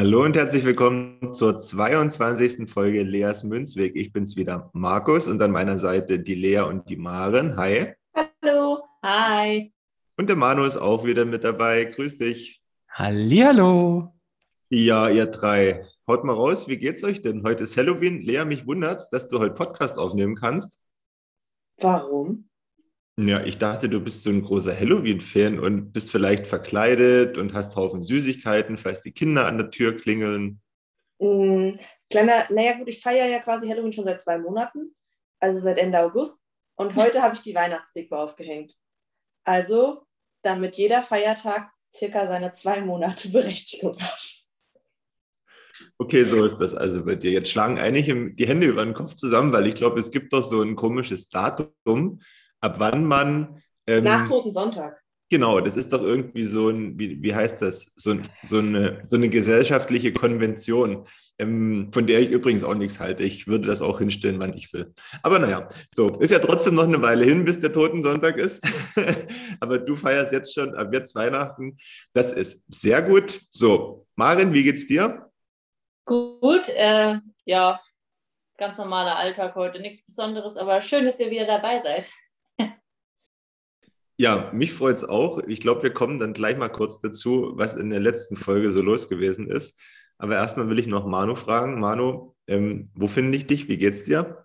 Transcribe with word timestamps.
Hallo 0.00 0.24
und 0.24 0.34
herzlich 0.34 0.64
willkommen 0.64 1.30
zur 1.34 1.58
22. 1.58 2.66
Folge 2.66 3.02
Leas 3.02 3.44
Münzweg. 3.44 3.94
Ich 3.96 4.14
bin's 4.14 4.34
wieder, 4.34 4.70
Markus, 4.72 5.28
und 5.28 5.42
an 5.42 5.50
meiner 5.50 5.78
Seite 5.78 6.18
die 6.18 6.36
Lea 6.36 6.60
und 6.60 6.88
die 6.88 6.96
Maren. 6.96 7.58
Hi. 7.58 7.92
Hallo. 8.42 8.82
Hi. 9.02 9.74
Und 10.16 10.30
der 10.30 10.36
Manu 10.36 10.64
ist 10.64 10.78
auch 10.78 11.04
wieder 11.04 11.26
mit 11.26 11.44
dabei. 11.44 11.84
Grüß 11.84 12.16
dich. 12.16 12.62
Hallihallo. 12.88 14.14
Ja, 14.70 15.10
ihr 15.10 15.26
drei. 15.26 15.86
Haut 16.08 16.24
mal 16.24 16.32
raus, 16.32 16.66
wie 16.66 16.78
geht's 16.78 17.04
euch 17.04 17.20
denn? 17.20 17.42
Heute 17.42 17.64
ist 17.64 17.76
Halloween. 17.76 18.22
Lea, 18.22 18.46
mich 18.46 18.66
wundert's, 18.66 19.10
dass 19.10 19.28
du 19.28 19.38
heute 19.38 19.52
Podcast 19.52 19.98
aufnehmen 19.98 20.34
kannst. 20.34 20.80
Warum? 21.76 22.48
Ja, 23.22 23.42
ich 23.42 23.58
dachte, 23.58 23.90
du 23.90 24.00
bist 24.00 24.22
so 24.22 24.30
ein 24.30 24.42
großer 24.42 24.74
Halloween-Fan 24.78 25.58
und 25.58 25.92
bist 25.92 26.10
vielleicht 26.10 26.46
verkleidet 26.46 27.36
und 27.36 27.52
hast 27.52 27.76
Haufen 27.76 28.02
Süßigkeiten, 28.02 28.78
falls 28.78 29.02
die 29.02 29.12
Kinder 29.12 29.46
an 29.46 29.58
der 29.58 29.70
Tür 29.70 29.98
klingeln. 29.98 30.62
Mm, 31.18 31.72
kleiner, 32.08 32.46
naja 32.48 32.78
gut, 32.78 32.88
ich 32.88 33.00
feiere 33.00 33.26
ja 33.26 33.40
quasi 33.40 33.68
Halloween 33.68 33.92
schon 33.92 34.06
seit 34.06 34.22
zwei 34.22 34.38
Monaten, 34.38 34.94
also 35.38 35.58
seit 35.58 35.78
Ende 35.78 36.00
August. 36.00 36.38
Und 36.76 36.96
heute 36.96 37.20
habe 37.20 37.34
ich 37.34 37.42
die 37.42 37.54
Weihnachtsdeko 37.54 38.16
aufgehängt. 38.16 38.74
Also, 39.44 40.06
damit 40.42 40.76
jeder 40.76 41.02
Feiertag 41.02 41.70
circa 41.92 42.26
seine 42.26 42.52
zwei 42.52 42.80
Monate 42.80 43.28
Berechtigung 43.32 44.00
hat. 44.00 44.46
Okay, 45.98 46.24
so 46.24 46.44
ist 46.44 46.58
das 46.58 46.74
also 46.74 47.04
bei 47.04 47.16
dir. 47.16 47.32
Jetzt 47.32 47.50
schlagen 47.50 47.78
einige 47.78 48.32
die 48.32 48.46
Hände 48.46 48.66
über 48.66 48.84
den 48.84 48.94
Kopf 48.94 49.14
zusammen, 49.14 49.52
weil 49.52 49.66
ich 49.66 49.74
glaube, 49.74 50.00
es 50.00 50.10
gibt 50.10 50.32
doch 50.32 50.42
so 50.42 50.62
ein 50.62 50.74
komisches 50.74 51.28
Datum, 51.28 52.22
ab 52.60 52.76
wann 52.78 53.04
man. 53.04 53.62
Ähm, 53.86 54.04
Nach 54.04 54.28
Toten 54.28 54.50
Sonntag. 54.50 55.00
Genau, 55.32 55.60
das 55.60 55.76
ist 55.76 55.92
doch 55.92 56.02
irgendwie 56.02 56.42
so 56.42 56.70
ein, 56.70 56.98
wie, 56.98 57.22
wie 57.22 57.32
heißt 57.32 57.62
das, 57.62 57.92
so, 57.94 58.16
so, 58.42 58.58
eine, 58.58 59.00
so 59.06 59.14
eine 59.14 59.28
gesellschaftliche 59.28 60.12
Konvention, 60.12 61.06
ähm, 61.38 61.88
von 61.92 62.08
der 62.08 62.20
ich 62.20 62.30
übrigens 62.30 62.64
auch 62.64 62.74
nichts 62.74 62.98
halte. 62.98 63.22
Ich 63.22 63.46
würde 63.46 63.68
das 63.68 63.80
auch 63.80 64.00
hinstellen, 64.00 64.40
wann 64.40 64.54
ich 64.54 64.72
will. 64.72 64.92
Aber 65.22 65.38
naja, 65.38 65.68
so, 65.88 66.08
ist 66.18 66.32
ja 66.32 66.40
trotzdem 66.40 66.74
noch 66.74 66.82
eine 66.82 67.00
Weile 67.00 67.24
hin, 67.24 67.44
bis 67.44 67.60
der 67.60 67.72
Totensonntag 67.72 68.38
ist. 68.38 68.60
Aber 69.60 69.78
du 69.78 69.94
feierst 69.94 70.32
jetzt 70.32 70.52
schon 70.52 70.74
ab 70.74 70.92
jetzt 70.92 71.14
Weihnachten. 71.14 71.76
Das 72.12 72.32
ist 72.32 72.64
sehr 72.68 73.00
gut. 73.00 73.40
So, 73.52 74.08
Marin, 74.16 74.52
wie 74.52 74.64
geht's 74.64 74.88
dir? 74.88 75.30
Gut, 76.06 76.68
äh, 76.70 77.20
ja, 77.44 77.80
ganz 78.58 78.78
normaler 78.78 79.16
Alltag 79.16 79.54
heute, 79.54 79.78
nichts 79.78 80.04
Besonderes, 80.04 80.56
aber 80.56 80.82
schön, 80.82 81.04
dass 81.04 81.20
ihr 81.20 81.30
wieder 81.30 81.46
dabei 81.46 81.78
seid. 81.78 82.10
Ja, 84.20 84.50
mich 84.52 84.74
freut 84.74 84.96
es 84.96 85.04
auch. 85.04 85.38
Ich 85.46 85.60
glaube, 85.60 85.82
wir 85.82 85.94
kommen 85.94 86.18
dann 86.18 86.34
gleich 86.34 86.58
mal 86.58 86.68
kurz 86.68 87.00
dazu, 87.00 87.52
was 87.54 87.72
in 87.72 87.88
der 87.88 88.00
letzten 88.00 88.36
Folge 88.36 88.70
so 88.70 88.82
los 88.82 89.08
gewesen 89.08 89.48
ist. 89.48 89.80
Aber 90.18 90.34
erstmal 90.34 90.68
will 90.68 90.78
ich 90.78 90.86
noch 90.86 91.06
Manu 91.06 91.36
fragen. 91.36 91.80
Manu, 91.80 92.34
ähm, 92.46 92.84
wo 92.92 93.06
finde 93.08 93.38
ich 93.38 93.46
dich? 93.46 93.66
Wie 93.70 93.78
geht's 93.78 94.04
dir? 94.04 94.44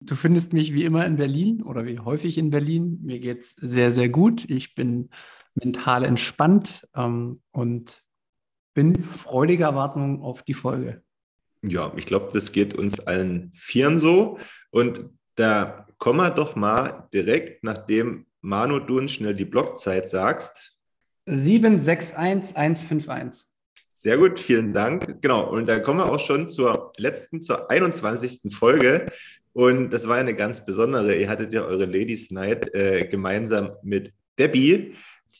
Du 0.00 0.14
findest 0.14 0.54
mich 0.54 0.72
wie 0.72 0.84
immer 0.84 1.04
in 1.04 1.16
Berlin 1.16 1.62
oder 1.62 1.84
wie 1.84 1.98
häufig 1.98 2.38
in 2.38 2.48
Berlin. 2.48 2.98
Mir 3.02 3.20
geht's 3.20 3.56
sehr, 3.56 3.92
sehr 3.92 4.08
gut. 4.08 4.48
Ich 4.48 4.74
bin 4.74 5.10
mental 5.52 6.04
entspannt 6.04 6.88
ähm, 6.94 7.42
und 7.50 8.02
bin 8.72 9.04
freudiger 9.04 9.66
Erwartung 9.66 10.22
auf 10.22 10.44
die 10.44 10.54
Folge. 10.54 11.02
Ja, 11.60 11.92
ich 11.94 12.06
glaube, 12.06 12.30
das 12.32 12.52
geht 12.52 12.72
uns 12.72 13.00
allen 13.00 13.52
Vieren 13.52 13.98
so. 13.98 14.38
Und 14.70 15.10
da 15.34 15.86
kommen 15.98 16.20
wir 16.20 16.30
doch 16.30 16.56
mal 16.56 17.06
direkt, 17.12 17.64
nachdem 17.64 18.24
Manu, 18.40 18.78
du 18.78 18.98
uns 18.98 19.12
schnell 19.12 19.34
die 19.34 19.44
Blockzeit 19.44 20.08
sagst. 20.08 20.74
761151. 21.26 23.50
Sehr 23.92 24.16
gut, 24.16 24.40
vielen 24.40 24.72
Dank. 24.72 25.20
Genau, 25.20 25.50
und 25.50 25.68
dann 25.68 25.82
kommen 25.82 25.98
wir 25.98 26.10
auch 26.10 26.18
schon 26.18 26.48
zur 26.48 26.92
letzten, 26.96 27.42
zur 27.42 27.70
21. 27.70 28.54
Folge. 28.54 29.04
Und 29.52 29.90
das 29.90 30.08
war 30.08 30.16
eine 30.16 30.34
ganz 30.34 30.64
besondere. 30.64 31.14
Ihr 31.14 31.28
hattet 31.28 31.52
ja 31.52 31.64
eure 31.64 31.84
Ladies 31.84 32.30
Night 32.30 32.74
äh, 32.74 33.06
gemeinsam 33.06 33.72
mit 33.82 34.12
Debbie. 34.38 34.94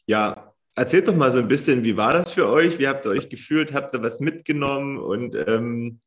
Ja, 0.06 0.53
erzählt 0.75 1.09
doch 1.09 1.16
mal 1.16 1.31
so 1.31 1.39
ein 1.39 1.49
bisschen, 1.49 1.84
wie 1.84 1.97
war 1.97 2.12
das 2.12 2.33
für 2.33 2.49
euch? 2.49 2.78
Wie 2.78 2.89
habt 2.89 3.06
ihr 3.06 3.12
euch 3.12 3.28
gefühlt? 3.28 3.72
Habt 3.72 3.94
ihr 3.94 4.03
was 4.03 4.21
mitgenommen? 4.21 4.99
Und 4.99 5.37
ähm, 5.47 6.00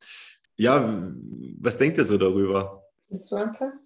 ja, 0.58 1.04
was 1.60 1.78
denkt 1.78 1.98
ihr 1.98 2.06
so 2.06 2.18
darüber? 2.18 2.84
Willst 3.10 3.32
du 3.32 3.38
anfangen? 3.38 3.80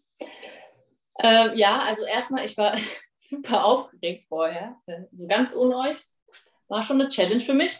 Ähm, 1.19 1.51
ja, 1.55 1.81
also 1.87 2.05
erstmal, 2.05 2.45
ich 2.45 2.57
war 2.57 2.75
super 3.15 3.65
aufgeregt 3.65 4.25
vorher. 4.27 4.75
So 5.13 5.27
ganz 5.27 5.55
ohne 5.55 5.77
euch. 5.77 5.97
War 6.67 6.83
schon 6.83 6.99
eine 6.99 7.09
Challenge 7.09 7.41
für 7.41 7.53
mich. 7.53 7.77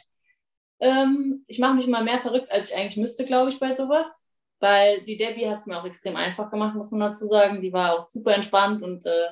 Ähm, 0.79 1.43
ich 1.47 1.59
mache 1.59 1.75
mich 1.75 1.87
immer 1.87 2.03
mehr 2.03 2.21
verrückt, 2.21 2.51
als 2.51 2.69
ich 2.69 2.75
eigentlich 2.75 2.97
müsste, 2.97 3.25
glaube 3.25 3.51
ich, 3.51 3.59
bei 3.59 3.73
sowas. 3.73 4.25
Weil 4.59 5.03
die 5.03 5.17
Debbie 5.17 5.47
hat 5.47 5.57
es 5.57 5.67
mir 5.67 5.79
auch 5.79 5.85
extrem 5.85 6.15
einfach 6.15 6.49
gemacht, 6.49 6.75
muss 6.75 6.89
man 6.89 6.99
dazu 6.99 7.27
sagen. 7.27 7.61
Die 7.61 7.73
war 7.73 7.97
auch 7.97 8.03
super 8.03 8.33
entspannt 8.33 8.81
und 8.81 9.05
äh, 9.05 9.27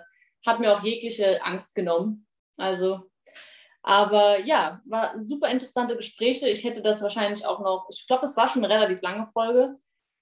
hat 0.45 0.59
mir 0.59 0.75
auch 0.75 0.83
jegliche 0.83 1.43
Angst 1.43 1.73
genommen. 1.73 2.27
Also, 2.57 3.09
aber 3.81 4.39
ja, 4.41 4.81
war 4.85 5.21
super 5.23 5.49
interessante 5.49 5.95
Gespräche. 5.95 6.49
Ich 6.49 6.63
hätte 6.63 6.81
das 6.81 7.01
wahrscheinlich 7.01 7.45
auch 7.45 7.59
noch, 7.59 7.87
ich 7.89 8.05
glaube, 8.07 8.25
es 8.25 8.37
war 8.37 8.47
schon 8.47 8.63
eine 8.63 8.73
relativ 8.73 9.01
lange 9.01 9.27
Folge. 9.27 9.77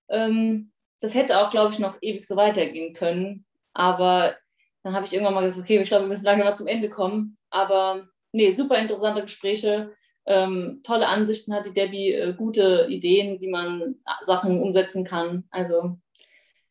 Ähm, 0.09 0.71
das 1.01 1.15
hätte 1.15 1.39
auch, 1.39 1.49
glaube 1.49 1.73
ich, 1.73 1.79
noch 1.79 1.97
ewig 2.01 2.25
so 2.25 2.35
weitergehen 2.37 2.93
können. 2.93 3.45
Aber 3.73 4.35
dann 4.83 4.93
habe 4.93 5.05
ich 5.05 5.13
irgendwann 5.13 5.33
mal 5.33 5.43
gesagt, 5.43 5.63
okay, 5.63 5.81
ich 5.81 5.87
glaube, 5.87 6.05
wir 6.05 6.09
müssen 6.09 6.25
langsam 6.25 6.45
mal 6.45 6.55
zum 6.55 6.67
Ende 6.67 6.89
kommen. 6.89 7.37
Aber 7.49 8.07
nee, 8.31 8.51
super 8.51 8.77
interessante 8.77 9.21
Gespräche. 9.21 9.93
Ähm, 10.25 10.81
tolle 10.83 11.07
Ansichten 11.07 11.53
hat 11.53 11.65
die 11.65 11.73
Debbie, 11.73 12.13
äh, 12.13 12.33
gute 12.33 12.87
Ideen, 12.89 13.41
wie 13.41 13.49
man 13.49 13.95
Sachen 14.21 14.61
umsetzen 14.61 15.03
kann. 15.03 15.45
Also 15.49 15.97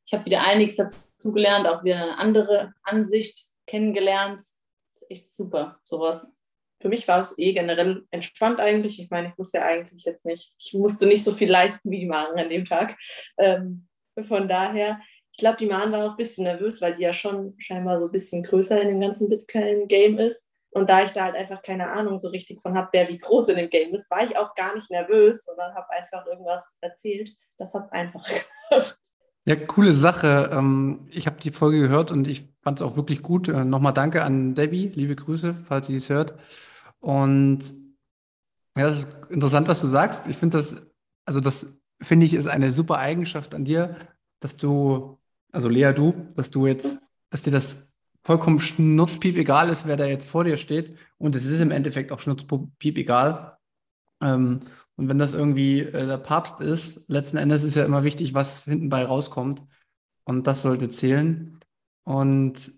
ich 0.06 0.12
habe 0.12 0.24
wieder 0.24 0.42
einiges 0.42 0.76
dazu 0.76 1.32
gelernt, 1.32 1.66
auch 1.66 1.84
wieder 1.84 1.96
eine 1.96 2.18
andere 2.18 2.74
Ansicht 2.82 3.50
kennengelernt. 3.66 4.40
Das 4.40 5.02
ist 5.02 5.10
echt 5.10 5.30
super, 5.30 5.80
sowas. 5.84 6.38
Für 6.80 6.88
mich 6.88 7.06
war 7.06 7.20
es 7.20 7.38
eh 7.38 7.52
generell 7.52 8.04
entspannt 8.10 8.58
eigentlich. 8.58 9.00
Ich 9.00 9.10
meine, 9.10 9.28
ich 9.28 9.38
musste 9.38 9.58
ja 9.58 9.64
eigentlich 9.64 10.04
jetzt 10.04 10.24
nicht, 10.24 10.52
ich 10.58 10.74
musste 10.74 11.06
nicht 11.06 11.22
so 11.22 11.32
viel 11.32 11.50
leisten 11.50 11.90
wie 11.90 12.00
die 12.00 12.06
Maren 12.06 12.38
an 12.38 12.48
dem 12.48 12.64
Tag. 12.64 12.96
Ähm, 13.38 13.88
von 14.24 14.48
daher, 14.48 15.00
glaube, 15.42 15.58
die 15.58 15.66
Maren 15.66 15.92
war 15.92 16.06
auch 16.06 16.10
ein 16.12 16.16
bisschen 16.16 16.44
nervös, 16.44 16.80
weil 16.80 16.96
die 16.96 17.02
ja 17.02 17.12
schon 17.12 17.54
scheinbar 17.58 17.98
so 17.98 18.06
ein 18.06 18.12
bisschen 18.12 18.42
größer 18.42 18.80
in 18.80 18.88
dem 18.88 19.00
ganzen 19.00 19.28
Bitcoin-Game 19.28 20.18
ist. 20.18 20.50
Und 20.70 20.88
da 20.88 21.02
ich 21.04 21.10
da 21.10 21.24
halt 21.24 21.34
einfach 21.34 21.62
keine 21.62 21.90
Ahnung 21.90 22.18
so 22.18 22.28
richtig 22.28 22.62
von 22.62 22.74
habe, 22.74 22.88
wer 22.92 23.08
wie 23.08 23.18
groß 23.18 23.48
in 23.48 23.56
dem 23.56 23.68
Game 23.68 23.94
ist, 23.94 24.10
war 24.10 24.24
ich 24.24 24.36
auch 24.38 24.54
gar 24.54 24.74
nicht 24.74 24.90
nervös, 24.90 25.44
sondern 25.44 25.74
habe 25.74 25.90
einfach 25.90 26.26
irgendwas 26.26 26.76
erzählt. 26.80 27.30
Das 27.58 27.74
hat 27.74 27.84
es 27.84 27.92
einfach 27.92 28.26
gemacht. 28.70 28.98
Ja, 29.44 29.56
coole 29.56 29.92
Sache. 29.92 30.50
Ähm, 30.52 31.08
ich 31.10 31.26
habe 31.26 31.40
die 31.40 31.50
Folge 31.50 31.80
gehört 31.80 32.10
und 32.10 32.26
ich 32.26 32.48
fand 32.60 32.80
es 32.80 32.86
auch 32.86 32.96
wirklich 32.96 33.22
gut. 33.22 33.48
Äh, 33.48 33.64
nochmal 33.64 33.92
danke 33.92 34.22
an 34.22 34.54
Debbie, 34.54 34.88
liebe 34.94 35.16
Grüße, 35.16 35.56
falls 35.64 35.88
sie 35.88 35.96
es 35.96 36.08
hört. 36.08 36.34
Und 37.00 37.60
ja, 38.76 38.88
das 38.88 39.00
ist 39.00 39.30
interessant, 39.30 39.68
was 39.68 39.80
du 39.80 39.88
sagst. 39.88 40.26
Ich 40.28 40.38
finde 40.38 40.58
das, 40.58 40.76
also 41.26 41.40
das 41.40 41.82
finde 42.00 42.24
ich 42.26 42.34
ist 42.34 42.46
eine 42.46 42.72
super 42.72 42.98
Eigenschaft 42.98 43.54
an 43.54 43.64
dir, 43.64 43.96
dass 44.40 44.56
du 44.56 45.18
also 45.52 45.68
Lea, 45.68 45.92
du, 45.92 46.14
dass 46.34 46.50
du 46.50 46.66
jetzt, 46.66 47.02
dass 47.30 47.42
dir 47.42 47.50
das 47.50 47.94
vollkommen 48.22 48.60
schnurzpiep 48.60 49.36
egal 49.36 49.68
ist, 49.68 49.86
wer 49.86 49.96
da 49.96 50.06
jetzt 50.06 50.28
vor 50.28 50.44
dir 50.44 50.56
steht. 50.56 50.96
Und 51.18 51.36
es 51.36 51.44
ist 51.44 51.60
im 51.60 51.70
Endeffekt 51.70 52.12
auch 52.12 52.20
schnurzpiep 52.20 52.98
egal. 52.98 53.58
Ähm, 54.22 54.60
und 54.96 55.08
wenn 55.08 55.18
das 55.18 55.34
irgendwie 55.34 55.80
äh, 55.80 56.06
der 56.06 56.18
Papst 56.18 56.60
ist, 56.60 57.08
letzten 57.08 57.36
Endes 57.36 57.64
ist 57.64 57.74
ja 57.74 57.84
immer 57.84 58.04
wichtig, 58.04 58.34
was 58.34 58.64
hinten 58.64 58.88
bei 58.88 59.04
rauskommt. 59.04 59.62
Und 60.24 60.46
das 60.46 60.62
sollte 60.62 60.88
zählen. 60.88 61.58
Und 62.04 62.72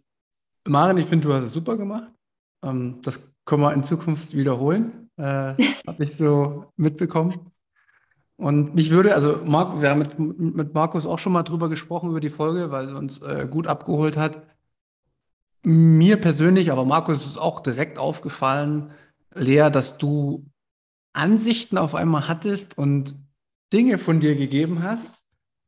Maren, 0.66 0.96
ich 0.96 1.06
finde, 1.06 1.28
du 1.28 1.34
hast 1.34 1.44
es 1.44 1.52
super 1.52 1.76
gemacht. 1.76 2.10
Ähm, 2.62 3.00
das 3.02 3.20
können 3.44 3.62
wir 3.62 3.74
in 3.74 3.84
Zukunft 3.84 4.34
wiederholen. 4.34 5.10
Äh, 5.16 5.54
Habe 5.86 6.04
ich 6.04 6.16
so 6.16 6.72
mitbekommen. 6.76 7.52
Und 8.36 8.74
mich 8.74 8.90
würde, 8.90 9.14
also 9.14 9.40
Marc, 9.44 9.80
wir 9.80 9.90
haben 9.90 10.00
mit, 10.00 10.18
mit 10.18 10.74
Markus 10.74 11.06
auch 11.06 11.18
schon 11.18 11.32
mal 11.32 11.44
drüber 11.44 11.68
gesprochen, 11.68 12.10
über 12.10 12.20
die 12.20 12.30
Folge, 12.30 12.70
weil 12.70 12.88
sie 12.88 12.96
uns 12.96 13.22
äh, 13.22 13.46
gut 13.48 13.66
abgeholt 13.66 14.16
hat. 14.16 14.42
Mir 15.62 16.20
persönlich, 16.20 16.72
aber 16.72 16.84
Markus 16.84 17.24
ist 17.26 17.38
auch 17.38 17.60
direkt 17.60 17.98
aufgefallen, 17.98 18.90
Lea, 19.34 19.70
dass 19.70 19.98
du 19.98 20.46
Ansichten 21.12 21.78
auf 21.78 21.94
einmal 21.94 22.28
hattest 22.28 22.76
und 22.76 23.14
Dinge 23.72 23.98
von 23.98 24.20
dir 24.20 24.36
gegeben 24.36 24.82
hast, 24.82 25.24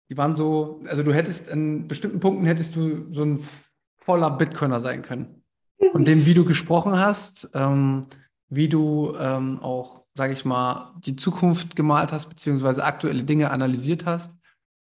die 0.08 0.16
waren 0.16 0.34
so, 0.34 0.82
also 0.86 1.02
du 1.02 1.12
hättest 1.12 1.48
in 1.48 1.88
bestimmten 1.88 2.20
Punkten 2.20 2.46
hättest 2.46 2.76
du 2.76 3.12
so 3.12 3.24
ein 3.24 3.40
voller 3.96 4.30
Bitcoiner 4.30 4.80
sein 4.80 5.02
können. 5.02 5.42
Von 5.92 6.04
dem, 6.04 6.24
wie 6.26 6.34
du 6.34 6.44
gesprochen 6.44 6.98
hast, 6.98 7.50
ähm, 7.54 8.06
wie 8.48 8.68
du 8.68 9.14
ähm, 9.18 9.58
auch, 9.60 10.04
sage 10.16 10.32
ich 10.32 10.44
mal, 10.44 10.94
die 11.04 11.16
Zukunft 11.16 11.76
gemalt 11.76 12.12
hast, 12.12 12.28
beziehungsweise 12.28 12.84
aktuelle 12.84 13.24
Dinge 13.24 13.50
analysiert 13.50 14.06
hast. 14.06 14.30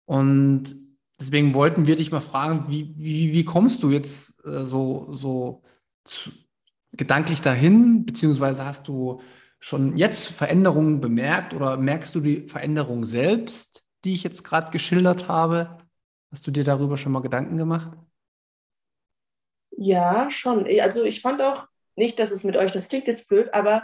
Und 0.06 0.76
deswegen 1.20 1.54
wollten 1.54 1.88
wir 1.88 1.96
dich 1.96 2.12
mal 2.12 2.22
fragen, 2.22 2.66
wie, 2.68 2.94
wie, 2.98 3.32
wie 3.32 3.46
kommst 3.46 3.84
du 3.84 3.90
jetzt 3.90 4.46
äh, 4.46 4.66
so, 4.66 5.14
so 5.14 5.64
zu, 6.04 6.32
gedanklich 6.92 7.42
dahin, 7.42 8.06
beziehungsweise 8.06 8.66
hast 8.66 8.88
du 8.88 9.22
schon 9.60 9.96
jetzt 9.96 10.28
Veränderungen 10.28 11.00
bemerkt 11.00 11.54
oder 11.54 11.78
merkst 11.78 12.14
du 12.16 12.20
die 12.20 12.48
Veränderung 12.50 13.06
selbst, 13.06 13.82
die 14.04 14.14
ich 14.14 14.24
jetzt 14.24 14.44
gerade 14.44 14.72
geschildert 14.72 15.30
habe? 15.30 15.78
Hast 16.32 16.46
du 16.46 16.52
dir 16.52 16.66
darüber 16.66 16.98
schon 16.98 17.14
mal 17.14 17.22
Gedanken 17.22 17.58
gemacht? 17.58 17.98
Ja, 19.78 20.30
schon. 20.30 20.68
Also 20.82 21.06
ich 21.06 21.22
fand 21.22 21.42
auch 21.42 21.68
nicht, 21.96 22.20
dass 22.20 22.32
es 22.32 22.44
mit 22.44 22.58
euch, 22.58 22.72
das 22.72 22.90
klingt 22.90 23.08
jetzt 23.08 23.30
blöd, 23.30 23.54
aber 23.54 23.84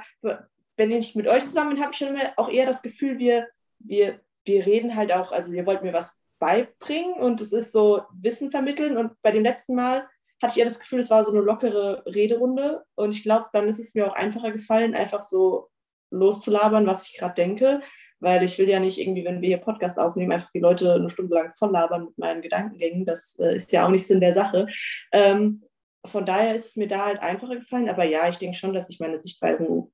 wenn 0.80 0.92
ich 0.92 1.14
mit 1.14 1.28
euch 1.28 1.46
zusammen 1.46 1.76
bin, 1.76 1.84
habe 1.84 1.92
ich 1.92 2.00
schon 2.00 2.18
auch 2.38 2.50
eher 2.50 2.66
das 2.66 2.82
Gefühl, 2.82 3.20
wir, 3.20 3.48
wir, 3.80 4.22
wir 4.46 4.66
reden 4.66 4.96
halt 4.96 5.14
auch, 5.14 5.32
also 5.32 5.52
ihr 5.52 5.66
wollt 5.66 5.84
mir 5.84 5.94
was 5.94 6.16
beibringen 6.40 7.14
und 7.16 7.42
es 7.42 7.52
ist 7.52 7.74
so 7.74 8.02
Wissen 8.14 8.50
vermitteln 8.50 8.98
und 8.98 9.22
bei 9.22 9.32
dem 9.32 9.44
letzten 9.44 9.76
Mal 9.76 10.08
hatte 10.42 10.54
ich 10.54 10.60
eher 10.60 10.66
das 10.66 10.80
Gefühl, 10.80 11.00
es 11.00 11.10
war 11.10 11.24
so 11.24 11.32
eine 11.32 11.42
lockere 11.42 12.04
Rederunde. 12.06 12.86
Und 12.96 13.12
ich 13.12 13.24
glaube, 13.24 13.48
dann 13.52 13.68
ist 13.68 13.80
es 13.80 13.94
mir 13.94 14.08
auch 14.08 14.16
einfacher 14.16 14.52
gefallen, 14.52 14.96
einfach 14.96 15.22
so 15.22 15.68
loszulabern, 16.12 16.88
was 16.88 17.06
ich 17.08 17.18
gerade 17.18 17.36
denke. 17.36 17.82
Weil 18.22 18.44
ich 18.44 18.58
will 18.58 18.70
ja 18.70 18.80
nicht 18.80 19.00
irgendwie, 19.00 19.26
wenn 19.26 19.42
wir 19.42 19.48
hier 19.48 19.58
Podcast 19.58 20.00
aufnehmen, 20.00 20.32
einfach 20.32 20.50
die 20.52 20.60
Leute 20.60 20.94
eine 20.94 21.10
Stunde 21.10 21.36
lang 21.36 21.52
voll 21.52 21.72
labern 21.72 22.06
mit 22.06 22.18
meinen 22.18 22.42
Gedankengängen. 22.42 23.06
Das 23.06 23.38
äh, 23.40 23.56
ist 23.56 23.72
ja 23.74 23.86
auch 23.86 23.90
nicht 23.90 24.08
Sinn 24.08 24.22
der 24.22 24.34
Sache. 24.34 24.68
Ähm, 25.12 25.64
von 26.06 26.26
daher 26.26 26.56
ist 26.56 26.70
es 26.70 26.76
mir 26.78 26.88
da 26.88 27.06
halt 27.06 27.22
einfacher 27.22 27.56
gefallen. 27.56 27.90
Aber 27.90 28.06
ja, 28.06 28.30
ich 28.30 28.38
denke 28.38 28.58
schon, 28.58 28.74
dass 28.74 28.88
sich 28.88 29.02
meine 29.02 29.20
Sichtweisen 29.20 29.92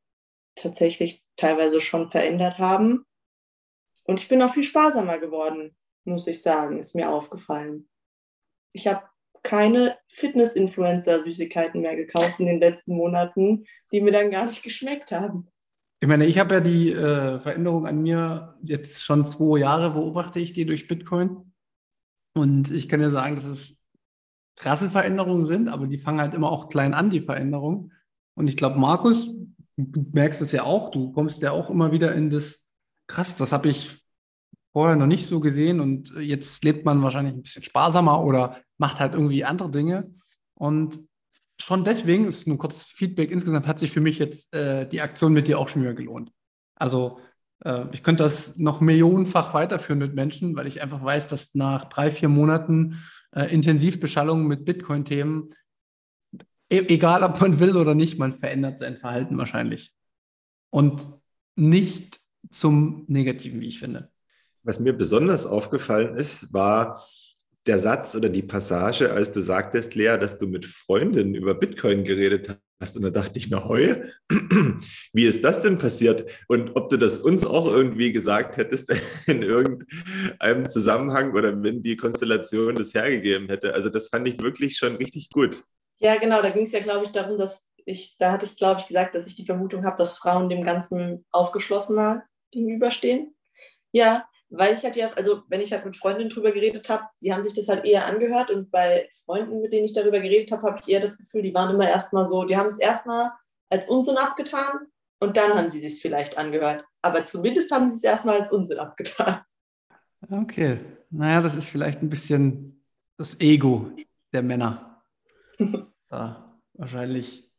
tatsächlich 0.55 1.23
teilweise 1.37 1.81
schon 1.81 2.09
verändert 2.09 2.57
haben. 2.57 3.05
Und 4.05 4.21
ich 4.21 4.27
bin 4.27 4.41
auch 4.41 4.53
viel 4.53 4.63
sparsamer 4.63 5.19
geworden, 5.19 5.75
muss 6.05 6.27
ich 6.27 6.41
sagen, 6.41 6.79
ist 6.79 6.95
mir 6.95 7.09
aufgefallen. 7.09 7.89
Ich 8.73 8.87
habe 8.87 9.03
keine 9.43 9.97
Fitness-Influencer-Süßigkeiten 10.07 11.81
mehr 11.81 11.95
gekauft 11.95 12.39
in 12.39 12.47
den 12.47 12.59
letzten 12.59 12.95
Monaten, 12.95 13.65
die 13.91 14.01
mir 14.01 14.11
dann 14.11 14.31
gar 14.31 14.45
nicht 14.45 14.63
geschmeckt 14.63 15.11
haben. 15.11 15.47
Ich 16.01 16.07
meine, 16.07 16.25
ich 16.25 16.37
habe 16.39 16.55
ja 16.55 16.61
die 16.61 16.91
äh, 16.91 17.39
Veränderung 17.39 17.87
an 17.87 18.01
mir 18.01 18.57
jetzt 18.63 19.03
schon 19.03 19.25
zwei 19.27 19.59
Jahre 19.59 19.91
beobachte 19.91 20.39
ich 20.39 20.53
die 20.53 20.65
durch 20.65 20.87
Bitcoin. 20.87 21.53
Und 22.35 22.69
ich 22.69 22.89
kann 22.89 23.01
ja 23.01 23.09
sagen, 23.09 23.35
dass 23.35 23.45
es 23.45 23.85
krasse 24.55 24.89
Veränderungen 24.89 25.45
sind, 25.45 25.69
aber 25.69 25.87
die 25.87 25.97
fangen 25.97 26.19
halt 26.19 26.33
immer 26.33 26.51
auch 26.51 26.69
klein 26.69 26.93
an, 26.93 27.09
die 27.09 27.21
Veränderungen. 27.21 27.93
Und 28.35 28.47
ich 28.47 28.57
glaube, 28.57 28.77
Markus, 28.77 29.29
du 29.77 30.05
merkst 30.11 30.41
es 30.41 30.51
ja 30.51 30.63
auch, 30.63 30.91
du 30.91 31.11
kommst 31.11 31.41
ja 31.41 31.51
auch 31.51 31.69
immer 31.69 31.91
wieder 31.91 32.13
in 32.13 32.29
das, 32.29 32.65
krass, 33.07 33.37
das 33.37 33.51
habe 33.51 33.69
ich 33.69 34.03
vorher 34.73 34.95
noch 34.95 35.07
nicht 35.07 35.25
so 35.25 35.39
gesehen 35.39 35.79
und 35.79 36.13
jetzt 36.19 36.63
lebt 36.63 36.85
man 36.85 37.01
wahrscheinlich 37.01 37.33
ein 37.33 37.41
bisschen 37.41 37.63
sparsamer 37.63 38.23
oder 38.23 38.59
macht 38.77 38.99
halt 38.99 39.13
irgendwie 39.13 39.45
andere 39.45 39.71
Dinge. 39.71 40.11
Und 40.53 40.99
schon 41.57 41.85
deswegen 41.85 42.27
ist 42.27 42.47
nur 42.47 42.57
kurzes 42.57 42.89
Feedback. 42.89 43.31
Insgesamt 43.31 43.67
hat 43.67 43.79
sich 43.79 43.91
für 43.91 44.01
mich 44.01 44.19
jetzt 44.19 44.53
äh, 44.53 44.87
die 44.87 45.01
Aktion 45.01 45.33
mit 45.33 45.47
dir 45.47 45.59
auch 45.59 45.69
schon 45.69 45.81
wieder 45.81 45.93
gelohnt. 45.93 46.31
Also 46.75 47.19
äh, 47.63 47.85
ich 47.93 48.03
könnte 48.03 48.23
das 48.23 48.57
noch 48.57 48.81
millionenfach 48.81 49.53
weiterführen 49.53 49.99
mit 49.99 50.13
Menschen, 50.13 50.55
weil 50.55 50.67
ich 50.67 50.81
einfach 50.81 51.03
weiß, 51.03 51.27
dass 51.27 51.55
nach 51.55 51.85
drei, 51.85 52.11
vier 52.11 52.29
Monaten 52.29 53.01
äh, 53.31 53.53
Intensivbeschallung 53.53 54.47
mit 54.47 54.65
Bitcoin-Themen, 54.65 55.49
egal 56.79 57.23
ob 57.23 57.39
man 57.41 57.59
will 57.59 57.75
oder 57.75 57.95
nicht, 57.95 58.17
man 58.17 58.37
verändert 58.37 58.79
sein 58.79 58.97
Verhalten 58.97 59.37
wahrscheinlich. 59.37 59.93
Und 60.69 61.07
nicht 61.55 62.19
zum 62.51 63.05
Negativen, 63.07 63.61
wie 63.61 63.67
ich 63.67 63.79
finde. 63.79 64.09
Was 64.63 64.79
mir 64.79 64.93
besonders 64.93 65.45
aufgefallen 65.45 66.15
ist, 66.15 66.51
war 66.53 67.01
der 67.65 67.79
Satz 67.79 68.15
oder 68.15 68.29
die 68.29 68.43
Passage, 68.43 69.11
als 69.11 69.31
du 69.31 69.41
sagtest, 69.41 69.95
Lea, 69.95 70.17
dass 70.19 70.37
du 70.37 70.47
mit 70.47 70.65
Freundinnen 70.65 71.35
über 71.35 71.55
Bitcoin 71.55 72.03
geredet 72.03 72.59
hast. 72.79 72.95
Und 72.95 73.03
da 73.03 73.09
dachte 73.09 73.39
ich, 73.39 73.49
na 73.49 73.63
heu, 73.65 73.95
wie 75.13 75.25
ist 75.25 75.43
das 75.43 75.61
denn 75.61 75.77
passiert? 75.77 76.29
Und 76.47 76.75
ob 76.75 76.89
du 76.89 76.97
das 76.97 77.17
uns 77.17 77.45
auch 77.45 77.67
irgendwie 77.67 78.11
gesagt 78.11 78.57
hättest 78.57 78.93
in 79.27 79.41
irgendeinem 79.41 80.69
Zusammenhang 80.69 81.33
oder 81.33 81.61
wenn 81.63 81.81
die 81.81 81.95
Konstellation 81.95 82.75
das 82.75 82.93
hergegeben 82.93 83.47
hätte. 83.47 83.73
Also 83.73 83.89
das 83.89 84.09
fand 84.09 84.27
ich 84.27 84.39
wirklich 84.41 84.77
schon 84.77 84.95
richtig 84.97 85.29
gut. 85.29 85.63
Ja, 85.99 86.17
genau, 86.17 86.41
da 86.41 86.49
ging 86.49 86.63
es 86.63 86.71
ja, 86.71 86.79
glaube 86.79 87.05
ich, 87.05 87.11
darum, 87.11 87.37
dass 87.37 87.65
ich, 87.85 88.17
da 88.17 88.31
hatte 88.31 88.45
ich, 88.45 88.55
glaube 88.55 88.81
ich, 88.81 88.87
gesagt, 88.87 89.15
dass 89.15 89.27
ich 89.27 89.35
die 89.35 89.45
Vermutung 89.45 89.85
habe, 89.85 89.97
dass 89.97 90.17
Frauen 90.17 90.49
dem 90.49 90.63
Ganzen 90.63 91.25
aufgeschlossener 91.31 92.23
gegenüberstehen. 92.51 93.35
Ja, 93.91 94.27
weil 94.49 94.73
ich 94.73 94.83
halt 94.83 94.95
ja, 94.95 95.11
also 95.15 95.43
wenn 95.47 95.61
ich 95.61 95.71
halt 95.71 95.85
mit 95.85 95.95
Freundinnen 95.95 96.29
drüber 96.29 96.51
geredet 96.51 96.89
habe, 96.89 97.03
sie 97.17 97.33
haben 97.33 97.43
sich 97.43 97.53
das 97.53 97.67
halt 97.67 97.85
eher 97.85 98.05
angehört 98.05 98.51
und 98.51 98.71
bei 98.71 99.07
Freunden, 99.25 99.61
mit 99.61 99.73
denen 99.73 99.85
ich 99.85 99.93
darüber 99.93 100.19
geredet 100.19 100.51
habe, 100.51 100.63
habe 100.63 100.79
ich 100.81 100.87
eher 100.87 100.99
das 100.99 101.17
Gefühl, 101.17 101.41
die 101.41 101.53
waren 101.53 101.73
immer 101.73 101.87
erstmal 101.87 102.25
so, 102.25 102.43
die 102.43 102.57
haben 102.57 102.67
es 102.67 102.79
erstmal 102.79 103.31
als 103.69 103.89
Unsinn 103.89 104.17
abgetan 104.17 104.87
und 105.19 105.37
dann 105.37 105.53
haben 105.53 105.69
sie 105.69 105.85
es 105.85 106.01
vielleicht 106.01 106.37
angehört. 106.37 106.85
Aber 107.01 107.25
zumindest 107.25 107.71
haben 107.71 107.89
sie 107.89 107.97
es 107.97 108.03
erstmal 108.03 108.39
als 108.39 108.51
Unsinn 108.51 108.79
abgetan. 108.79 109.41
Okay, 110.29 110.79
naja, 111.09 111.41
das 111.41 111.55
ist 111.55 111.69
vielleicht 111.69 112.01
ein 112.01 112.09
bisschen 112.09 112.83
das 113.17 113.39
Ego 113.39 113.91
der 114.33 114.43
Männer. 114.43 114.94
Da 116.09 116.59
wahrscheinlich 116.73 117.51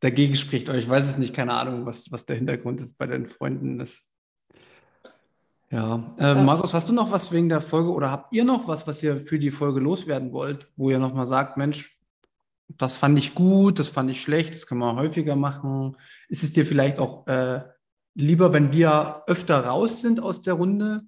dagegen 0.00 0.36
spricht, 0.36 0.68
aber 0.68 0.78
ich 0.78 0.88
weiß 0.88 1.08
es 1.08 1.18
nicht, 1.18 1.34
keine 1.34 1.54
Ahnung, 1.54 1.86
was, 1.86 2.10
was 2.12 2.24
der 2.24 2.36
Hintergrund 2.36 2.80
ist 2.80 2.98
bei 2.98 3.06
den 3.06 3.26
Freunden 3.26 3.80
ist. 3.80 4.04
Ja, 5.70 6.14
äh, 6.18 6.34
Markus, 6.34 6.72
hast 6.72 6.88
du 6.88 6.94
noch 6.94 7.10
was 7.10 7.30
wegen 7.30 7.50
der 7.50 7.60
Folge 7.60 7.90
oder 7.90 8.10
habt 8.10 8.32
ihr 8.32 8.44
noch 8.44 8.68
was, 8.68 8.86
was 8.86 9.02
ihr 9.02 9.26
für 9.26 9.38
die 9.38 9.50
Folge 9.50 9.80
loswerden 9.80 10.32
wollt, 10.32 10.66
wo 10.76 10.90
ihr 10.90 10.98
nochmal 10.98 11.26
sagt, 11.26 11.58
Mensch, 11.58 11.98
das 12.68 12.96
fand 12.96 13.18
ich 13.18 13.34
gut, 13.34 13.78
das 13.78 13.88
fand 13.88 14.10
ich 14.10 14.22
schlecht, 14.22 14.54
das 14.54 14.66
kann 14.66 14.78
man 14.78 14.96
häufiger 14.96 15.36
machen. 15.36 15.96
Ist 16.28 16.42
es 16.42 16.52
dir 16.52 16.64
vielleicht 16.64 16.98
auch 16.98 17.26
äh, 17.26 17.62
lieber, 18.14 18.52
wenn 18.52 18.72
wir 18.72 19.24
öfter 19.26 19.64
raus 19.64 20.00
sind 20.00 20.20
aus 20.20 20.40
der 20.40 20.54
Runde? 20.54 21.02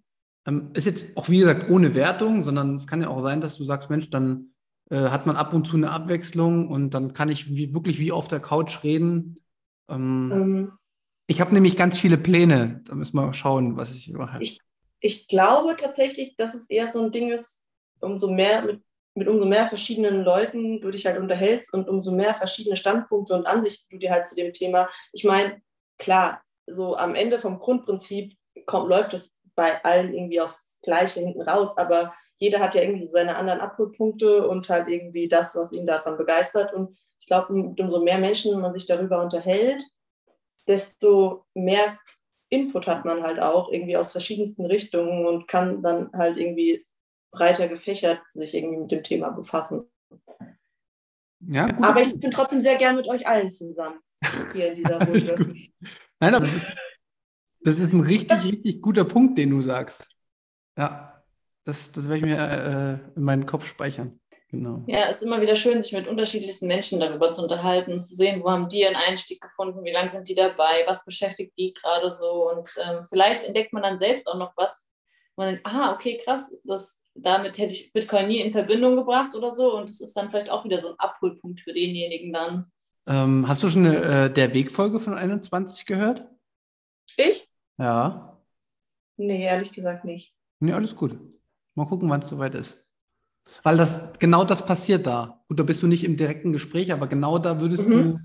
Ähm, 0.47 0.71
ist 0.75 0.87
jetzt 0.87 1.17
auch, 1.17 1.29
wie 1.29 1.39
gesagt, 1.39 1.71
ohne 1.71 1.95
Wertung, 1.95 2.43
sondern 2.43 2.75
es 2.75 2.87
kann 2.87 3.01
ja 3.01 3.09
auch 3.09 3.21
sein, 3.21 3.41
dass 3.41 3.57
du 3.57 3.65
sagst, 3.65 3.89
Mensch, 3.89 4.11
dann 4.11 4.50
äh, 4.91 5.09
hat 5.09 5.27
man 5.27 5.37
ab 5.37 5.55
und 5.55 5.67
zu 5.67 5.77
eine 5.77 5.91
Abwechslung 5.91 6.69
und 6.69 6.91
dann 6.91 7.13
kann 7.13 7.29
ich 7.29 7.55
wie, 7.55 7.73
wirklich 7.75 7.99
wie 7.99 8.13
auf 8.13 8.29
der 8.29 8.41
Couch 8.41 8.83
reden. 8.83 9.43
Ähm, 9.89 10.33
ähm 10.33 10.73
ich 11.29 11.41
habe 11.41 11.55
nämlich 11.55 11.77
ganz 11.77 11.97
viele 11.97 12.19
Pläne. 12.19 12.83
Da 12.87 12.97
müssen 12.97 13.17
wir 13.17 13.33
schauen, 13.33 13.77
was 13.77 13.93
ich 13.93 14.09
mache. 14.09 14.39
Ich, 14.43 14.59
ich 14.99 15.29
glaube 15.29 15.77
tatsächlich, 15.79 16.35
dass 16.37 16.55
es 16.55 16.69
eher 16.69 16.89
so 16.89 17.05
ein 17.05 17.13
Ding 17.13 17.31
ist, 17.31 17.65
umso 18.01 18.29
mehr 18.29 18.63
mit, 18.63 18.83
mit 19.15 19.29
umso 19.29 19.45
mehr 19.45 19.69
verschiedenen 19.69 20.25
Leuten 20.25 20.81
du 20.81 20.91
dich 20.91 21.07
halt 21.07 21.19
unterhältst 21.19 21.73
und 21.73 21.89
umso 21.89 22.11
mehr 22.11 22.35
verschiedene 22.35 22.75
Standpunkte 22.75 23.35
und 23.35 23.47
Ansichten 23.47 23.87
du 23.91 23.99
dir 23.99 24.11
halt 24.11 24.27
zu 24.27 24.35
dem 24.35 24.53
Thema. 24.53 24.89
Ich 25.13 25.23
meine, 25.23 25.63
klar, 25.99 26.43
so 26.67 26.97
am 26.97 27.15
Ende 27.15 27.39
vom 27.39 27.61
Grundprinzip 27.61 28.37
kommt, 28.67 28.89
läuft 28.89 29.15
es 29.15 29.37
bei 29.55 29.85
allen 29.85 30.13
irgendwie 30.13 30.41
aufs 30.41 30.79
Gleiche 30.83 31.21
hinten 31.21 31.43
raus, 31.43 31.77
aber 31.79 32.13
jeder 32.41 32.59
hat 32.59 32.75
ja 32.75 32.83
irgendwie 32.83 33.05
seine 33.05 33.37
anderen 33.37 33.61
Abholpunkte 33.61 34.49
und 34.49 34.69
halt 34.69 34.89
irgendwie 34.89 35.29
das, 35.29 35.55
was 35.55 35.73
ihn 35.73 35.87
daran 35.87 36.17
begeistert. 36.17 36.73
Und 36.73 36.99
ich 37.21 37.27
glaube, 37.27 37.53
umso 37.53 38.03
mehr 38.03 38.19
Menschen 38.19 38.59
man 38.61 38.73
sich 38.73 38.87
darüber 38.87 39.23
unterhält, 39.23 39.85
desto 40.67 41.45
mehr 41.55 41.99
Input 42.49 42.87
hat 42.87 43.05
man 43.05 43.23
halt 43.23 43.39
auch 43.41 43.71
irgendwie 43.71 43.97
aus 43.97 44.13
verschiedensten 44.13 44.65
Richtungen 44.67 45.27
und 45.27 45.47
kann 45.47 45.83
dann 45.83 46.11
halt 46.13 46.39
irgendwie 46.39 46.85
breiter 47.31 47.69
gefächert 47.69 48.21
sich 48.31 48.55
irgendwie 48.55 48.79
mit 48.79 48.91
dem 48.91 49.03
Thema 49.03 49.31
befassen. 49.31 49.85
Ja, 51.47 51.69
aber 51.83 52.03
ich 52.03 52.19
bin 52.19 52.31
trotzdem 52.31 52.61
sehr 52.61 52.77
gern 52.77 52.97
mit 52.97 53.07
euch 53.07 53.27
allen 53.27 53.51
zusammen 53.51 54.01
hier 54.53 54.73
in 54.73 54.77
dieser 54.77 55.01
Runde. 55.07 55.47
Nein, 56.19 56.35
aber 56.35 56.45
das 56.45 56.55
ist, 56.55 56.77
das 57.61 57.79
ist 57.79 57.93
ein 57.93 58.01
richtig, 58.01 58.45
richtig 58.45 58.83
guter 58.83 59.05
Punkt, 59.05 59.39
den 59.39 59.51
du 59.51 59.61
sagst. 59.61 60.09
Ja, 60.77 61.10
das, 61.65 61.93
das 61.93 62.05
werde 62.05 62.19
ich 62.19 62.25
mir 62.25 62.39
äh, 62.39 63.17
in 63.17 63.23
meinen 63.23 63.47
Kopf 63.47 63.67
speichern. 63.67 64.21
Genau. 64.51 64.83
Ja, 64.89 65.09
es 65.09 65.19
ist 65.19 65.29
immer 65.29 65.41
wieder 65.41 65.55
schön, 65.55 65.81
sich 65.81 65.93
mit 65.93 66.09
unterschiedlichsten 66.09 66.67
Menschen 66.67 66.99
darüber 66.99 67.31
zu 67.31 67.43
unterhalten 67.43 67.93
und 67.93 68.03
zu 68.03 68.17
sehen, 68.17 68.43
wo 68.43 68.51
haben 68.51 68.69
die 68.69 68.81
ihren 68.81 68.97
Einstieg 68.97 69.41
gefunden, 69.41 69.85
wie 69.85 69.93
lange 69.93 70.09
sind 70.09 70.29
die 70.29 70.35
dabei, 70.35 70.83
was 70.87 71.05
beschäftigt 71.05 71.57
die 71.57 71.73
gerade 71.73 72.11
so. 72.11 72.51
Und 72.51 72.69
ähm, 72.85 73.01
vielleicht 73.09 73.45
entdeckt 73.45 73.73
man 73.73 73.85
dann 73.85 73.99
selbst 73.99 74.27
auch 74.27 74.37
noch 74.37 74.53
was. 74.57 74.85
wo 75.37 75.43
Man 75.43 75.55
denkt, 75.55 75.67
ah, 75.67 75.95
okay, 75.95 76.21
krass, 76.25 76.59
das, 76.65 77.01
damit 77.15 77.59
hätte 77.59 77.73
ich 77.73 77.93
Bitcoin 77.93 78.27
nie 78.27 78.41
in 78.41 78.51
Verbindung 78.51 78.97
gebracht 78.97 79.37
oder 79.37 79.53
so. 79.53 79.77
Und 79.77 79.89
das 79.89 80.01
ist 80.01 80.17
dann 80.17 80.31
vielleicht 80.31 80.51
auch 80.51 80.65
wieder 80.65 80.81
so 80.81 80.89
ein 80.89 80.99
Abholpunkt 80.99 81.61
für 81.61 81.73
denjenigen 81.73 82.33
dann. 82.33 82.73
Ähm, 83.07 83.47
hast 83.47 83.63
du 83.63 83.69
schon 83.69 83.87
eine, 83.87 84.25
äh, 84.25 84.33
der 84.33 84.53
Wegfolge 84.53 84.99
von 84.99 85.15
21 85.15 85.87
gehört? 85.87 86.27
Ich? 87.17 87.49
Ja. 87.79 88.37
Nee, 89.17 89.45
ehrlich 89.45 89.71
gesagt 89.71 90.05
nicht. 90.05 90.35
Nee, 90.59 90.73
alles 90.73 90.97
gut. 90.97 91.17
Mal 91.75 91.87
gucken, 91.87 92.09
wann 92.11 92.23
es 92.23 92.29
soweit 92.29 92.55
ist. 92.55 92.79
Weil 93.63 93.77
das 93.77 94.13
genau 94.19 94.45
das 94.45 94.65
passiert 94.65 95.07
da. 95.07 95.43
Gut, 95.49 95.59
da 95.59 95.63
bist 95.65 95.83
du 95.83 95.87
nicht 95.87 96.05
im 96.05 96.17
direkten 96.17 96.53
Gespräch, 96.53 96.93
aber 96.93 97.07
genau 97.09 97.39
da 97.39 97.61
würdest 97.61 97.89
Mhm. 97.89 97.93
du 97.93 98.19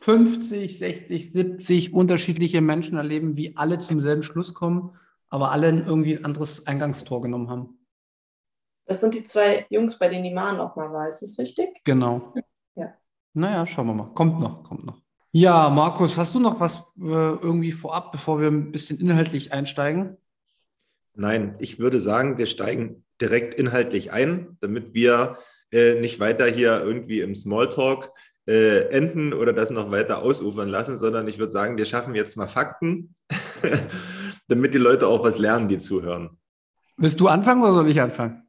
50, 0.00 0.78
60, 0.78 1.32
70 1.32 1.92
unterschiedliche 1.94 2.60
Menschen 2.60 2.96
erleben, 2.96 3.36
wie 3.36 3.56
alle 3.56 3.78
zum 3.78 4.00
selben 4.00 4.22
Schluss 4.22 4.54
kommen, 4.54 4.92
aber 5.28 5.52
alle 5.52 5.68
irgendwie 5.70 6.16
ein 6.16 6.24
anderes 6.24 6.66
Eingangstor 6.66 7.20
genommen 7.22 7.50
haben. 7.50 7.78
Das 8.86 9.00
sind 9.00 9.14
die 9.14 9.22
zwei 9.22 9.66
Jungs, 9.70 9.98
bei 9.98 10.08
denen 10.08 10.24
die 10.24 10.34
Maren 10.34 10.58
auch 10.58 10.74
mal 10.74 10.92
war. 10.92 11.06
Ist 11.06 11.20
das 11.22 11.38
richtig? 11.38 11.68
Genau. 11.84 12.34
Ja. 12.74 12.94
Naja, 13.34 13.66
schauen 13.66 13.86
wir 13.86 13.94
mal. 13.94 14.12
Kommt 14.14 14.40
noch, 14.40 14.64
kommt 14.64 14.84
noch. 14.84 15.00
Ja, 15.32 15.70
Markus, 15.70 16.18
hast 16.18 16.34
du 16.34 16.40
noch 16.40 16.58
was 16.58 16.96
äh, 16.98 17.02
irgendwie 17.02 17.70
vorab, 17.70 18.10
bevor 18.10 18.40
wir 18.40 18.48
ein 18.48 18.72
bisschen 18.72 18.98
inhaltlich 18.98 19.52
einsteigen? 19.52 20.16
Nein, 21.14 21.56
ich 21.58 21.78
würde 21.78 22.00
sagen, 22.00 22.38
wir 22.38 22.46
steigen 22.46 23.04
direkt 23.20 23.54
inhaltlich 23.54 24.12
ein, 24.12 24.56
damit 24.60 24.94
wir 24.94 25.38
äh, 25.72 26.00
nicht 26.00 26.20
weiter 26.20 26.46
hier 26.46 26.80
irgendwie 26.82 27.20
im 27.20 27.34
Smalltalk 27.34 28.10
äh, 28.46 28.88
enden 28.88 29.32
oder 29.32 29.52
das 29.52 29.70
noch 29.70 29.90
weiter 29.90 30.22
ausufern 30.22 30.68
lassen, 30.68 30.96
sondern 30.96 31.28
ich 31.28 31.38
würde 31.38 31.52
sagen, 31.52 31.76
wir 31.76 31.84
schaffen 31.84 32.14
jetzt 32.14 32.36
mal 32.36 32.46
Fakten, 32.46 33.14
damit 34.48 34.74
die 34.74 34.78
Leute 34.78 35.06
auch 35.06 35.22
was 35.22 35.38
lernen, 35.38 35.68
die 35.68 35.78
zuhören. 35.78 36.30
Willst 36.96 37.20
du 37.20 37.28
anfangen 37.28 37.62
oder 37.62 37.72
soll 37.72 37.88
ich 37.88 38.00
anfangen? 38.00 38.42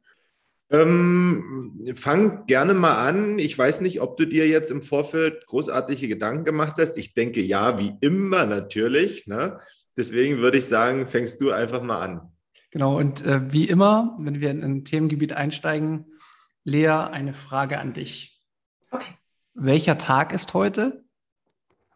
Ähm, 0.70 1.78
fang 1.94 2.46
gerne 2.46 2.72
mal 2.72 3.06
an. 3.06 3.38
Ich 3.38 3.56
weiß 3.56 3.82
nicht, 3.82 4.00
ob 4.00 4.16
du 4.16 4.24
dir 4.24 4.48
jetzt 4.48 4.70
im 4.70 4.80
Vorfeld 4.80 5.46
großartige 5.46 6.08
Gedanken 6.08 6.44
gemacht 6.44 6.76
hast. 6.78 6.96
Ich 6.96 7.12
denke 7.12 7.42
ja, 7.42 7.78
wie 7.78 7.92
immer 8.00 8.46
natürlich. 8.46 9.26
Ne? 9.26 9.60
Deswegen 9.96 10.38
würde 10.38 10.58
ich 10.58 10.64
sagen, 10.64 11.06
fängst 11.06 11.40
du 11.42 11.50
einfach 11.50 11.82
mal 11.82 12.00
an. 12.00 12.31
Genau, 12.72 12.96
und 12.96 13.20
äh, 13.26 13.52
wie 13.52 13.68
immer, 13.68 14.16
wenn 14.18 14.40
wir 14.40 14.50
in 14.50 14.64
ein 14.64 14.84
Themengebiet 14.86 15.34
einsteigen, 15.34 16.18
Lea, 16.64 16.88
eine 16.88 17.34
Frage 17.34 17.78
an 17.78 17.92
dich. 17.92 18.42
Okay. 18.90 19.14
Welcher 19.52 19.98
Tag 19.98 20.32
ist 20.32 20.54
heute 20.54 21.04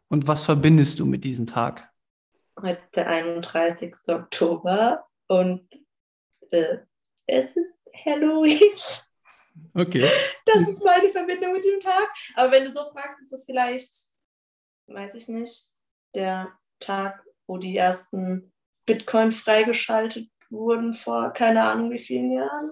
und 0.09 0.29
was 0.29 0.45
verbindest 0.45 1.01
du 1.01 1.07
mit 1.07 1.25
diesem 1.25 1.47
Tag? 1.47 1.91
Heute 2.61 2.79
ist 2.79 2.95
der 2.95 3.09
31. 3.09 3.95
Oktober 4.09 5.07
und 5.29 5.67
äh, 6.51 6.79
es 7.27 7.57
ist 7.57 7.83
Halloween. 8.05 8.61
Okay. 9.73 10.07
Das 10.45 10.69
ist 10.69 10.85
meine 10.85 11.11
Verbindung 11.11 11.53
mit 11.53 11.65
dem 11.65 11.81
Tag. 11.81 12.11
Aber 12.35 12.53
wenn 12.53 12.67
du 12.67 12.71
so 12.71 12.81
fragst, 12.93 13.23
ist 13.23 13.33
das 13.33 13.47
vielleicht, 13.47 14.11
weiß 14.89 15.15
ich 15.15 15.29
nicht, 15.29 15.73
der 16.15 16.53
Tag, 16.79 17.25
wo 17.47 17.57
die 17.57 17.75
ersten 17.75 18.53
Bitcoin 18.85 19.33
freigeschaltet 19.33 20.29
wurden 20.51 20.95
vor 20.95 21.31
keine 21.33 21.63
Ahnung 21.63 21.91
wie 21.91 21.99
vielen 21.99 22.33
Jahren. 22.33 22.71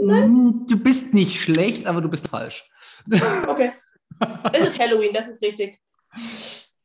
Mm, 0.00 0.66
Du 0.68 0.82
bist 0.82 1.14
nicht 1.14 1.40
schlecht, 1.40 1.86
aber 1.86 2.00
du 2.00 2.08
bist 2.08 2.28
falsch. 2.28 2.68
Okay. 3.48 3.72
Es 4.52 4.68
ist 4.68 4.80
Halloween, 4.80 5.12
das 5.12 5.28
ist 5.28 5.42
richtig. 5.42 5.78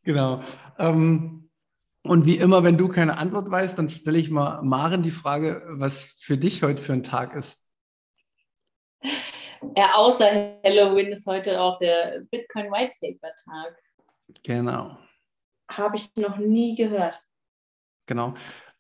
Genau. 0.03 0.41
Ähm, 0.77 1.49
und 2.03 2.25
wie 2.25 2.37
immer, 2.37 2.63
wenn 2.63 2.77
du 2.77 2.89
keine 2.89 3.17
Antwort 3.17 3.49
weißt, 3.49 3.77
dann 3.77 3.89
stelle 3.89 4.17
ich 4.17 4.29
mal 4.29 4.61
Maren 4.63 5.03
die 5.03 5.11
Frage, 5.11 5.63
was 5.69 6.01
für 6.19 6.37
dich 6.37 6.63
heute 6.63 6.81
für 6.81 6.93
ein 6.93 7.03
Tag 7.03 7.35
ist. 7.35 7.67
Ja, 9.77 9.93
außer 9.95 10.59
Halloween 10.63 11.11
ist 11.11 11.27
heute 11.27 11.61
auch 11.61 11.77
der 11.77 12.21
Bitcoin 12.31 12.71
White 12.71 12.93
Paper 12.99 13.33
Tag. 13.45 13.77
Genau. 14.43 14.97
Habe 15.69 15.97
ich 15.97 16.13
noch 16.15 16.37
nie 16.37 16.75
gehört. 16.75 17.21
Genau. 18.07 18.33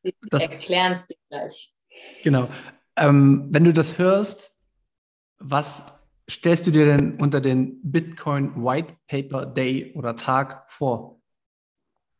Wir 0.03 0.13
Das- 0.29 0.49
erklären 0.49 0.93
es 0.93 1.07
dir 1.07 1.17
gleich. 1.29 1.75
Genau. 2.23 2.47
Ähm, 2.95 3.47
wenn 3.51 3.63
du 3.63 3.73
das 3.73 3.97
hörst, 3.97 4.53
was 5.37 5.83
stellst 6.29 6.65
du 6.67 6.71
dir 6.71 6.85
denn 6.85 7.19
unter 7.19 7.41
den 7.41 7.79
Bitcoin 7.83 8.63
White 8.63 8.95
Paper 9.07 9.45
Day 9.45 9.93
oder 9.95 10.15
Tag 10.15 10.69
vor? 10.69 11.21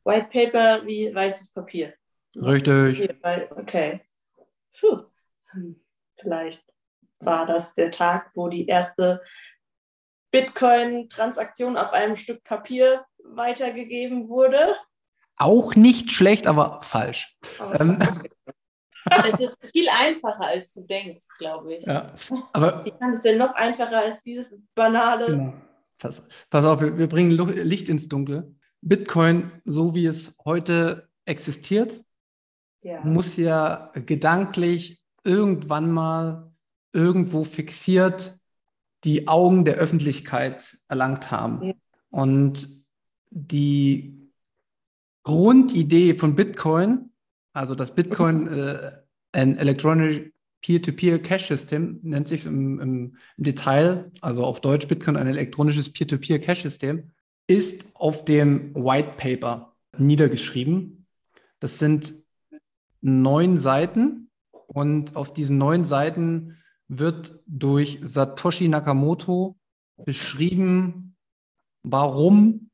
White 0.03 0.29
Paper 0.31 0.85
wie 0.85 1.13
weißes 1.13 1.53
Papier. 1.53 1.93
Richtig. 2.35 3.09
Okay. 3.51 4.01
Puh. 4.79 5.03
Vielleicht 6.19 6.63
war 7.19 7.45
das 7.45 7.73
der 7.73 7.91
Tag, 7.91 8.31
wo 8.35 8.47
die 8.47 8.65
erste 8.67 9.21
Bitcoin-Transaktion 10.31 11.77
auf 11.77 11.93
einem 11.93 12.15
Stück 12.15 12.43
Papier 12.43 13.05
weitergegeben 13.23 14.29
wurde. 14.29 14.75
Auch 15.37 15.75
nicht 15.75 16.11
schlecht, 16.11 16.47
aber 16.47 16.81
falsch. 16.83 17.37
Aber 17.59 17.79
Ähm, 17.81 17.99
Es 19.33 19.39
ist 19.39 19.71
viel 19.71 19.87
einfacher, 19.89 20.45
als 20.45 20.73
du 20.73 20.81
denkst, 20.85 21.23
glaube 21.39 21.73
ich. 21.75 21.85
Ja. 21.85 22.13
Aber 22.53 22.85
Wie 22.85 22.91
kann 22.91 23.09
es 23.09 23.23
denn 23.23 23.39
noch 23.39 23.53
einfacher 23.55 23.97
als 23.97 24.21
dieses 24.21 24.55
banale? 24.75 25.25
Genau. 25.25 25.53
Pass, 25.99 26.21
pass 26.49 26.65
auf, 26.65 26.81
wir, 26.81 26.97
wir 26.97 27.07
bringen 27.09 27.31
Licht 27.31 27.89
ins 27.89 28.07
Dunkel. 28.07 28.55
Bitcoin, 28.81 29.51
so 29.65 29.95
wie 29.95 30.05
es 30.05 30.35
heute 30.45 31.09
existiert, 31.25 32.03
Ja. 32.83 33.01
muss 33.03 33.37
ja 33.37 33.91
gedanklich 33.93 35.01
irgendwann 35.23 35.91
mal 35.91 36.51
irgendwo 36.93 37.43
fixiert 37.43 38.35
die 39.03 39.27
Augen 39.27 39.65
der 39.65 39.75
Öffentlichkeit 39.75 40.77
erlangt 40.87 41.31
haben. 41.31 41.63
Ja. 41.63 41.73
Und 42.11 42.83
die 43.31 44.20
Grundidee 45.23 46.15
von 46.15 46.35
Bitcoin, 46.35 47.11
also 47.53 47.75
das 47.75 47.93
Bitcoin 47.93 48.47
äh, 48.47 48.91
ein 49.31 49.57
Electronic 49.57 50.33
Peer-to-Peer 50.61 51.21
Cash 51.21 51.47
System, 51.47 51.99
nennt 52.03 52.27
sich 52.27 52.45
im, 52.45 52.79
im, 52.79 53.17
im 53.37 53.45
Detail, 53.45 54.11
also 54.21 54.43
auf 54.43 54.61
Deutsch 54.61 54.87
Bitcoin 54.87 55.15
ein 55.15 55.27
elektronisches 55.27 55.91
Peer-to-Peer 55.91 56.39
Cash 56.39 56.63
System, 56.63 57.11
ist 57.47 57.85
auf 57.95 58.25
dem 58.25 58.73
White 58.75 59.13
Paper 59.17 59.75
niedergeschrieben. 59.97 61.05
Das 61.59 61.79
sind 61.79 62.13
neun 63.01 63.57
Seiten 63.57 64.29
und 64.67 65.15
auf 65.15 65.33
diesen 65.33 65.57
neun 65.57 65.83
Seiten 65.83 66.57
wird 66.87 67.39
durch 67.47 67.99
Satoshi 68.03 68.67
Nakamoto 68.67 69.57
beschrieben, 70.05 71.15
warum 71.83 72.69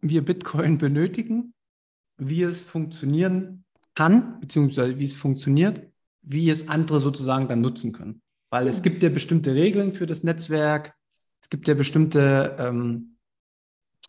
wir 0.00 0.24
Bitcoin 0.24 0.78
benötigen, 0.78 1.54
wie 2.18 2.42
es 2.42 2.62
funktionieren 2.62 3.64
kann, 3.94 4.40
beziehungsweise 4.40 4.98
wie 4.98 5.04
es 5.04 5.14
funktioniert, 5.14 5.88
wie 6.22 6.50
es 6.50 6.68
andere 6.68 7.00
sozusagen 7.00 7.48
dann 7.48 7.60
nutzen 7.60 7.92
können. 7.92 8.22
Weil 8.50 8.68
es 8.68 8.82
gibt 8.82 9.02
ja 9.02 9.08
bestimmte 9.08 9.54
Regeln 9.54 9.92
für 9.92 10.06
das 10.06 10.22
Netzwerk, 10.22 10.94
es 11.40 11.48
gibt 11.50 11.68
ja 11.68 11.74
bestimmte, 11.74 12.56
ähm, 12.58 13.18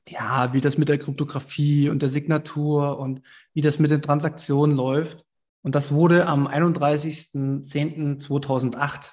ja, 0.07 0.53
wie 0.53 0.61
das 0.61 0.77
mit 0.77 0.87
der 0.89 0.97
Kryptographie 0.97 1.89
und 1.89 2.01
der 2.01 2.09
Signatur 2.09 2.97
und 2.99 3.21
wie 3.53 3.61
das 3.61 3.77
mit 3.79 3.91
den 3.91 4.01
Transaktionen 4.01 4.75
läuft. 4.75 5.23
Und 5.61 5.75
das 5.75 5.91
wurde 5.91 6.25
am 6.25 6.47
31.10.2008 6.47 9.11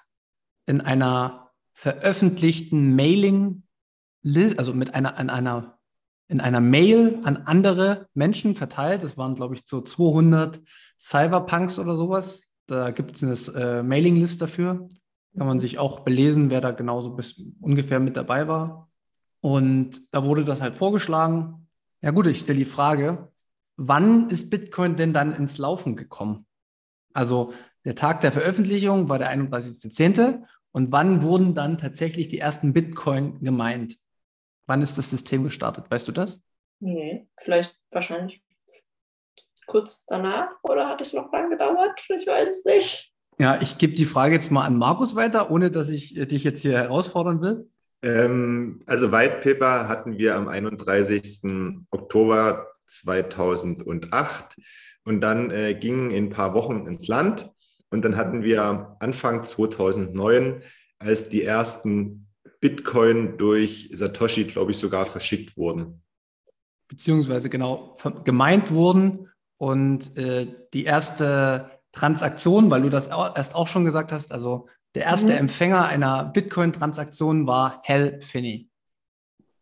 in 0.66 0.80
einer 0.80 1.50
veröffentlichten 1.72 2.96
Mailing, 2.96 3.64
also 4.56 4.72
mit 4.72 4.94
einer, 4.94 5.18
an 5.18 5.28
einer, 5.30 5.75
in 6.28 6.40
einer 6.40 6.60
Mail 6.60 7.20
an 7.24 7.36
andere 7.36 8.08
Menschen 8.14 8.56
verteilt. 8.56 9.02
Das 9.02 9.16
waren, 9.16 9.36
glaube 9.36 9.54
ich, 9.54 9.62
so 9.64 9.80
200 9.80 10.60
Cyberpunks 10.98 11.78
oder 11.78 11.96
sowas. 11.96 12.50
Da 12.66 12.90
gibt 12.90 13.22
es 13.22 13.52
eine 13.54 13.60
äh, 13.60 13.82
Mailinglist 13.82 14.42
dafür. 14.42 14.88
Kann 15.36 15.46
man 15.46 15.60
sich 15.60 15.78
auch 15.78 16.00
belesen, 16.00 16.50
wer 16.50 16.60
da 16.60 16.72
genauso 16.72 17.10
bis 17.14 17.40
ungefähr 17.60 18.00
mit 18.00 18.16
dabei 18.16 18.48
war. 18.48 18.88
Und 19.40 20.12
da 20.12 20.24
wurde 20.24 20.44
das 20.44 20.60
halt 20.60 20.76
vorgeschlagen. 20.76 21.68
Ja 22.02 22.10
gut, 22.10 22.26
ich 22.26 22.40
stelle 22.40 22.58
die 22.58 22.64
Frage, 22.64 23.28
wann 23.76 24.30
ist 24.30 24.50
Bitcoin 24.50 24.96
denn 24.96 25.12
dann 25.12 25.34
ins 25.34 25.58
Laufen 25.58 25.94
gekommen? 25.94 26.46
Also 27.12 27.52
der 27.84 27.94
Tag 27.94 28.20
der 28.22 28.32
Veröffentlichung 28.32 29.08
war 29.08 29.18
der 29.18 29.32
31.10. 29.32 30.42
Und 30.72 30.92
wann 30.92 31.22
wurden 31.22 31.54
dann 31.54 31.78
tatsächlich 31.78 32.28
die 32.28 32.38
ersten 32.38 32.72
Bitcoin 32.72 33.40
gemeint? 33.40 33.96
Wann 34.66 34.82
ist 34.82 34.98
das 34.98 35.10
System 35.10 35.44
gestartet? 35.44 35.84
Weißt 35.90 36.06
du 36.08 36.12
das? 36.12 36.40
Nee, 36.80 37.26
vielleicht 37.36 37.76
wahrscheinlich 37.90 38.42
kurz 39.66 40.06
danach 40.06 40.50
oder 40.62 40.88
hat 40.88 41.00
es 41.00 41.12
noch 41.12 41.32
lang 41.32 41.50
gedauert? 41.50 42.00
Ich 42.08 42.26
weiß 42.26 42.48
es 42.48 42.64
nicht. 42.64 43.12
Ja, 43.38 43.60
ich 43.60 43.78
gebe 43.78 43.94
die 43.94 44.06
Frage 44.06 44.34
jetzt 44.34 44.50
mal 44.50 44.64
an 44.64 44.78
Markus 44.78 45.14
weiter, 45.14 45.50
ohne 45.50 45.70
dass 45.70 45.88
ich 45.88 46.16
äh, 46.16 46.26
dich 46.26 46.44
jetzt 46.44 46.62
hier 46.62 46.78
herausfordern 46.78 47.42
will. 47.42 47.68
Ähm, 48.02 48.80
also 48.86 49.12
White 49.12 49.40
Paper 49.42 49.88
hatten 49.88 50.18
wir 50.18 50.36
am 50.36 50.48
31. 50.48 51.84
Oktober 51.90 52.68
2008 52.86 54.56
und 55.04 55.20
dann 55.20 55.50
äh, 55.50 55.74
gingen 55.74 56.10
in 56.10 56.26
ein 56.26 56.30
paar 56.30 56.54
Wochen 56.54 56.86
ins 56.86 57.08
Land 57.08 57.50
und 57.90 58.04
dann 58.04 58.16
hatten 58.16 58.42
wir 58.42 58.96
Anfang 59.00 59.42
2009, 59.42 60.62
als 60.98 61.28
die 61.28 61.42
ersten 61.42 62.25
Bitcoin 62.66 63.38
durch 63.38 63.90
Satoshi, 63.92 64.42
glaube 64.44 64.72
ich, 64.72 64.78
sogar 64.78 65.06
verschickt 65.06 65.56
wurden. 65.56 66.02
Beziehungsweise 66.88 67.48
genau 67.48 67.96
gemeint 68.24 68.72
wurden 68.72 69.28
und 69.56 70.16
äh, 70.16 70.52
die 70.74 70.84
erste 70.84 71.70
Transaktion, 71.92 72.68
weil 72.68 72.82
du 72.82 72.90
das 72.90 73.06
erst 73.06 73.54
auch 73.54 73.68
schon 73.68 73.84
gesagt 73.84 74.10
hast, 74.10 74.32
also 74.32 74.68
der 74.96 75.04
erste 75.04 75.32
mhm. 75.32 75.38
Empfänger 75.38 75.86
einer 75.86 76.24
Bitcoin-Transaktion 76.24 77.46
war 77.46 77.82
Hal 77.86 78.20
Finney. 78.20 78.68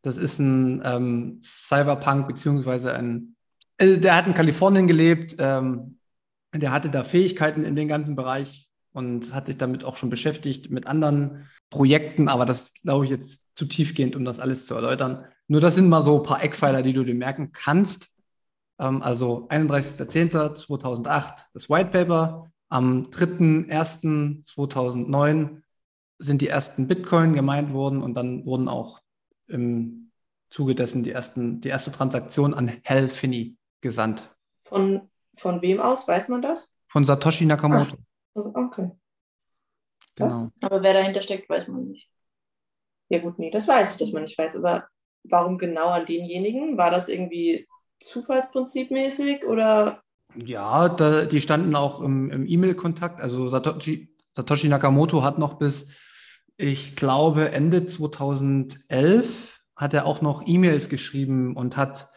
Das 0.00 0.16
ist 0.16 0.38
ein 0.38 0.80
ähm, 0.82 1.40
Cyberpunk, 1.42 2.26
beziehungsweise 2.26 2.94
ein, 2.94 3.36
äh, 3.76 3.98
der 3.98 4.16
hat 4.16 4.26
in 4.26 4.34
Kalifornien 4.34 4.86
gelebt, 4.86 5.36
ähm, 5.38 5.98
der 6.54 6.72
hatte 6.72 6.88
da 6.88 7.04
Fähigkeiten 7.04 7.64
in 7.64 7.76
den 7.76 7.88
ganzen 7.88 8.16
Bereich 8.16 8.63
und 8.94 9.34
hat 9.34 9.48
sich 9.48 9.58
damit 9.58 9.84
auch 9.84 9.96
schon 9.96 10.08
beschäftigt 10.08 10.70
mit 10.70 10.86
anderen 10.86 11.48
Projekten, 11.68 12.28
aber 12.28 12.46
das 12.46 12.62
ist, 12.62 12.82
glaube 12.82 13.04
ich, 13.04 13.10
jetzt 13.10 13.54
zu 13.56 13.66
tiefgehend, 13.66 14.14
um 14.14 14.24
das 14.24 14.38
alles 14.38 14.66
zu 14.66 14.74
erläutern. 14.74 15.24
Nur 15.48 15.60
das 15.60 15.74
sind 15.74 15.88
mal 15.88 16.02
so 16.02 16.18
ein 16.18 16.22
paar 16.22 16.40
Eckpfeiler, 16.42 16.82
die 16.82 16.92
du 16.92 17.02
dir 17.02 17.16
merken 17.16 17.50
kannst. 17.52 18.10
Ähm, 18.78 19.02
also 19.02 19.48
31.10.2008 19.48 21.42
das 21.52 21.68
White 21.68 21.90
Paper. 21.90 22.52
Am 22.68 23.02
3.1.2009 23.02 25.62
sind 26.18 26.40
die 26.40 26.48
ersten 26.48 26.86
Bitcoin 26.86 27.34
gemeint 27.34 27.72
worden 27.72 28.00
und 28.00 28.14
dann 28.14 28.46
wurden 28.46 28.68
auch 28.68 29.00
im 29.48 30.12
Zuge 30.50 30.76
dessen 30.76 31.02
die, 31.02 31.10
ersten, 31.10 31.60
die 31.60 31.68
erste 31.68 31.90
Transaktion 31.90 32.54
an 32.54 32.70
Hal 32.84 33.08
Finney 33.08 33.56
gesandt. 33.80 34.30
Von, 34.60 35.10
von 35.34 35.62
wem 35.62 35.80
aus, 35.80 36.06
weiß 36.06 36.28
man 36.28 36.42
das? 36.42 36.78
Von 36.86 37.04
Satoshi 37.04 37.44
Nakamoto. 37.44 37.96
Ach, 37.98 38.13
okay. 38.34 38.90
Genau. 40.16 40.50
Aber 40.60 40.82
wer 40.82 40.92
dahinter 40.92 41.22
steckt, 41.22 41.48
weiß 41.48 41.68
man 41.68 41.88
nicht. 41.88 42.08
Ja 43.08 43.18
gut, 43.18 43.38
nee, 43.38 43.50
das 43.50 43.68
weiß 43.68 43.92
ich, 43.92 43.96
dass 43.96 44.12
man 44.12 44.22
nicht 44.22 44.38
weiß. 44.38 44.56
Aber 44.56 44.86
warum 45.24 45.58
genau 45.58 45.88
an 45.88 46.06
denjenigen? 46.06 46.76
War 46.78 46.90
das 46.90 47.08
irgendwie 47.08 47.66
zufallsprinzipmäßig 48.00 49.44
oder? 49.44 50.02
Ja, 50.36 50.88
da, 50.88 51.24
die 51.24 51.40
standen 51.40 51.74
auch 51.74 52.00
im, 52.00 52.30
im 52.30 52.46
E-Mail-Kontakt. 52.46 53.20
Also 53.20 53.48
Satoshi, 53.48 54.14
Satoshi 54.32 54.68
Nakamoto 54.68 55.22
hat 55.22 55.38
noch 55.38 55.54
bis, 55.54 55.88
ich 56.56 56.96
glaube, 56.96 57.52
Ende 57.52 57.86
2011 57.86 59.60
hat 59.76 59.94
er 59.94 60.06
auch 60.06 60.22
noch 60.22 60.46
E-Mails 60.46 60.88
geschrieben 60.88 61.56
und 61.56 61.76
hat 61.76 62.08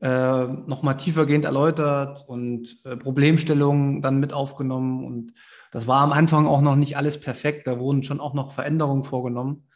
äh, 0.00 0.46
nochmal 0.46 0.96
tiefergehend 0.96 1.44
erläutert 1.44 2.24
und 2.28 2.76
äh, 2.84 2.96
Problemstellungen 2.96 4.02
dann 4.02 4.20
mit 4.20 4.32
aufgenommen. 4.32 5.04
Und 5.04 5.32
das 5.72 5.86
war 5.86 6.02
am 6.02 6.12
Anfang 6.12 6.46
auch 6.46 6.60
noch 6.60 6.76
nicht 6.76 6.96
alles 6.96 7.18
perfekt. 7.18 7.66
Da 7.66 7.78
wurden 7.78 8.02
schon 8.02 8.20
auch 8.20 8.34
noch 8.34 8.52
Veränderungen 8.52 9.04
vorgenommen. 9.04 9.68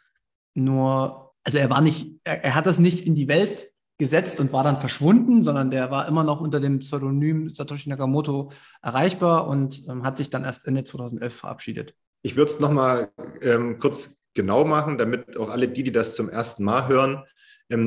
Nur, 0.53 1.33
also 1.43 1.57
er 1.57 1.69
war 1.69 1.81
nicht, 1.81 2.19
er, 2.23 2.43
er 2.43 2.55
hat 2.55 2.65
das 2.65 2.79
nicht 2.79 3.05
in 3.05 3.15
die 3.15 3.27
Welt 3.27 3.73
gesetzt 3.97 4.39
und 4.39 4.51
war 4.53 4.63
dann 4.63 4.79
verschwunden, 4.79 5.43
sondern 5.43 5.71
der 5.71 5.91
war 5.91 6.07
immer 6.07 6.23
noch 6.23 6.41
unter 6.41 6.59
dem 6.59 6.79
Pseudonym 6.79 7.49
Satoshi 7.49 7.89
Nakamoto 7.89 8.51
erreichbar 8.81 9.47
und 9.47 9.87
ähm, 9.87 10.03
hat 10.03 10.17
sich 10.17 10.29
dann 10.29 10.43
erst 10.43 10.67
Ende 10.67 10.83
2011 10.83 11.33
verabschiedet. 11.33 11.95
Ich 12.21 12.35
würde 12.35 12.51
es 12.51 12.59
nochmal 12.59 13.11
ähm, 13.41 13.77
kurz 13.79 14.17
genau 14.33 14.65
machen, 14.65 14.97
damit 14.97 15.37
auch 15.37 15.49
alle 15.49 15.67
die, 15.67 15.83
die 15.83 15.91
das 15.91 16.15
zum 16.15 16.29
ersten 16.29 16.63
Mal 16.63 16.87
hören, 16.87 17.23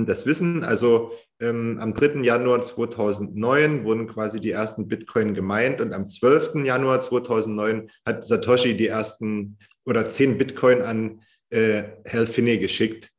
das 0.06 0.26
wissen. 0.26 0.64
Also 0.64 1.12
ähm, 1.40 1.78
am 1.80 1.94
3. 1.94 2.22
Januar 2.22 2.62
2009 2.62 3.84
wurden 3.84 4.06
quasi 4.06 4.40
die 4.40 4.50
ersten 4.50 4.88
Bitcoin 4.88 5.34
gemeint 5.34 5.80
und 5.80 5.92
am 5.92 6.08
12. 6.08 6.64
Januar 6.64 7.00
2009 7.00 7.90
hat 8.04 8.26
Satoshi 8.26 8.76
die 8.76 8.88
ersten 8.88 9.58
oder 9.84 10.06
zehn 10.06 10.38
Bitcoin 10.38 10.82
an 10.82 11.20
äh, 11.50 11.84
Hal 12.10 12.26
Finney 12.26 12.58
geschickt. 12.58 13.10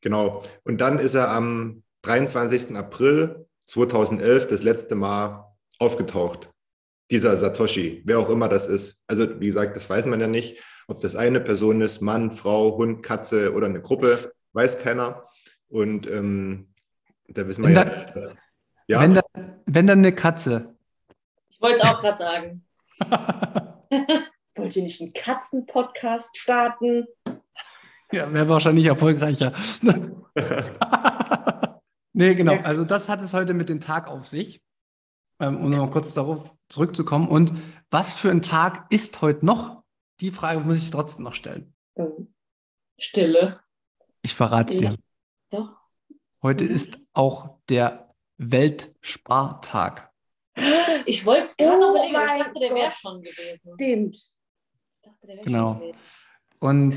Genau. 0.00 0.42
Und 0.64 0.80
dann 0.80 0.98
ist 0.98 1.14
er 1.14 1.30
am 1.30 1.82
23. 2.02 2.76
April 2.76 3.46
2011 3.66 4.48
das 4.48 4.62
letzte 4.62 4.94
Mal 4.94 5.52
aufgetaucht. 5.78 6.50
Dieser 7.10 7.36
Satoshi, 7.36 8.02
wer 8.04 8.18
auch 8.18 8.30
immer 8.30 8.48
das 8.48 8.68
ist. 8.68 9.00
Also 9.06 9.40
wie 9.40 9.46
gesagt, 9.46 9.76
das 9.76 9.88
weiß 9.88 10.06
man 10.06 10.20
ja 10.20 10.26
nicht, 10.26 10.62
ob 10.88 11.00
das 11.00 11.16
eine 11.16 11.40
Person 11.40 11.80
ist, 11.80 12.00
Mann, 12.00 12.30
Frau, 12.30 12.76
Hund, 12.76 13.02
Katze 13.02 13.52
oder 13.52 13.66
eine 13.66 13.80
Gruppe, 13.80 14.32
weiß 14.52 14.78
keiner. 14.78 15.26
Und 15.74 16.06
ähm, 16.06 16.68
da 17.26 17.48
wissen 17.48 17.64
wir 17.64 17.70
wenn 17.70 17.74
ja, 17.74 17.84
da, 17.84 18.20
ja. 18.86 19.00
Wenn, 19.00 19.14
da, 19.14 19.22
wenn 19.66 19.88
dann 19.88 19.98
eine 19.98 20.14
Katze. 20.14 20.76
Ich 21.48 21.60
wollte 21.60 21.78
es 21.78 21.82
auch 21.82 21.98
gerade 21.98 22.18
sagen. 22.18 22.64
Wollt 24.54 24.76
ihr 24.76 24.84
nicht 24.84 25.00
einen 25.00 25.12
Katzen-Podcast 25.12 26.38
starten? 26.38 27.08
Ja, 28.12 28.32
wäre 28.32 28.48
wahrscheinlich 28.48 28.86
erfolgreicher. 28.86 29.52
Nee, 32.16 32.36
genau. 32.36 32.54
Also 32.58 32.84
das 32.84 33.08
hat 33.08 33.20
es 33.22 33.34
heute 33.34 33.54
mit 33.54 33.68
dem 33.68 33.80
Tag 33.80 34.06
auf 34.06 34.24
sich, 34.24 34.62
ähm, 35.40 35.56
um 35.56 35.70
noch 35.70 35.90
kurz 35.90 36.14
darauf 36.14 36.48
zurückzukommen. 36.68 37.26
Und 37.26 37.52
was 37.90 38.14
für 38.14 38.30
ein 38.30 38.40
Tag 38.40 38.86
ist 38.90 39.20
heute 39.20 39.44
noch? 39.44 39.82
Die 40.20 40.30
Frage 40.30 40.60
muss 40.60 40.78
ich 40.78 40.92
trotzdem 40.92 41.24
noch 41.24 41.34
stellen. 41.34 41.74
Ähm, 41.96 42.32
Stille. 43.00 43.58
Ich 44.22 44.36
verrate 44.36 44.74
es 44.74 44.78
dir. 44.78 44.94
Doch. 45.54 45.70
Heute 46.42 46.64
mhm. 46.64 46.70
ist 46.70 46.98
auch 47.12 47.58
der 47.68 48.14
Weltspartag. 48.38 50.10
Ich 51.06 51.26
wollte 51.26 51.54
gerade 51.58 51.78
oh 51.80 51.94
überlegen, 51.94 52.14
ich 52.14 52.44
dachte, 52.44 52.60
der 52.60 52.74
wäre 52.74 52.90
schon 52.90 53.22
gewesen. 53.22 53.72
Stimmt. 53.74 54.16
Dachte, 55.02 55.40
genau. 55.42 55.82
Und 56.60 56.94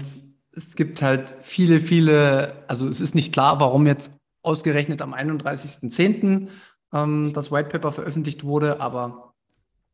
es 0.52 0.76
gibt 0.76 1.02
halt 1.02 1.36
viele, 1.42 1.82
viele, 1.82 2.64
also 2.68 2.88
es 2.88 3.02
ist 3.02 3.16
nicht 3.16 3.34
klar, 3.34 3.60
warum 3.60 3.86
jetzt 3.86 4.12
ausgerechnet 4.42 5.02
am 5.02 5.14
31.10. 5.14 6.48
Ähm, 6.94 7.34
das 7.34 7.52
White 7.52 7.70
Paper 7.70 7.92
veröffentlicht 7.92 8.44
wurde, 8.44 8.80
aber 8.80 9.34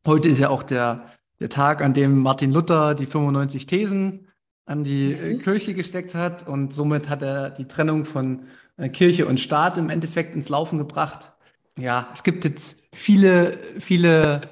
heute 0.06 0.28
ist 0.28 0.38
ja 0.38 0.50
auch 0.50 0.62
der, 0.62 1.10
der 1.40 1.48
Tag, 1.48 1.82
an 1.82 1.92
dem 1.92 2.18
Martin 2.18 2.52
Luther 2.52 2.94
die 2.94 3.06
95 3.06 3.66
Thesen 3.66 4.28
an 4.66 4.84
die 4.84 5.12
äh, 5.12 5.38
Kirche 5.38 5.74
gesteckt 5.74 6.14
hat 6.14 6.46
und 6.46 6.72
somit 6.72 7.08
hat 7.08 7.22
er 7.22 7.50
die 7.50 7.68
Trennung 7.68 8.04
von 8.04 8.46
äh, 8.76 8.88
Kirche 8.88 9.26
und 9.26 9.40
Staat 9.40 9.78
im 9.78 9.90
Endeffekt 9.90 10.34
ins 10.34 10.48
Laufen 10.48 10.78
gebracht. 10.78 11.32
Ja, 11.78 12.08
es 12.14 12.22
gibt 12.22 12.44
jetzt 12.44 12.84
viele, 12.94 13.58
viele 13.80 14.42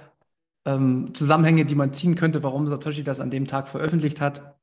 ähm, 0.64 1.14
Zusammenhänge, 1.14 1.64
die 1.64 1.75
man 1.75 1.92
ziehen 1.92 2.14
könnte, 2.14 2.42
warum 2.42 2.66
Satoshi 2.66 3.05
das 3.05 3.20
an 3.20 3.31
dem 3.31 3.46
Tag 3.46 3.68
veröffentlicht 3.68 4.20
hat. 4.20 4.57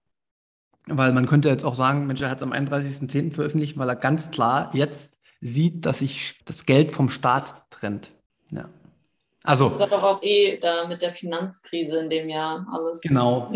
Weil 0.88 1.14
man 1.14 1.28
könnte 1.28 1.50
jetzt 1.50 1.66
auch 1.66 1.76
sagen, 1.76 2.08
Mensch, 2.08 2.22
er 2.22 2.30
hat 2.30 2.38
es 2.38 2.44
am 2.44 2.54
31.10. 2.54 3.34
veröffentlicht, 3.34 3.78
weil 3.78 3.90
er 3.90 3.96
ganz 3.96 4.32
klar 4.32 4.72
jetzt 4.74 5.20
sieht, 5.42 5.86
dass 5.86 6.00
sich 6.00 6.40
das 6.46 6.66
Geld 6.66 6.92
vom 6.92 7.10
Staat 7.10 7.70
trennt. 7.70 8.12
Ja. 8.52 8.70
Also, 9.44 9.66
das 9.66 9.80
war 9.80 9.88
doch 9.88 10.04
auch 10.04 10.24
eh 10.24 10.58
da 10.58 10.88
mit 10.88 11.02
der 11.02 11.12
Finanzkrise 11.12 11.98
in 11.98 12.10
dem 12.10 12.30
Jahr 12.30 12.68
alles. 12.72 13.02
Genau. 13.02 13.52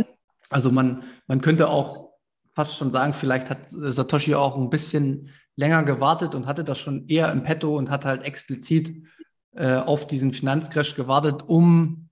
Also 0.49 0.71
man, 0.71 1.03
man 1.27 1.41
könnte 1.41 1.69
auch 1.69 2.12
fast 2.53 2.75
schon 2.75 2.91
sagen, 2.91 3.13
vielleicht 3.13 3.49
hat 3.49 3.69
Satoshi 3.69 4.36
auch 4.36 4.58
ein 4.58 4.69
bisschen 4.69 5.29
länger 5.56 5.84
gewartet 5.84 6.36
und 6.36 6.47
hatte 6.47 6.63
das 6.63 6.79
schon 6.79 7.08
eher 7.08 7.32
im 7.32 7.43
Petto 7.43 7.77
und 7.77 7.89
hat 7.89 8.06
halt 8.06 8.23
explizit 8.23 9.08
äh, 9.56 9.75
auf 9.75 10.08
diesen 10.08 10.34
Finanzcrash 10.34 10.95
gewartet, 10.95 11.43
um 11.47 12.10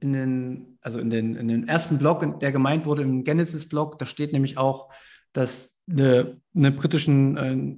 in 0.00 0.12
den, 0.12 0.78
also 0.80 0.98
in 0.98 1.10
den, 1.10 1.36
in 1.36 1.48
den 1.48 1.68
ersten 1.68 1.98
Blog, 1.98 2.40
der 2.40 2.52
gemeint 2.52 2.86
wurde, 2.86 3.02
im 3.02 3.24
Genesis-Blog, 3.24 3.98
da 3.98 4.06
steht 4.06 4.32
nämlich 4.32 4.56
auch, 4.56 4.90
dass 5.32 5.80
eine, 5.88 6.40
eine 6.54 6.72
britischen 6.72 7.36
äh, 7.36 7.76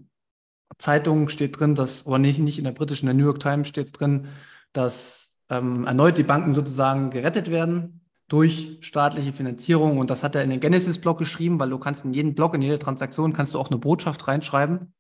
Zeitung 0.79 1.29
steht 1.29 1.59
drin, 1.59 1.75
dass, 1.75 2.07
oder 2.07 2.19
nicht, 2.19 2.39
nicht 2.39 2.59
in 2.59 2.65
der 2.65 2.73
britischen, 2.73 3.09
in 3.09 3.17
der 3.17 3.25
New 3.25 3.31
York 3.31 3.41
Times 3.41 3.69
steht 3.69 3.99
drin, 3.99 4.29
dass 4.73 5.35
ähm, 5.49 5.87
erneut 5.87 6.17
die 6.17 6.23
Banken 6.23 6.55
sozusagen 6.55 7.11
gerettet 7.11 7.51
werden 7.51 8.02
durch 8.29 8.79
staatliche 8.81 9.33
Finanzierung. 9.33 9.99
Und 9.99 10.11
das 10.11 10.23
hat 10.23 10.35
er 10.35 10.43
in 10.43 10.51
den 10.51 10.61
Genesis-Blog 10.61 11.19
geschrieben, 11.19 11.61
weil 11.61 11.71
du 11.71 11.79
kannst 11.79 12.05
in 12.05 12.15
jeden 12.15 12.35
Blog, 12.35 12.55
in 12.55 12.63
jede 12.63 12.79
Transaktion, 12.79 13.33
kannst 13.33 13.55
du 13.55 13.59
auch 13.59 13.71
eine 13.71 13.79
Botschaft 13.79 14.27
reinschreiben. 14.29 14.95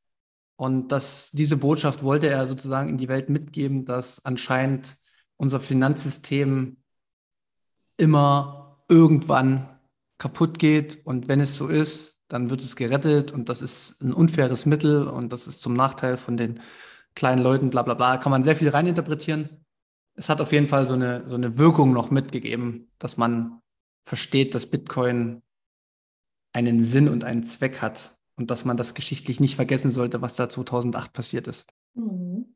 Und 0.57 0.93
das, 0.93 1.31
diese 1.33 1.57
Botschaft 1.57 2.03
wollte 2.03 2.29
er 2.29 2.47
sozusagen 2.47 2.89
in 2.89 2.99
die 2.99 3.09
Welt 3.09 3.29
mitgeben, 3.29 3.85
dass 3.85 4.25
anscheinend 4.25 4.97
unser 5.37 5.61
Finanzsystem 5.61 6.77
immer 7.97 8.85
irgendwann 8.89 9.69
kaputt 10.19 10.59
geht. 10.59 11.05
Und 11.05 11.29
wenn 11.29 11.41
es 11.41 11.57
so 11.57 11.69
ist, 11.69 12.13
dann 12.29 12.49
wird 12.49 12.63
es 12.63 12.77
gerettet 12.77 13.33
und 13.33 13.49
das 13.49 13.61
ist 13.61 14.01
ein 14.01 14.13
unfaires 14.13 14.65
Mittel 14.67 15.07
und 15.07 15.33
das 15.33 15.47
ist 15.47 15.61
zum 15.61 15.75
Nachteil 15.75 16.17
von 16.17 16.37
den 16.37 16.61
kleinen 17.15 17.43
Leuten, 17.43 17.71
bla 17.71 17.83
bla 17.83 17.95
bla. 17.95 18.17
Kann 18.17 18.31
man 18.31 18.45
sehr 18.45 18.57
viel 18.57 18.69
reininterpretieren. 18.69 19.62
Es 20.15 20.29
hat 20.29 20.41
auf 20.41 20.53
jeden 20.53 20.69
Fall 20.69 20.87
so 20.87 20.95
eine, 20.95 21.27
so 21.27 21.37
eine 21.37 21.59
Wirkung 21.59 21.93
noch 21.93 22.11
mitgegeben, 22.11 22.91
dass 22.99 23.17
man 23.17 23.61
versteht, 24.05 24.55
dass 24.55 24.67
Bitcoin 24.67 25.43
einen 26.53 26.85
Sinn 26.85 27.09
und 27.09 27.25
einen 27.25 27.45
Zweck 27.45 27.81
hat 27.81 28.11
und 28.37 28.51
dass 28.51 28.65
man 28.65 28.77
das 28.77 28.95
geschichtlich 28.95 29.41
nicht 29.41 29.57
vergessen 29.57 29.91
sollte, 29.91 30.21
was 30.21 30.37
da 30.37 30.49
2008 30.49 31.13
passiert 31.13 31.49
ist. 31.49 31.67
Mhm. 31.95 32.55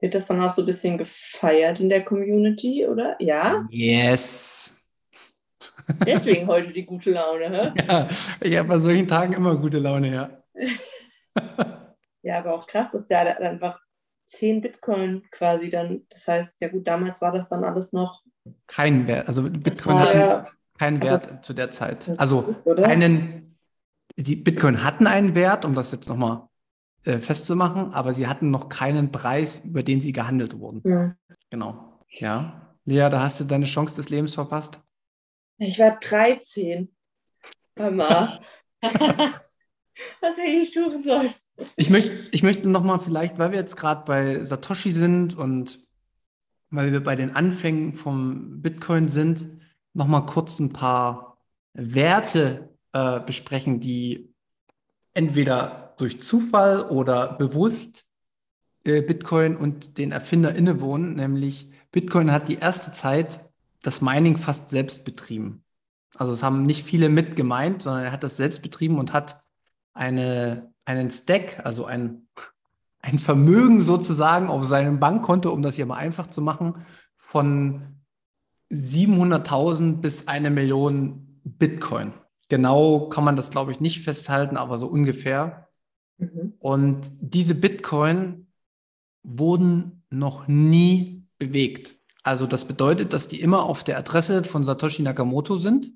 Wird 0.00 0.14
das 0.14 0.26
dann 0.26 0.42
auch 0.42 0.50
so 0.50 0.62
ein 0.62 0.66
bisschen 0.66 0.98
gefeiert 0.98 1.78
in 1.78 1.88
der 1.88 2.04
Community, 2.04 2.86
oder? 2.86 3.16
Ja? 3.20 3.64
Yes. 3.70 4.74
Deswegen 6.04 6.48
heute 6.48 6.72
die 6.72 6.84
gute 6.84 7.12
Laune, 7.12 7.50
hä? 7.50 7.72
Ja, 7.86 8.08
ich 8.40 8.58
habe 8.58 8.68
bei 8.68 8.78
solchen 8.80 9.06
Tagen 9.06 9.34
immer 9.34 9.56
gute 9.56 9.78
Laune, 9.78 10.12
ja. 10.12 10.42
Ja, 12.24 12.38
aber 12.38 12.54
auch 12.54 12.66
krass, 12.68 12.92
dass 12.92 13.06
der 13.08 13.40
einfach 13.40 13.80
10 14.26 14.60
Bitcoin 14.60 15.22
quasi 15.30 15.68
dann, 15.70 16.02
das 16.08 16.26
heißt, 16.28 16.60
ja 16.60 16.68
gut, 16.68 16.86
damals 16.86 17.20
war 17.20 17.32
das 17.32 17.48
dann 17.48 17.64
alles 17.64 17.92
noch. 17.92 18.22
Kein 18.66 19.06
Wert. 19.06 19.28
Also 19.28 19.42
Bitcoin 19.44 19.94
war 19.96 20.06
hat 20.08 20.14
ja- 20.14 20.46
keinen 20.78 20.96
aber- 20.98 21.06
Wert 21.10 21.44
zu 21.44 21.52
der 21.52 21.70
Zeit. 21.70 22.10
Also 22.18 22.56
Oder? 22.64 22.86
einen, 22.88 23.58
die 24.16 24.36
Bitcoin 24.36 24.82
hatten 24.82 25.06
einen 25.06 25.34
Wert, 25.34 25.64
um 25.64 25.74
das 25.74 25.92
jetzt 25.92 26.08
nochmal 26.08 26.48
äh, 27.04 27.18
festzumachen, 27.18 27.92
aber 27.92 28.14
sie 28.14 28.26
hatten 28.26 28.50
noch 28.50 28.68
keinen 28.68 29.10
Preis, 29.12 29.64
über 29.64 29.82
den 29.82 30.00
sie 30.00 30.12
gehandelt 30.12 30.58
wurden. 30.58 30.82
Ja. 30.88 31.14
Genau. 31.50 32.00
Ja. 32.08 32.76
Lea, 32.84 33.08
da 33.10 33.22
hast 33.22 33.38
du 33.40 33.44
deine 33.44 33.66
Chance 33.66 33.94
des 33.96 34.08
Lebens 34.08 34.34
verpasst. 34.34 34.80
Ich 35.58 35.78
war 35.78 35.98
13. 36.00 36.92
Mama. 37.76 38.40
Was 38.82 40.36
hätte 40.36 40.50
ich 40.50 40.72
tun 40.72 41.02
sollen? 41.02 41.32
Ich 41.76 41.90
möchte, 41.90 42.10
ich 42.32 42.42
möchte 42.42 42.68
nochmal 42.68 43.00
vielleicht, 43.00 43.38
weil 43.38 43.50
wir 43.52 43.58
jetzt 43.58 43.76
gerade 43.76 44.04
bei 44.04 44.44
Satoshi 44.44 44.92
sind 44.92 45.36
und 45.36 45.80
weil 46.70 46.92
wir 46.92 47.04
bei 47.04 47.16
den 47.16 47.36
Anfängen 47.36 47.92
vom 47.92 48.62
Bitcoin 48.62 49.08
sind, 49.08 49.46
nochmal 49.92 50.24
kurz 50.26 50.58
ein 50.58 50.72
paar 50.72 51.38
Werte 51.74 52.70
äh, 52.92 53.20
besprechen, 53.20 53.80
die 53.80 54.34
entweder 55.14 55.94
durch 55.98 56.20
Zufall 56.20 56.88
oder 56.88 57.34
bewusst 57.34 58.06
äh, 58.84 59.02
Bitcoin 59.02 59.56
und 59.56 59.98
den 59.98 60.12
Erfinder 60.12 60.54
innewohnen. 60.54 61.14
Nämlich 61.14 61.68
Bitcoin 61.90 62.32
hat 62.32 62.48
die 62.48 62.58
erste 62.58 62.92
Zeit 62.92 63.40
das 63.82 64.00
Mining 64.00 64.38
fast 64.38 64.70
selbst 64.70 65.04
betrieben. 65.04 65.64
Also 66.16 66.32
es 66.32 66.42
haben 66.42 66.62
nicht 66.62 66.86
viele 66.86 67.08
mit 67.08 67.36
gemeint, 67.36 67.82
sondern 67.82 68.04
er 68.04 68.12
hat 68.12 68.22
das 68.22 68.36
selbst 68.36 68.62
betrieben 68.62 68.98
und 68.98 69.12
hat 69.12 69.42
eine, 69.94 70.71
einen 70.84 71.10
Stack, 71.10 71.60
also 71.64 71.84
ein, 71.84 72.26
ein 73.00 73.18
Vermögen 73.18 73.80
sozusagen 73.80 74.48
auf 74.48 74.64
seinem 74.64 75.00
Bankkonto, 75.00 75.50
um 75.50 75.62
das 75.62 75.76
hier 75.76 75.86
mal 75.86 75.96
einfach 75.96 76.28
zu 76.28 76.40
machen, 76.40 76.86
von 77.14 77.96
700.000 78.70 80.00
bis 80.00 80.28
eine 80.28 80.50
Million 80.50 81.40
Bitcoin. 81.44 82.14
Genau 82.48 83.08
kann 83.08 83.24
man 83.24 83.36
das, 83.36 83.50
glaube 83.50 83.72
ich, 83.72 83.80
nicht 83.80 84.02
festhalten, 84.02 84.56
aber 84.56 84.78
so 84.78 84.86
ungefähr. 84.86 85.68
Mhm. 86.18 86.54
Und 86.58 87.12
diese 87.20 87.54
Bitcoin 87.54 88.46
wurden 89.22 90.04
noch 90.10 90.48
nie 90.48 91.24
bewegt. 91.38 91.96
Also 92.22 92.46
das 92.46 92.66
bedeutet, 92.66 93.12
dass 93.12 93.28
die 93.28 93.40
immer 93.40 93.64
auf 93.64 93.84
der 93.84 93.98
Adresse 93.98 94.44
von 94.44 94.64
Satoshi 94.64 95.02
Nakamoto 95.02 95.56
sind. 95.56 95.92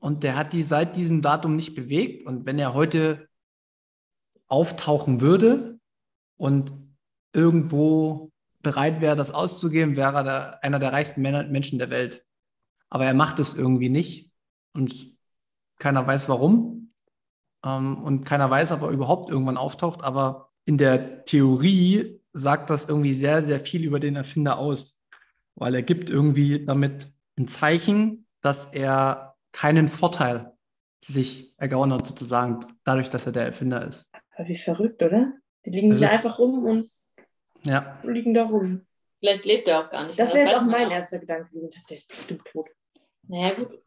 Und 0.00 0.22
der 0.22 0.36
hat 0.36 0.52
die 0.52 0.62
seit 0.62 0.96
diesem 0.96 1.22
Datum 1.22 1.56
nicht 1.56 1.74
bewegt. 1.74 2.26
Und 2.26 2.46
wenn 2.46 2.58
er 2.58 2.74
heute 2.74 3.28
auftauchen 4.46 5.20
würde 5.20 5.78
und 6.36 6.72
irgendwo 7.32 8.30
bereit 8.62 9.00
wäre, 9.00 9.16
das 9.16 9.30
auszugeben, 9.30 9.96
wäre 9.96 10.16
er 10.16 10.24
der, 10.24 10.64
einer 10.64 10.78
der 10.78 10.92
reichsten 10.92 11.22
Männer, 11.22 11.44
Menschen 11.44 11.78
der 11.78 11.90
Welt. 11.90 12.24
Aber 12.90 13.04
er 13.04 13.14
macht 13.14 13.38
es 13.38 13.54
irgendwie 13.54 13.88
nicht. 13.88 14.32
Und 14.72 15.16
keiner 15.78 16.06
weiß 16.06 16.28
warum. 16.28 16.92
Ähm, 17.64 18.02
und 18.02 18.24
keiner 18.24 18.50
weiß, 18.50 18.72
ob 18.72 18.82
er 18.82 18.90
überhaupt 18.90 19.30
irgendwann 19.30 19.56
auftaucht. 19.56 20.02
Aber 20.02 20.50
in 20.64 20.78
der 20.78 21.24
Theorie 21.24 22.20
sagt 22.32 22.70
das 22.70 22.88
irgendwie 22.88 23.14
sehr, 23.14 23.46
sehr 23.46 23.60
viel 23.60 23.84
über 23.84 24.00
den 24.00 24.16
Erfinder 24.16 24.58
aus. 24.58 25.00
Weil 25.54 25.74
er 25.74 25.82
gibt 25.82 26.08
irgendwie 26.08 26.64
damit 26.64 27.12
ein 27.36 27.48
Zeichen, 27.48 28.26
dass 28.40 28.66
er 28.66 29.27
keinen 29.52 29.88
Vorteil 29.88 30.52
sich 31.04 31.54
ergaunert 31.58 32.00
hat, 32.00 32.06
sozusagen, 32.08 32.66
dadurch, 32.84 33.10
dass 33.10 33.26
er 33.26 33.32
der 33.32 33.44
Erfinder 33.46 33.86
ist. 33.86 34.04
Aber 34.36 34.48
wie 34.48 34.56
verrückt, 34.56 35.02
oder? 35.02 35.32
Die 35.64 35.70
liegen 35.70 35.90
Das 35.90 36.00
da 36.00 36.06
ist- 36.06 36.12
einfach 36.12 36.38
rum 36.38 36.64
und 36.64 36.86
Ja, 37.64 37.98
liegen 38.04 38.34
da 38.34 38.44
rum. 38.44 38.86
Vielleicht 39.20 39.44
lebt 39.44 39.66
er 39.68 39.84
auch 39.84 39.90
gar 39.90 40.06
nicht. 40.06 40.18
Das 40.18 40.32
wäre 40.34 40.46
jetzt 40.46 40.56
auch 40.56 40.64
mein 40.64 40.90
erster 40.90 41.18
Gedanke 41.18 41.50
gewesen. 41.52 41.82
Der 41.90 41.96
ist 41.96 42.08
bestimmt 42.08 42.44
tot. 42.44 42.68
Naja, 43.26 43.54
gut. 43.54 43.80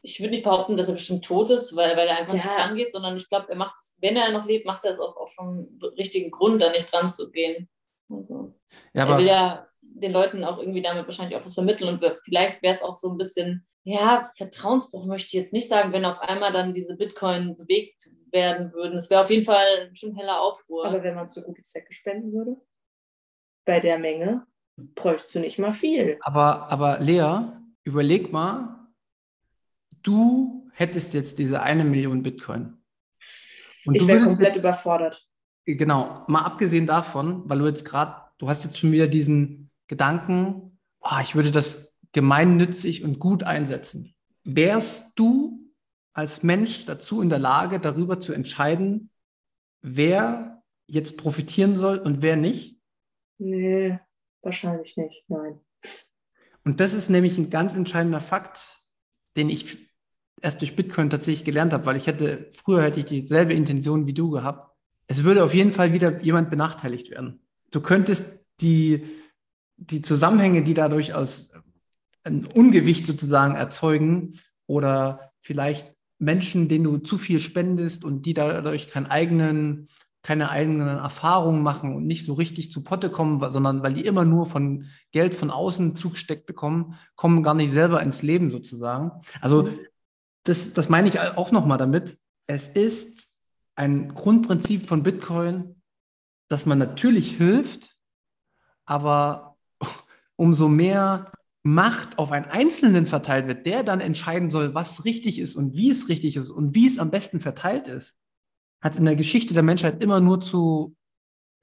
Ich 0.00 0.20
würde 0.20 0.30
nicht 0.30 0.44
behaupten, 0.44 0.76
dass 0.76 0.88
er 0.88 0.94
bestimmt 0.94 1.24
tot 1.24 1.50
ist, 1.50 1.76
weil, 1.76 1.96
weil 1.96 2.08
er 2.08 2.16
einfach 2.18 2.32
Ja. 2.34 2.38
nicht 2.40 2.56
dran 2.58 2.76
geht, 2.76 2.90
sondern 2.92 3.16
ich 3.16 3.28
glaube, 3.28 3.48
er 3.50 3.56
macht 3.56 3.76
es, 3.78 3.96
wenn 4.00 4.16
er 4.16 4.32
noch 4.32 4.46
lebt, 4.46 4.64
macht 4.64 4.84
er 4.84 4.90
es 4.92 5.00
auch, 5.00 5.16
auch 5.16 5.28
schon 5.28 5.78
richtigen 5.98 6.30
Grund, 6.30 6.62
da 6.62 6.70
nicht 6.70 6.90
dran 6.90 7.10
zu 7.10 7.30
gehen. 7.30 7.68
Also, 8.08 8.54
ja 8.94 9.02
er 9.02 9.06
will 9.08 9.14
aber 9.14 9.22
ja 9.22 9.68
den 9.82 10.12
Leuten 10.12 10.44
auch 10.44 10.58
irgendwie 10.58 10.80
damit 10.82 11.04
wahrscheinlich 11.04 11.36
auch 11.36 11.44
was 11.44 11.54
vermitteln 11.54 11.88
und 12.00 12.12
vielleicht 12.24 12.62
wäre 12.62 12.74
es 12.74 12.82
auch 12.82 12.92
so 12.92 13.10
ein 13.10 13.18
bisschen, 13.18 13.66
ja, 13.84 14.30
Vertrauensbruch 14.36 15.06
möchte 15.06 15.28
ich 15.28 15.32
jetzt 15.32 15.52
nicht 15.52 15.68
sagen, 15.68 15.92
wenn 15.92 16.04
auf 16.04 16.20
einmal 16.20 16.52
dann 16.52 16.74
diese 16.74 16.96
Bitcoin 16.96 17.56
bewegt 17.56 18.10
werden 18.30 18.72
würden. 18.72 18.98
Es 18.98 19.08
wäre 19.10 19.22
auf 19.22 19.30
jeden 19.30 19.44
Fall 19.44 19.90
schon 19.94 20.14
heller 20.14 20.40
Aufruhr. 20.40 20.86
Aber 20.86 21.02
wenn 21.02 21.14
man 21.14 21.24
es 21.24 21.34
für 21.34 21.42
gute 21.42 21.62
Zwecke 21.62 21.92
spenden 21.92 22.32
würde, 22.32 22.56
bei 23.64 23.80
der 23.80 23.98
Menge, 23.98 24.46
bräuchst 24.76 25.34
du 25.34 25.40
nicht 25.40 25.58
mal 25.58 25.72
viel. 25.72 26.18
Aber, 26.20 26.70
aber 26.70 26.98
Lea, 27.00 27.52
überleg 27.84 28.32
mal, 28.32 28.88
du 30.02 30.68
hättest 30.72 31.14
jetzt 31.14 31.38
diese 31.38 31.62
eine 31.62 31.84
Million 31.84 32.22
Bitcoin. 32.22 32.78
Und 33.84 33.94
Ich 33.94 34.06
wäre 34.06 34.24
komplett 34.24 34.48
jetzt, 34.50 34.58
überfordert. 34.58 35.26
genau, 35.64 36.24
mal 36.28 36.42
abgesehen 36.42 36.86
davon, 36.86 37.48
weil 37.48 37.58
du 37.58 37.66
jetzt 37.66 37.84
gerade, 37.84 38.22
du 38.38 38.48
hast 38.48 38.64
jetzt 38.64 38.78
schon 38.78 38.92
wieder 38.92 39.06
diesen 39.06 39.70
Gedanken, 39.86 40.78
ah, 41.00 41.20
ich 41.20 41.34
würde 41.34 41.50
das 41.50 41.87
gemeinnützig 42.12 43.04
und 43.04 43.18
gut 43.18 43.44
einsetzen. 43.44 44.14
Wärst 44.44 45.18
du 45.18 45.68
als 46.12 46.42
Mensch 46.42 46.86
dazu 46.86 47.20
in 47.22 47.28
der 47.28 47.38
Lage, 47.38 47.78
darüber 47.78 48.18
zu 48.18 48.32
entscheiden, 48.32 49.10
wer 49.82 50.62
jetzt 50.86 51.16
profitieren 51.16 51.76
soll 51.76 51.98
und 51.98 52.22
wer 52.22 52.36
nicht? 52.36 52.80
Nee, 53.38 53.98
wahrscheinlich 54.42 54.96
nicht. 54.96 55.24
Nein. 55.28 55.60
Und 56.64 56.80
das 56.80 56.92
ist 56.92 57.08
nämlich 57.08 57.38
ein 57.38 57.50
ganz 57.50 57.76
entscheidender 57.76 58.20
Fakt, 58.20 58.82
den 59.36 59.48
ich 59.48 59.88
erst 60.40 60.60
durch 60.60 60.76
Bitcoin 60.76 61.10
tatsächlich 61.10 61.44
gelernt 61.44 61.72
habe, 61.72 61.86
weil 61.86 61.96
ich 61.96 62.06
hätte, 62.06 62.50
früher 62.52 62.82
hätte 62.82 63.00
ich 63.00 63.06
dieselbe 63.06 63.54
Intention 63.54 64.06
wie 64.06 64.14
du 64.14 64.30
gehabt. 64.30 64.76
Es 65.06 65.24
würde 65.24 65.44
auf 65.44 65.54
jeden 65.54 65.72
Fall 65.72 65.92
wieder 65.92 66.20
jemand 66.20 66.50
benachteiligt 66.50 67.10
werden. 67.10 67.40
Du 67.70 67.80
könntest 67.80 68.44
die, 68.60 69.06
die 69.76 70.02
Zusammenhänge, 70.02 70.62
die 70.62 70.74
dadurch 70.74 71.14
aus 71.14 71.52
ein 72.24 72.46
Ungewicht 72.46 73.06
sozusagen 73.06 73.54
erzeugen 73.54 74.38
oder 74.66 75.32
vielleicht 75.40 75.96
Menschen, 76.18 76.68
denen 76.68 76.84
du 76.84 76.98
zu 76.98 77.16
viel 77.16 77.40
spendest 77.40 78.04
und 78.04 78.26
die 78.26 78.34
dadurch 78.34 78.88
keinen 78.88 79.06
eigenen, 79.06 79.88
keine 80.22 80.50
eigenen 80.50 80.88
Erfahrungen 80.88 81.62
machen 81.62 81.94
und 81.94 82.06
nicht 82.06 82.24
so 82.24 82.34
richtig 82.34 82.72
zu 82.72 82.82
Potte 82.82 83.10
kommen, 83.10 83.40
sondern 83.52 83.82
weil 83.82 83.94
die 83.94 84.04
immer 84.04 84.24
nur 84.24 84.46
von 84.46 84.86
Geld 85.12 85.34
von 85.34 85.50
außen 85.50 85.94
zugesteckt 85.96 86.46
bekommen, 86.46 86.96
kommen 87.14 87.42
gar 87.42 87.54
nicht 87.54 87.70
selber 87.70 88.02
ins 88.02 88.22
Leben 88.22 88.50
sozusagen. 88.50 89.12
Also 89.40 89.70
das, 90.44 90.72
das 90.72 90.88
meine 90.88 91.08
ich 91.08 91.20
auch 91.20 91.52
nochmal 91.52 91.78
damit. 91.78 92.18
Es 92.46 92.68
ist 92.68 93.36
ein 93.76 94.14
Grundprinzip 94.14 94.88
von 94.88 95.02
Bitcoin, 95.02 95.80
dass 96.48 96.66
man 96.66 96.78
natürlich 96.78 97.36
hilft, 97.36 97.96
aber 98.86 99.56
umso 100.36 100.68
mehr 100.68 101.30
Macht 101.64 102.18
auf 102.18 102.32
einen 102.32 102.46
Einzelnen 102.46 103.06
verteilt 103.06 103.46
wird, 103.46 103.66
der 103.66 103.82
dann 103.82 104.00
entscheiden 104.00 104.50
soll, 104.50 104.74
was 104.74 105.04
richtig 105.04 105.38
ist 105.38 105.56
und 105.56 105.76
wie 105.76 105.90
es 105.90 106.08
richtig 106.08 106.36
ist 106.36 106.50
und 106.50 106.74
wie 106.74 106.86
es 106.86 106.98
am 106.98 107.10
besten 107.10 107.40
verteilt 107.40 107.88
ist, 107.88 108.14
hat 108.80 108.96
in 108.96 109.04
der 109.04 109.16
Geschichte 109.16 109.54
der 109.54 109.62
Menschheit 109.62 110.02
immer 110.02 110.20
nur 110.20 110.40
zu 110.40 110.96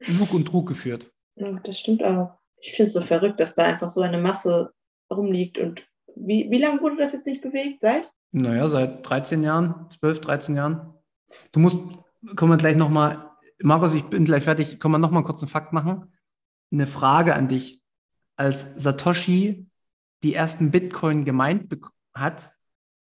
Lug 0.05 0.34
und 0.34 0.45
Trug 0.45 0.67
geführt. 0.67 1.12
Ja, 1.36 1.51
das 1.63 1.79
stimmt 1.79 2.03
auch. 2.03 2.38
Ich 2.58 2.73
finde 2.73 2.88
es 2.88 2.93
so 2.93 3.01
verrückt, 3.01 3.39
dass 3.39 3.55
da 3.55 3.65
einfach 3.65 3.89
so 3.89 4.01
eine 4.01 4.17
Masse 4.17 4.73
rumliegt. 5.12 5.58
Und 5.58 5.88
wie, 6.15 6.49
wie 6.49 6.58
lange 6.58 6.81
wurde 6.81 6.97
das 6.97 7.13
jetzt 7.13 7.25
nicht 7.25 7.41
bewegt? 7.41 7.81
Seit? 7.81 8.12
Naja, 8.31 8.67
seit 8.67 9.08
13 9.08 9.43
Jahren, 9.43 9.88
12, 9.99 10.21
13 10.21 10.55
Jahren. 10.55 10.93
Du 11.51 11.60
musst, 11.60 11.79
kommen 12.36 12.51
wir 12.51 12.58
gleich 12.58 12.75
nochmal, 12.75 13.31
Markus, 13.60 13.93
ich 13.93 14.03
bin 14.03 14.25
gleich 14.25 14.43
fertig, 14.43 14.79
können 14.79 14.93
wir 14.93 14.97
nochmal 14.97 15.23
kurz 15.23 15.41
einen 15.41 15.49
Fakt 15.49 15.73
machen? 15.73 16.13
Eine 16.71 16.88
Frage 16.88 17.36
an 17.36 17.47
dich. 17.47 17.81
Als 18.36 18.75
Satoshi 18.75 19.67
die 20.25 20.33
ersten 20.33 20.71
Bitcoin 20.71 21.23
gemeint 21.23 21.71
hat, 22.15 22.51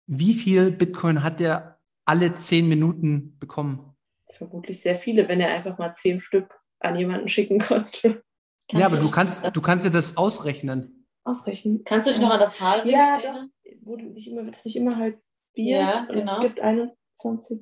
wie 0.06 0.34
viel 0.34 0.72
Bitcoin 0.72 1.22
hat 1.22 1.40
er 1.40 1.78
alle 2.04 2.34
10 2.34 2.68
Minuten 2.68 3.38
bekommen? 3.38 3.94
Vermutlich 4.26 4.80
sehr 4.80 4.96
viele, 4.96 5.28
wenn 5.28 5.40
er 5.40 5.54
einfach 5.54 5.78
mal 5.78 5.94
zehn 5.94 6.20
Stück 6.20 6.58
an 6.80 6.96
jemanden 6.98 7.28
schicken 7.28 7.60
konnte. 7.60 8.24
ja, 8.72 8.86
aber 8.86 8.96
du 8.96 9.10
kannst, 9.10 9.42
du 9.54 9.60
kannst 9.62 9.84
dir 9.84 9.90
das 9.90 10.16
ausrechnen. 10.16 11.06
Ausrechnen. 11.22 11.84
Kannst 11.84 12.08
du 12.08 12.12
dich 12.12 12.20
noch 12.20 12.30
an 12.30 12.40
das 12.40 12.60
Halving 12.60 12.92
Ja, 12.92 13.18
erinnern? 13.18 13.52
wurde 13.82 14.04
nicht 14.06 14.26
immer, 14.28 14.44
wird 14.44 14.56
es 14.56 14.64
nicht 14.64 14.76
immer 14.76 14.96
halbiert? 14.96 15.22
Ja, 15.54 16.00
Und 16.00 16.08
genau. 16.08 16.34
Es 16.34 16.40
gibt 16.40 16.60
21 16.60 17.60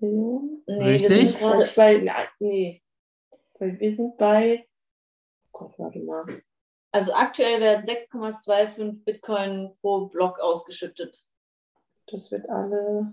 Millionen. 0.00 0.62
Nee, 0.66 0.78
wir 0.78 0.86
Richtig. 0.86 1.10
sind 1.30 1.38
gerade. 1.38 1.70
Bei, 1.74 2.00
na, 2.04 2.14
nee. 2.38 2.82
Weil 3.58 3.80
wir 3.80 3.92
sind 3.92 4.16
bei. 4.16 4.66
Oh 5.52 5.58
Gott, 5.58 5.78
warte 5.78 5.98
mal. 5.98 6.24
Also 6.96 7.12
aktuell 7.12 7.60
werden 7.60 7.84
6,25 7.84 9.04
Bitcoin 9.04 9.70
pro 9.82 10.06
Block 10.06 10.40
ausgeschüttet. 10.40 11.18
Das 12.06 12.32
wird 12.32 12.48
alle. 12.48 13.12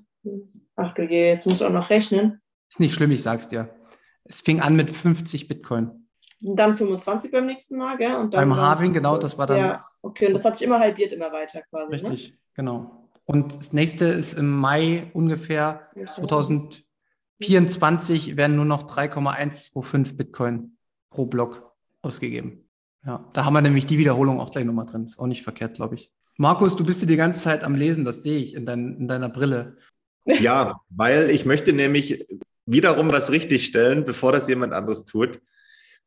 Ach 0.78 0.94
du 0.94 1.04
je, 1.04 1.28
jetzt 1.28 1.46
muss 1.46 1.56
ich 1.56 1.66
auch 1.66 1.70
noch 1.70 1.90
rechnen. 1.90 2.42
Ist 2.70 2.80
nicht 2.80 2.94
schlimm, 2.94 3.12
ich 3.12 3.24
sag's 3.24 3.50
dir. 3.50 3.76
Es 4.24 4.40
fing 4.40 4.62
an 4.62 4.78
mit 4.78 4.90
50 4.90 5.50
Bitcoin. 5.50 6.08
Und 6.42 6.56
dann 6.56 6.78
25 6.78 7.30
beim 7.30 7.46
nächsten 7.46 7.76
Mal, 7.76 7.98
gell? 7.98 8.16
Und 8.16 8.34
dann 8.34 8.50
Beim 8.50 8.56
Halving, 8.56 8.94
genau, 8.94 9.18
das 9.18 9.38
war 9.38 9.48
dann 9.48 9.58
Ja, 9.58 9.86
okay, 10.02 10.28
und 10.28 10.34
das 10.34 10.46
hat 10.46 10.58
sich 10.58 10.66
immer 10.66 10.80
halbiert, 10.80 11.12
immer 11.12 11.34
weiter 11.34 11.62
quasi. 11.64 11.98
ne? 11.98 12.10
richtig, 12.10 12.38
genau. 12.54 13.10
Und 13.26 13.54
das 13.54 13.74
nächste 13.74 14.06
ist 14.06 14.36
im 14.36 14.50
Mai 14.50 15.12
ungefähr 15.12 15.90
Ne? 15.94 16.06
2024 16.06 18.38
werden 18.38 18.56
nur 18.56 18.64
noch 18.64 18.84
3,125 18.84 20.16
Bitcoin 20.16 20.78
pro 21.10 21.26
Block 21.26 21.70
ausgegeben. 22.02 22.63
Ja, 23.06 23.30
da 23.34 23.46
haben 23.46 23.54
wir 23.54 23.62
nämlich 23.62 23.86
die 23.86 23.98
Wiederholung 23.98 24.40
auch 24.40 24.52
gleich 24.52 24.66
nochmal 24.66 24.86
drin. 24.86 25.06
Ist 25.06 25.20
auch 25.20 25.28
nicht 25.28 25.44
verkehrt, 25.44 25.76
glaube 25.76 25.96
ich. 25.96 26.12
Markus, 26.38 26.76
du 26.76 26.86
bist 26.86 27.02
dir 27.02 27.06
die 27.06 27.16
ganze 27.16 27.42
Zeit 27.42 27.64
am 27.64 27.76
Lesen, 27.76 28.06
das 28.06 28.24
sehe 28.24 28.40
ich 28.40 28.56
in, 28.56 28.66
dein, 28.66 28.98
in 28.98 29.08
deiner 29.08 29.30
Brille. 29.30 29.78
Ja, 30.26 30.80
weil 30.90 31.30
ich 31.30 31.46
möchte 31.46 31.74
nämlich 31.74 32.26
wiederum 32.66 33.12
was 33.12 33.30
richtigstellen, 33.32 34.06
bevor 34.06 34.32
das 34.32 34.48
jemand 34.48 34.74
anderes 34.74 35.06
tut. 35.06 35.42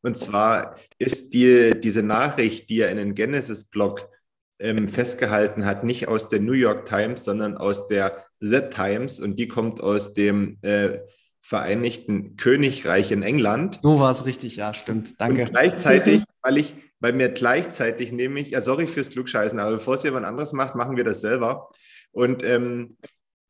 Und 0.03 0.17
zwar 0.17 0.77
ist 0.99 1.35
die, 1.35 1.79
diese 1.79 2.03
Nachricht, 2.03 2.71
die 2.71 2.81
er 2.81 2.91
in 2.91 2.97
den 2.97 3.15
Genesis-Blog 3.15 4.09
ähm, 4.59 4.89
festgehalten 4.89 5.67
hat, 5.67 5.85
nicht 5.85 6.09
aus 6.09 6.29
der 6.29 6.41
New 6.41 6.53
York 6.53 6.87
Times, 6.87 7.25
sondern 7.25 7.57
aus 7.57 7.89
der 7.89 8.25
The 8.41 8.63
Times 8.71 9.21
und 9.21 9.39
die 9.39 9.49
kommt 9.49 9.81
aus 9.81 10.13
dem 10.15 10.59
äh, 10.63 10.99
Vereinigten 11.41 12.37
Königreich 12.37 13.13
in 13.13 13.23
England. 13.23 13.79
So 13.81 14.01
war 14.01 14.11
es 14.11 14.27
richtig, 14.27 14.57
ja, 14.57 14.75
stimmt. 14.75 15.15
Danke. 15.19 15.43
Und 15.43 15.51
gleichzeitig, 15.53 16.25
weil 16.43 16.59
ich, 16.59 16.75
weil 17.07 17.13
mir 17.13 17.29
gleichzeitig 17.29 18.11
nämlich, 18.11 18.51
ja, 18.51 18.61
sorry 18.61 18.89
fürs 18.89 19.11
Klugscheißen, 19.11 19.61
aber 19.61 19.77
bevor 19.77 19.95
es 19.95 20.03
jemand 20.03 20.27
anderes 20.27 20.53
macht, 20.53 20.75
machen 20.75 20.97
wir 20.97 21.05
das 21.05 21.21
selber. 21.21 21.71
Und 22.11 22.43
ähm, 22.43 22.97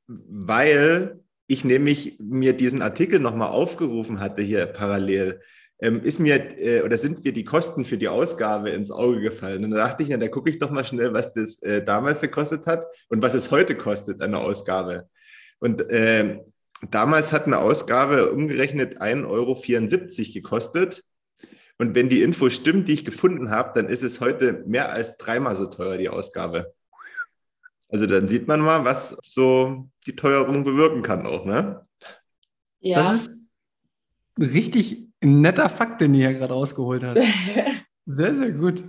weil 0.06 1.20
ich 1.46 1.64
nämlich 1.64 2.18
mir 2.18 2.52
diesen 2.52 2.82
Artikel 2.82 3.18
nochmal 3.18 3.48
aufgerufen 3.48 4.20
hatte 4.20 4.42
hier 4.42 4.66
parallel, 4.66 5.40
ähm, 5.78 6.02
ist 6.02 6.20
mir 6.20 6.60
äh, 6.60 6.82
oder 6.82 6.98
sind 6.98 7.24
mir 7.24 7.32
die 7.32 7.46
Kosten 7.46 7.86
für 7.86 7.96
die 7.96 8.08
Ausgabe 8.08 8.68
ins 8.68 8.90
Auge 8.90 9.22
gefallen. 9.22 9.64
Und 9.64 9.70
da 9.70 9.78
dachte 9.78 10.02
ich, 10.02 10.10
na, 10.10 10.18
da 10.18 10.28
gucke 10.28 10.50
ich 10.50 10.58
doch 10.58 10.70
mal 10.70 10.84
schnell, 10.84 11.14
was 11.14 11.32
das 11.32 11.62
äh, 11.62 11.82
damals 11.82 12.20
gekostet 12.20 12.66
hat 12.66 12.84
und 13.08 13.22
was 13.22 13.32
es 13.32 13.50
heute 13.50 13.74
kostet, 13.74 14.20
eine 14.20 14.36
Ausgabe. 14.36 15.08
Und 15.60 15.82
ähm, 15.88 16.42
damals 16.90 17.32
hat 17.32 17.46
eine 17.46 17.56
Ausgabe 17.56 18.32
umgerechnet 18.32 19.00
1,74 19.00 19.24
Euro 19.26 19.54
gekostet. 20.34 21.04
Und 21.78 21.94
wenn 21.94 22.08
die 22.08 22.22
Info 22.22 22.48
stimmt, 22.48 22.88
die 22.88 22.94
ich 22.94 23.04
gefunden 23.04 23.50
habe, 23.50 23.72
dann 23.74 23.90
ist 23.90 24.02
es 24.02 24.20
heute 24.20 24.64
mehr 24.66 24.90
als 24.90 25.16
dreimal 25.18 25.56
so 25.56 25.66
teuer, 25.66 25.98
die 25.98 26.08
Ausgabe. 26.08 26.72
Also 27.88 28.06
dann 28.06 28.28
sieht 28.28 28.48
man 28.48 28.60
mal, 28.60 28.84
was 28.84 29.16
so 29.22 29.88
die 30.06 30.16
Teuerung 30.16 30.64
bewirken 30.64 31.02
kann 31.02 31.26
auch, 31.26 31.44
ne? 31.44 31.82
Ja, 32.80 33.02
Das 33.02 33.26
ist 33.26 33.52
ein 34.38 34.44
richtig 34.44 35.08
netter 35.22 35.68
Fakt, 35.68 36.00
den 36.00 36.12
du 36.12 36.18
hier 36.18 36.34
gerade 36.34 36.52
rausgeholt 36.52 37.04
hast. 37.04 37.20
Sehr, 38.08 38.32
sehr 38.36 38.52
gut. 38.52 38.84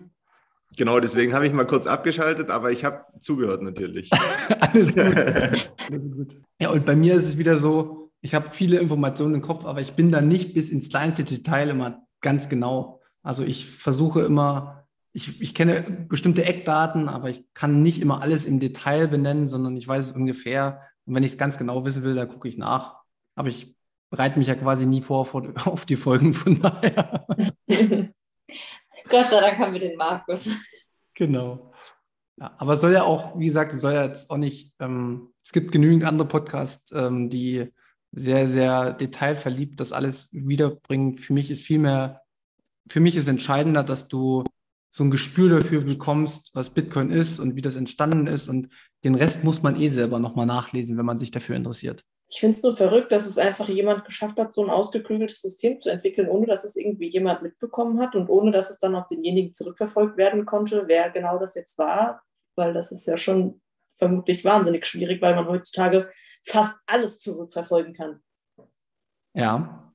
Genau, 0.78 1.00
deswegen 1.00 1.34
habe 1.34 1.48
ich 1.48 1.54
mal 1.54 1.66
kurz 1.66 1.88
abgeschaltet, 1.88 2.52
aber 2.52 2.72
ich 2.72 2.86
habe 2.86 3.04
zugehört 3.20 3.64
natürlich. 3.64 4.12
Alles 4.60 4.94
gut. 4.94 5.72
Alles 5.90 6.12
gut. 6.12 6.36
Ja, 6.62 6.70
und 6.70 6.86
bei 6.86 6.96
mir 6.96 7.16
ist 7.16 7.26
es 7.26 7.40
wieder 7.40 7.58
so, 7.58 8.12
ich 8.22 8.36
habe 8.36 8.52
viele 8.52 8.78
Informationen 8.78 9.34
im 9.34 9.42
Kopf, 9.42 9.66
aber 9.66 9.82
ich 9.82 9.94
bin 9.94 10.12
da 10.12 10.22
nicht 10.22 10.54
bis 10.54 10.70
ins 10.70 10.90
kleinste 10.90 11.24
Detail 11.24 11.70
immer 11.70 12.07
ganz 12.22 12.50
genau. 12.50 13.02
Also 13.24 13.44
ich 13.44 13.68
versuche 13.70 14.22
immer, 14.22 14.88
ich, 15.14 15.42
ich 15.42 15.54
kenne 15.54 15.82
bestimmte 15.82 16.46
Eckdaten, 16.46 17.10
aber 17.10 17.30
ich 17.30 17.44
kann 17.54 17.82
nicht 17.84 18.02
immer 18.02 18.22
alles 18.22 18.46
im 18.46 18.60
Detail 18.60 19.08
benennen, 19.08 19.50
sondern 19.50 19.76
ich 19.78 19.88
weiß 19.88 20.08
es 20.08 20.12
ungefähr. 20.14 20.82
Und 21.06 21.16
wenn 21.16 21.24
ich 21.24 21.34
es 21.34 21.38
ganz 21.38 21.58
genau 21.58 21.86
wissen 21.86 22.04
will, 22.04 22.16
dann 22.16 22.28
gucke 22.30 22.48
ich 22.48 22.58
nach. 22.58 23.02
Aber 23.36 23.50
ich 23.50 23.76
bereite 24.10 24.40
mich 24.40 24.48
ja 24.48 24.56
quasi 24.56 24.86
nie 24.86 25.02
vor 25.02 25.26
vor- 25.26 25.54
auf 25.66 25.86
die 25.86 25.96
Folgen, 25.96 26.34
von 26.34 26.60
daher. 26.62 27.26
Gott 29.10 29.28
sei 29.30 29.40
Dank 29.42 29.58
haben 29.58 29.74
wir 29.74 29.80
den 29.80 29.98
Markus. 29.98 30.50
Genau. 31.14 31.72
Ja, 32.40 32.54
aber 32.58 32.74
es 32.74 32.82
soll 32.82 32.94
ja 32.94 33.04
auch, 33.04 33.38
wie 33.40 33.48
gesagt, 33.48 33.74
es 33.74 33.82
soll 33.82 33.94
ja 33.94 34.06
jetzt 34.06 34.30
auch 34.30 34.38
nicht, 34.38 34.74
ähm, 34.80 35.34
es 35.44 35.52
gibt 35.52 35.72
genügend 35.72 36.04
andere 36.04 36.28
Podcasts, 36.28 36.92
ähm, 36.94 37.30
die 37.30 37.74
sehr, 38.12 38.48
sehr 38.48 38.94
detailverliebt 38.94 39.80
das 39.80 39.92
alles 39.92 40.30
wiederbringen. 40.32 41.18
Für 41.18 41.34
mich 41.34 41.52
ist 41.52 41.64
vielmehr, 41.64 42.22
für 42.90 43.00
mich 43.00 43.16
ist 43.16 43.28
entscheidender, 43.28 43.84
dass 43.84 44.08
du 44.08 44.44
so 44.90 45.04
ein 45.04 45.12
Gespür 45.12 45.60
dafür 45.60 45.82
bekommst, 45.82 46.52
was 46.54 46.72
Bitcoin 46.72 47.12
ist 47.12 47.40
und 47.40 47.56
wie 47.56 47.62
das 47.62 47.76
entstanden 47.76 48.28
ist. 48.28 48.48
Und 48.48 48.70
den 49.04 49.16
Rest 49.16 49.44
muss 49.44 49.62
man 49.62 49.80
eh 49.80 49.90
selber 49.90 50.20
nochmal 50.20 50.46
nachlesen, 50.46 50.98
wenn 50.98 51.06
man 51.06 51.20
sich 51.20 51.32
dafür 51.32 51.56
interessiert. 51.56 52.04
Ich 52.30 52.40
finde 52.40 52.58
es 52.58 52.64
nur 52.64 52.76
verrückt, 52.76 53.12
dass 53.12 53.26
es 53.26 53.38
einfach 53.38 53.70
jemand 53.70 54.04
geschafft 54.04 54.38
hat, 54.38 54.52
so 54.52 54.62
ein 54.62 54.70
ausgeklügeltes 54.70 55.42
System 55.42 55.80
zu 55.80 55.90
entwickeln, 55.90 56.28
ohne 56.28 56.46
dass 56.46 56.66
es 56.66 56.76
irgendwie 56.76 57.10
jemand 57.10 57.42
mitbekommen 57.42 58.00
hat 58.02 58.16
und 58.16 58.28
ohne 58.30 58.52
dass 58.52 58.70
es 58.70 58.80
dann 58.80 58.96
auf 58.96 59.08
denjenigen 59.08 59.54
zurückverfolgt 59.54 60.18
werden 60.18 60.46
konnte, 60.46 60.86
wer 60.88 61.10
genau 61.10 61.40
das 61.40 61.56
jetzt 61.56 61.78
war, 61.78 62.22
weil 62.56 62.74
das 62.74 62.92
ist 62.92 63.08
ja 63.08 63.16
schon 63.18 63.62
vermutlich 63.88 64.44
wahnsinnig 64.44 64.86
schwierig, 64.86 65.22
weil 65.22 65.36
man 65.36 65.48
heutzutage 65.48 66.12
fast 66.48 66.76
alles 66.86 67.20
zurückverfolgen 67.20 67.94
kann. 67.94 68.22
Ja, 69.34 69.94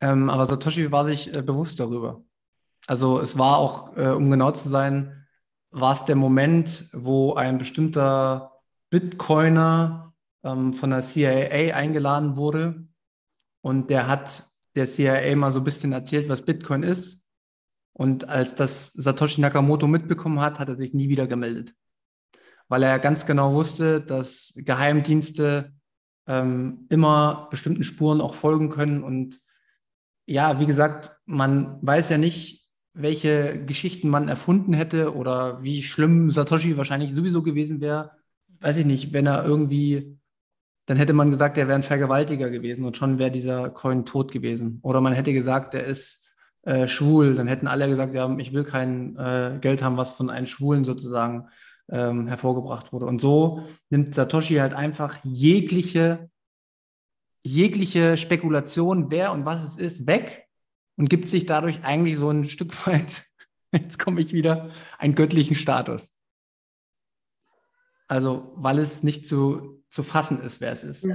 ähm, 0.00 0.28
aber 0.28 0.46
Satoshi 0.46 0.92
war 0.92 1.06
sich 1.06 1.34
äh, 1.34 1.42
bewusst 1.42 1.80
darüber. 1.80 2.22
Also 2.86 3.20
es 3.20 3.38
war 3.38 3.58
auch, 3.58 3.96
äh, 3.96 4.08
um 4.08 4.30
genau 4.30 4.50
zu 4.50 4.68
sein, 4.68 5.26
war 5.70 5.92
es 5.92 6.04
der 6.04 6.16
Moment, 6.16 6.88
wo 6.92 7.34
ein 7.34 7.58
bestimmter 7.58 8.52
Bitcoiner 8.90 10.14
ähm, 10.42 10.74
von 10.74 10.90
der 10.90 11.00
CIA 11.00 11.74
eingeladen 11.74 12.36
wurde 12.36 12.86
und 13.62 13.90
der 13.90 14.06
hat 14.06 14.44
der 14.74 14.86
CIA 14.86 15.34
mal 15.36 15.52
so 15.52 15.60
ein 15.60 15.64
bisschen 15.64 15.92
erzählt, 15.92 16.28
was 16.28 16.42
Bitcoin 16.42 16.82
ist. 16.82 17.26
Und 17.92 18.28
als 18.28 18.54
das 18.54 18.92
Satoshi 18.92 19.40
Nakamoto 19.40 19.86
mitbekommen 19.86 20.40
hat, 20.40 20.58
hat 20.58 20.68
er 20.68 20.76
sich 20.76 20.92
nie 20.92 21.08
wieder 21.08 21.26
gemeldet, 21.26 21.74
weil 22.68 22.82
er 22.82 22.98
ganz 22.98 23.24
genau 23.24 23.54
wusste, 23.54 24.00
dass 24.00 24.52
Geheimdienste 24.56 25.72
ähm, 26.26 26.86
immer 26.88 27.48
bestimmten 27.50 27.84
Spuren 27.84 28.20
auch 28.20 28.34
folgen 28.34 28.70
können. 28.70 29.02
Und 29.02 29.40
ja, 30.26 30.60
wie 30.60 30.66
gesagt, 30.66 31.12
man 31.26 31.78
weiß 31.82 32.08
ja 32.10 32.18
nicht, 32.18 32.64
welche 32.94 33.64
Geschichten 33.64 34.08
man 34.08 34.28
erfunden 34.28 34.72
hätte 34.72 35.14
oder 35.14 35.62
wie 35.62 35.82
schlimm 35.82 36.30
Satoshi 36.30 36.76
wahrscheinlich 36.76 37.12
sowieso 37.12 37.42
gewesen 37.42 37.80
wäre. 37.80 38.12
Weiß 38.60 38.76
ich 38.78 38.86
nicht, 38.86 39.12
wenn 39.12 39.26
er 39.26 39.44
irgendwie, 39.44 40.18
dann 40.86 40.96
hätte 40.96 41.12
man 41.12 41.30
gesagt, 41.30 41.58
er 41.58 41.66
wäre 41.66 41.76
ein 41.76 41.82
Vergewaltiger 41.82 42.50
gewesen 42.50 42.84
und 42.84 42.96
schon 42.96 43.18
wäre 43.18 43.32
dieser 43.32 43.70
Coin 43.70 44.04
tot 44.06 44.30
gewesen. 44.30 44.78
Oder 44.82 45.00
man 45.00 45.12
hätte 45.12 45.32
gesagt, 45.32 45.74
er 45.74 45.84
ist 45.84 46.28
äh, 46.62 46.86
schwul, 46.86 47.34
dann 47.34 47.48
hätten 47.48 47.66
alle 47.66 47.88
gesagt, 47.88 48.14
ja, 48.14 48.32
ich 48.38 48.52
will 48.52 48.64
kein 48.64 49.16
äh, 49.16 49.58
Geld 49.60 49.82
haben, 49.82 49.96
was 49.96 50.12
von 50.12 50.30
einem 50.30 50.46
Schwulen 50.46 50.84
sozusagen 50.84 51.48
ähm, 51.90 52.26
hervorgebracht 52.26 52.92
wurde. 52.92 53.06
Und 53.06 53.20
so 53.20 53.66
nimmt 53.90 54.14
Satoshi 54.14 54.54
halt 54.56 54.74
einfach 54.74 55.18
jegliche, 55.22 56.30
jegliche 57.42 58.16
Spekulation, 58.16 59.10
wer 59.10 59.32
und 59.32 59.44
was 59.44 59.62
es 59.64 59.76
ist, 59.76 60.06
weg 60.06 60.46
und 60.96 61.10
gibt 61.10 61.28
sich 61.28 61.46
dadurch 61.46 61.84
eigentlich 61.84 62.16
so 62.16 62.30
ein 62.30 62.48
Stück 62.48 62.86
weit, 62.86 63.24
jetzt 63.72 63.98
komme 63.98 64.20
ich 64.20 64.32
wieder, 64.32 64.70
einen 64.98 65.14
göttlichen 65.14 65.56
Status. 65.56 66.16
Also, 68.06 68.52
weil 68.56 68.78
es 68.78 69.02
nicht 69.02 69.26
zu, 69.26 69.82
zu 69.88 70.02
fassen 70.02 70.40
ist, 70.42 70.60
wer 70.60 70.72
es 70.72 70.84
ist. 70.84 71.06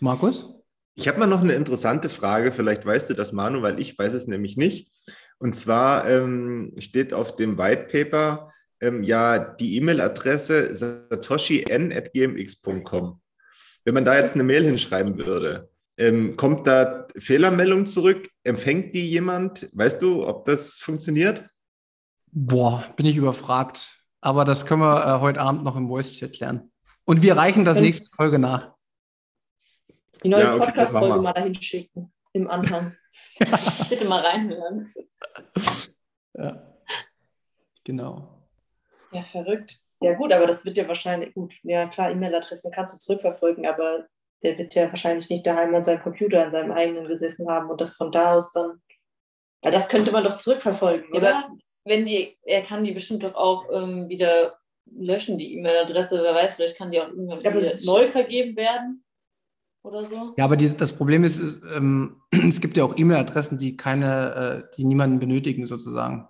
Markus? 0.00 0.46
Ich 0.94 1.08
habe 1.08 1.18
mal 1.18 1.26
noch 1.26 1.42
eine 1.42 1.52
interessante 1.54 2.08
Frage, 2.08 2.52
vielleicht 2.52 2.84
weißt 2.84 3.10
du 3.10 3.14
das, 3.14 3.32
Manu, 3.32 3.62
weil 3.62 3.78
ich 3.80 3.98
weiß 3.98 4.12
es 4.12 4.26
nämlich 4.26 4.56
nicht. 4.56 4.90
Und 5.38 5.54
zwar 5.56 6.08
ähm, 6.08 6.74
steht 6.78 7.14
auf 7.14 7.36
dem 7.36 7.56
White 7.56 7.88
Paper 7.90 8.52
ähm, 8.80 9.02
ja 9.02 9.38
die 9.38 9.76
E-Mail-Adresse 9.76 10.74
satoshi.n.gmx.com. 10.76 13.20
Wenn 13.84 13.94
man 13.94 14.04
da 14.04 14.16
jetzt 14.16 14.34
eine 14.34 14.42
Mail 14.42 14.64
hinschreiben 14.64 15.16
würde, 15.18 15.70
ähm, 15.96 16.36
kommt 16.36 16.66
da 16.66 17.06
Fehlermeldung 17.16 17.86
zurück? 17.86 18.28
Empfängt 18.44 18.94
die 18.94 19.08
jemand? 19.08 19.70
Weißt 19.74 20.02
du, 20.02 20.26
ob 20.26 20.44
das 20.46 20.74
funktioniert? 20.74 21.48
Boah, 22.32 22.92
bin 22.96 23.06
ich 23.06 23.16
überfragt. 23.16 23.90
Aber 24.20 24.44
das 24.44 24.66
können 24.66 24.82
wir 24.82 25.04
äh, 25.06 25.20
heute 25.20 25.40
Abend 25.40 25.62
noch 25.64 25.76
im 25.76 25.88
Voice-Chat 25.88 26.38
lernen. 26.40 26.70
Und 27.04 27.22
wir 27.22 27.36
reichen 27.36 27.64
das 27.64 27.80
nächste 27.80 28.08
Folge 28.14 28.38
nach. 28.38 28.74
Die 30.22 30.28
neue 30.28 30.42
Ja, 30.42 30.54
okay, 30.54 30.66
Podcast-Folge 30.66 31.14
wir. 31.16 31.22
mal 31.22 31.32
dahin 31.32 31.54
schicken, 31.54 32.12
im 32.32 32.48
Anhang. 32.48 32.94
Bitte 33.88 34.04
mal 34.06 34.20
reinhören. 34.24 34.92
Ja. 36.34 36.62
Genau. 37.84 38.39
Ja, 39.12 39.22
verrückt. 39.22 39.76
Ja, 40.00 40.14
gut, 40.14 40.32
aber 40.32 40.46
das 40.46 40.64
wird 40.64 40.76
ja 40.76 40.88
wahrscheinlich, 40.88 41.34
gut, 41.34 41.54
ja 41.62 41.86
klar, 41.86 42.10
E-Mail-Adressen 42.10 42.72
kannst 42.72 42.94
du 42.94 42.98
zurückverfolgen, 42.98 43.66
aber 43.66 44.06
der 44.42 44.56
wird 44.56 44.74
ja 44.74 44.88
wahrscheinlich 44.88 45.28
nicht 45.28 45.46
daheim 45.46 45.74
an 45.74 45.84
seinem 45.84 46.02
Computer, 46.02 46.42
an 46.42 46.50
seinem 46.50 46.72
eigenen 46.72 47.06
gesessen 47.06 47.48
haben 47.50 47.68
und 47.68 47.80
das 47.80 47.96
von 47.96 48.10
da 48.10 48.34
aus 48.34 48.50
dann, 48.52 48.80
weil 49.62 49.72
das 49.72 49.90
könnte 49.90 50.10
man 50.10 50.24
doch 50.24 50.38
zurückverfolgen, 50.38 51.12
Ja, 51.12 51.20
oder? 51.20 51.36
aber 51.36 51.56
wenn 51.84 52.06
die, 52.06 52.38
er 52.44 52.62
kann 52.62 52.84
die 52.84 52.92
bestimmt 52.92 53.24
doch 53.24 53.34
auch 53.34 53.66
ähm, 53.72 54.08
wieder 54.08 54.58
löschen, 54.92 55.38
die 55.38 55.54
E-Mail-Adresse. 55.56 56.22
Wer 56.22 56.34
weiß, 56.34 56.54
vielleicht 56.56 56.76
kann 56.76 56.90
die 56.90 57.00
auch 57.00 57.08
irgendwann 57.08 57.40
Ja, 57.40 57.54
wieder 57.54 57.70
neu 57.84 58.08
vergeben 58.08 58.56
werden 58.56 59.04
oder 59.82 60.04
so. 60.04 60.34
Ja, 60.36 60.44
aber 60.44 60.56
dies, 60.56 60.76
das 60.76 60.92
Problem 60.92 61.24
ist, 61.24 61.38
ist 61.38 61.60
ähm, 61.74 62.16
es 62.30 62.60
gibt 62.60 62.76
ja 62.76 62.84
auch 62.84 62.96
E-Mail-Adressen, 62.96 63.58
die 63.58 63.76
keine, 63.76 64.64
äh, 64.70 64.76
die 64.76 64.84
niemanden 64.84 65.18
benötigen 65.18 65.64
sozusagen. 65.66 66.28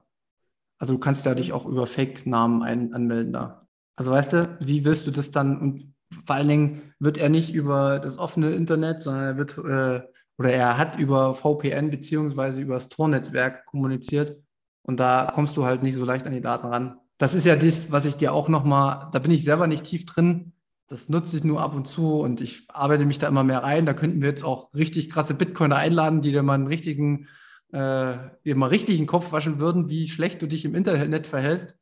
Also 0.80 0.94
du 0.94 0.98
kannst 0.98 1.26
ja 1.26 1.34
dich 1.34 1.52
auch 1.52 1.66
über 1.66 1.86
Fake-Namen 1.86 2.62
ein, 2.62 2.94
anmelden 2.94 3.32
da. 3.32 3.68
Also 3.96 4.10
weißt 4.10 4.32
du, 4.32 4.56
wie 4.60 4.84
willst 4.84 5.06
du 5.06 5.10
das 5.10 5.30
dann? 5.30 5.60
Und 5.60 5.94
vor 6.26 6.34
allen 6.34 6.48
Dingen 6.48 6.94
wird 6.98 7.18
er 7.18 7.28
nicht 7.28 7.54
über 7.54 8.00
das 8.00 8.18
offene 8.18 8.52
Internet, 8.52 9.02
sondern 9.02 9.24
er 9.24 9.38
wird 9.38 9.58
äh, 9.58 10.02
oder 10.38 10.52
er 10.52 10.78
hat 10.78 10.98
über 10.98 11.34
VPN 11.34 11.90
beziehungsweise 11.90 12.62
über 12.62 12.74
das 12.74 12.88
Tor-Netzwerk 12.88 13.66
kommuniziert. 13.66 14.42
Und 14.82 14.98
da 14.98 15.30
kommst 15.34 15.54
du 15.58 15.66
halt 15.66 15.82
nicht 15.82 15.96
so 15.96 16.04
leicht 16.06 16.26
an 16.26 16.32
die 16.32 16.40
Daten 16.40 16.66
ran. 16.68 16.96
Das 17.18 17.34
ist 17.34 17.44
ja 17.44 17.56
das, 17.56 17.92
was 17.92 18.06
ich 18.06 18.16
dir 18.16 18.32
auch 18.32 18.48
nochmal, 18.48 19.10
da 19.12 19.18
bin 19.18 19.30
ich 19.30 19.44
selber 19.44 19.66
nicht 19.66 19.84
tief 19.84 20.06
drin. 20.06 20.54
Das 20.88 21.10
nutze 21.10 21.36
ich 21.36 21.44
nur 21.44 21.60
ab 21.60 21.74
und 21.74 21.86
zu 21.86 22.20
und 22.20 22.40
ich 22.40 22.66
arbeite 22.70 23.04
mich 23.04 23.18
da 23.18 23.28
immer 23.28 23.44
mehr 23.44 23.62
rein. 23.62 23.84
Da 23.84 23.92
könnten 23.92 24.22
wir 24.22 24.30
jetzt 24.30 24.42
auch 24.42 24.72
richtig 24.72 25.10
krasse 25.10 25.34
Bitcoiner 25.34 25.76
einladen, 25.76 26.22
die 26.22 26.32
dir 26.32 26.42
mal 26.42 26.54
einen 26.54 26.66
richtigen, 26.66 27.28
äh, 27.72 28.18
dir 28.44 28.56
mal 28.56 28.68
richtig 28.68 28.96
den 28.96 29.06
Kopf 29.06 29.32
waschen 29.32 29.58
würden, 29.58 29.88
wie 29.88 30.08
schlecht 30.08 30.42
du 30.42 30.46
dich 30.46 30.64
im 30.64 30.74
Internet 30.74 31.26
verhältst. 31.26 31.74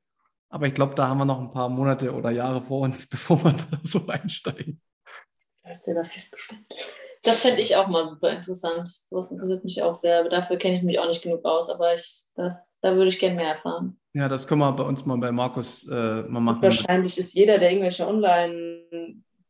Aber 0.51 0.67
ich 0.67 0.75
glaube, 0.75 0.95
da 0.95 1.09
haben 1.09 1.19
wir 1.19 1.25
noch 1.25 1.41
ein 1.41 1.51
paar 1.51 1.69
Monate 1.69 2.15
oder 2.15 2.31
Jahre 2.31 2.63
vor 2.63 2.81
uns, 2.81 3.07
bevor 3.11 3.43
wir 3.45 3.53
da 3.53 3.79
so 3.85 4.07
einsteigen. 4.07 4.81
Ich 5.63 5.71
habe 5.71 5.79
selber 5.79 6.05
festgestellt. 6.05 6.65
Das 7.23 7.41
fände 7.41 7.61
ich 7.61 7.77
auch 7.77 7.89
mal 7.89 8.09
super 8.09 8.31
interessant. 8.31 8.89
Sowas 8.89 9.33
interessiert 9.33 9.65
mich 9.65 9.83
auch 9.83 9.95
sehr, 9.95 10.21
aber 10.21 10.29
dafür 10.29 10.57
kenne 10.57 10.77
ich 10.77 10.83
mich 10.83 10.99
auch 10.99 11.09
nicht 11.09 11.23
genug 11.23 11.45
aus. 11.45 11.69
Aber 11.69 11.93
ich, 11.93 12.27
das, 12.37 12.79
da 12.81 12.95
würde 12.95 13.09
ich 13.09 13.19
gerne 13.19 13.37
mehr 13.37 13.55
erfahren. 13.57 13.99
Ja, 14.15 14.29
das 14.29 14.47
können 14.47 14.61
wir 14.61 14.73
bei 14.73 14.85
uns 14.85 15.05
mal 15.05 15.19
bei 15.19 15.33
Markus 15.33 15.87
äh, 15.89 16.23
mal 16.23 16.41
machen. 16.41 16.63
Wahrscheinlich 16.63 17.19
ist 17.19 17.35
jeder, 17.35 17.59
der 17.59 17.71
irgendwelche 17.71 18.07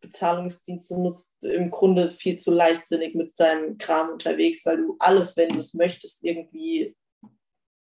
Online-Bezahlungsdienste 0.08 1.00
nutzt, 1.00 1.32
im 1.44 1.70
Grunde 1.70 2.10
viel 2.10 2.36
zu 2.36 2.52
leichtsinnig 2.52 3.14
mit 3.14 3.36
seinem 3.36 3.78
Kram 3.78 4.10
unterwegs, 4.10 4.64
weil 4.66 4.78
du 4.78 4.96
alles, 4.98 5.36
wenn 5.36 5.50
du 5.50 5.58
es 5.58 5.74
möchtest, 5.74 6.24
irgendwie 6.24 6.96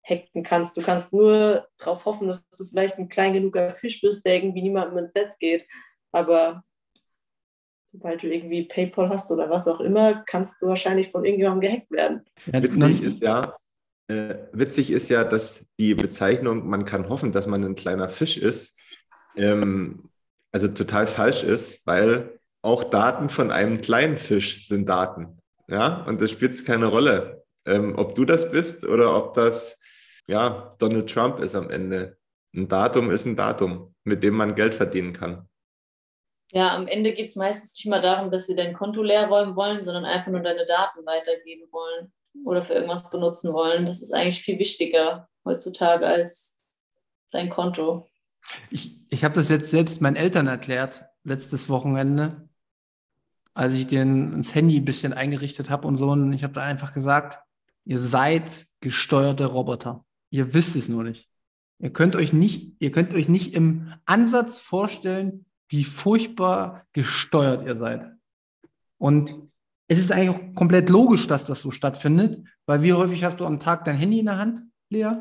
hacken 0.03 0.43
kannst. 0.43 0.77
Du 0.77 0.81
kannst 0.81 1.13
nur 1.13 1.67
darauf 1.77 2.05
hoffen, 2.05 2.27
dass 2.27 2.47
du 2.49 2.63
vielleicht 2.65 2.97
ein 2.97 3.09
klein 3.09 3.33
genuger 3.33 3.69
Fisch 3.69 4.01
bist, 4.01 4.25
der 4.25 4.35
irgendwie 4.35 4.61
niemandem 4.61 4.99
ins 4.99 5.13
Netz 5.13 5.37
geht. 5.37 5.65
Aber 6.11 6.63
sobald 7.91 8.23
du 8.23 8.27
irgendwie 8.27 8.63
PayPal 8.63 9.09
hast 9.09 9.29
oder 9.31 9.49
was 9.49 9.67
auch 9.67 9.81
immer, 9.81 10.23
kannst 10.25 10.61
du 10.61 10.67
wahrscheinlich 10.67 11.09
von 11.09 11.25
irgendjemandem 11.25 11.69
gehackt 11.69 11.91
werden. 11.91 12.25
Witzig 12.45 13.03
ist 13.03 13.21
ja, 13.21 13.57
äh, 14.07 14.35
witzig 14.53 14.91
ist 14.91 15.09
ja, 15.09 15.23
dass 15.25 15.65
die 15.77 15.93
Bezeichnung, 15.93 16.67
man 16.67 16.85
kann 16.85 17.09
hoffen, 17.09 17.31
dass 17.31 17.47
man 17.47 17.63
ein 17.63 17.75
kleiner 17.75 18.07
Fisch 18.07 18.37
ist, 18.37 18.77
ähm, 19.35 20.09
also 20.51 20.67
total 20.67 21.07
falsch 21.07 21.43
ist, 21.43 21.85
weil 21.85 22.39
auch 22.61 22.83
Daten 22.85 23.29
von 23.29 23.51
einem 23.51 23.79
kleinen 23.79 24.17
Fisch 24.17 24.67
sind 24.67 24.87
Daten. 24.87 25.39
Ja, 25.67 26.03
und 26.05 26.21
das 26.21 26.31
spielt 26.31 26.65
keine 26.65 26.87
Rolle, 26.87 27.43
ähm, 27.65 27.93
ob 27.97 28.15
du 28.15 28.25
das 28.25 28.49
bist 28.51 28.85
oder 28.85 29.15
ob 29.15 29.33
das 29.33 29.79
ja 30.27 30.75
Donald 30.79 31.09
Trump 31.09 31.39
ist 31.39 31.55
am 31.55 31.69
Ende. 31.69 32.17
Ein 32.55 32.67
Datum 32.67 33.11
ist 33.11 33.25
ein 33.25 33.35
Datum, 33.35 33.93
mit 34.03 34.23
dem 34.23 34.35
man 34.35 34.55
Geld 34.55 34.73
verdienen 34.73 35.13
kann. 35.13 35.47
Ja, 36.51 36.73
am 36.73 36.87
Ende 36.87 37.13
geht 37.13 37.27
es 37.27 37.35
meistens 37.35 37.73
nicht 37.75 37.89
mal 37.89 38.01
darum, 38.01 38.31
dass 38.31 38.47
sie 38.47 38.55
dein 38.55 38.73
Konto 38.73 39.03
leer 39.03 39.27
räumen 39.27 39.55
wollen, 39.57 39.83
sondern 39.83 40.05
einfach 40.05 40.31
nur 40.31 40.39
deine 40.41 40.65
Daten 40.65 41.05
weitergeben 41.05 41.67
wollen 41.71 42.13
oder 42.45 42.63
für 42.63 42.73
irgendwas 42.73 43.09
benutzen 43.09 43.53
wollen. 43.53 43.85
Das 43.85 44.01
ist 44.01 44.13
eigentlich 44.13 44.41
viel 44.41 44.57
wichtiger 44.57 45.27
heutzutage 45.43 46.07
als 46.07 46.61
dein 47.31 47.49
Konto. 47.49 48.07
Ich, 48.69 49.01
ich 49.09 49.23
habe 49.23 49.35
das 49.35 49.49
jetzt 49.49 49.71
selbst 49.71 50.01
meinen 50.01 50.15
Eltern 50.15 50.47
erklärt, 50.47 51.05
letztes 51.23 51.69
Wochenende, 51.69 52.49
als 53.53 53.73
ich 53.73 53.87
denen 53.87 54.37
das 54.37 54.53
Handy 54.55 54.77
ein 54.77 54.85
bisschen 54.85 55.13
eingerichtet 55.13 55.69
habe 55.69 55.87
und 55.87 55.95
so. 55.95 56.11
Und 56.11 56.31
ich 56.33 56.43
habe 56.43 56.53
da 56.53 56.61
einfach 56.61 56.93
gesagt, 56.93 57.39
ihr 57.85 57.99
seid 57.99 58.67
gesteuerte 58.81 59.45
Roboter. 59.45 60.05
Ihr 60.29 60.53
wisst 60.53 60.75
es 60.75 60.89
nur 60.89 61.03
nicht. 61.03 61.29
Ihr 61.79 61.91
könnt 61.91 62.15
euch 62.15 62.33
nicht, 62.33 62.75
ihr 62.79 62.91
könnt 62.91 63.13
euch 63.13 63.29
nicht 63.29 63.53
im 63.53 63.93
Ansatz 64.05 64.57
vorstellen, 64.57 65.45
wie 65.69 65.83
furchtbar 65.83 66.85
gesteuert 66.93 67.65
ihr 67.65 67.75
seid. 67.75 68.11
Und 68.97 69.35
es 69.87 69.99
ist 69.99 70.11
eigentlich 70.11 70.29
auch 70.29 70.55
komplett 70.55 70.89
logisch, 70.89 71.27
dass 71.27 71.45
das 71.45 71.61
so 71.61 71.71
stattfindet, 71.71 72.45
weil 72.65 72.81
wie 72.83 72.93
häufig 72.93 73.23
hast 73.23 73.39
du 73.39 73.45
am 73.45 73.59
Tag 73.59 73.85
dein 73.85 73.95
Handy 73.95 74.19
in 74.19 74.25
der 74.25 74.37
Hand, 74.37 74.63
Lea? 74.89 75.11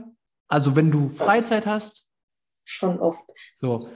Also 0.48 0.76
wenn 0.76 0.90
du 0.90 1.08
Freizeit 1.08 1.66
hast, 1.66 2.05
Schon 2.66 2.98
oft. 3.00 3.24
so. 3.54 3.88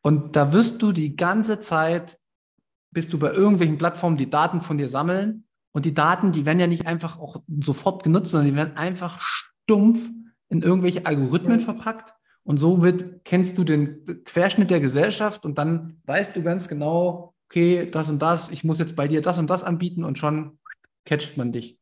Und 0.00 0.34
da 0.36 0.52
wirst 0.52 0.80
du 0.82 0.90
die 0.92 1.14
ganze 1.16 1.60
Zeit, 1.60 2.18
bist 2.90 3.12
du 3.12 3.18
bei 3.18 3.32
irgendwelchen 3.32 3.78
Plattformen, 3.78 4.16
die 4.16 4.30
Daten 4.30 4.60
von 4.62 4.78
dir 4.78 4.88
sammeln. 4.88 5.44
Und 5.72 5.84
die 5.86 5.94
Daten, 5.94 6.32
die 6.32 6.44
werden 6.44 6.58
ja 6.60 6.66
nicht 6.66 6.86
einfach 6.86 7.18
auch 7.18 7.36
sofort 7.60 8.02
genutzt, 8.02 8.30
sondern 8.32 8.50
die 8.50 8.56
werden 8.56 8.76
einfach 8.76 9.20
stumpf 9.20 10.00
in 10.48 10.62
irgendwelche 10.62 11.06
Algorithmen 11.06 11.58
Mhm. 11.60 11.64
verpackt. 11.64 12.14
Und 12.44 12.58
so 12.58 12.82
wird, 12.82 13.24
kennst 13.24 13.56
du 13.58 13.64
den 13.64 14.04
Querschnitt 14.24 14.70
der 14.70 14.80
Gesellschaft 14.80 15.44
und 15.44 15.56
dann 15.58 16.00
weißt 16.06 16.34
du 16.36 16.42
ganz 16.42 16.66
genau, 16.68 17.34
okay, 17.48 17.88
das 17.90 18.08
und 18.10 18.20
das, 18.20 18.50
ich 18.50 18.64
muss 18.64 18.78
jetzt 18.80 18.96
bei 18.96 19.06
dir 19.08 19.22
das 19.22 19.38
und 19.38 19.48
das 19.48 19.62
anbieten 19.62 20.04
und 20.04 20.18
schon 20.18 20.58
catcht 21.04 21.36
man 21.36 21.52
dich. 21.52 21.78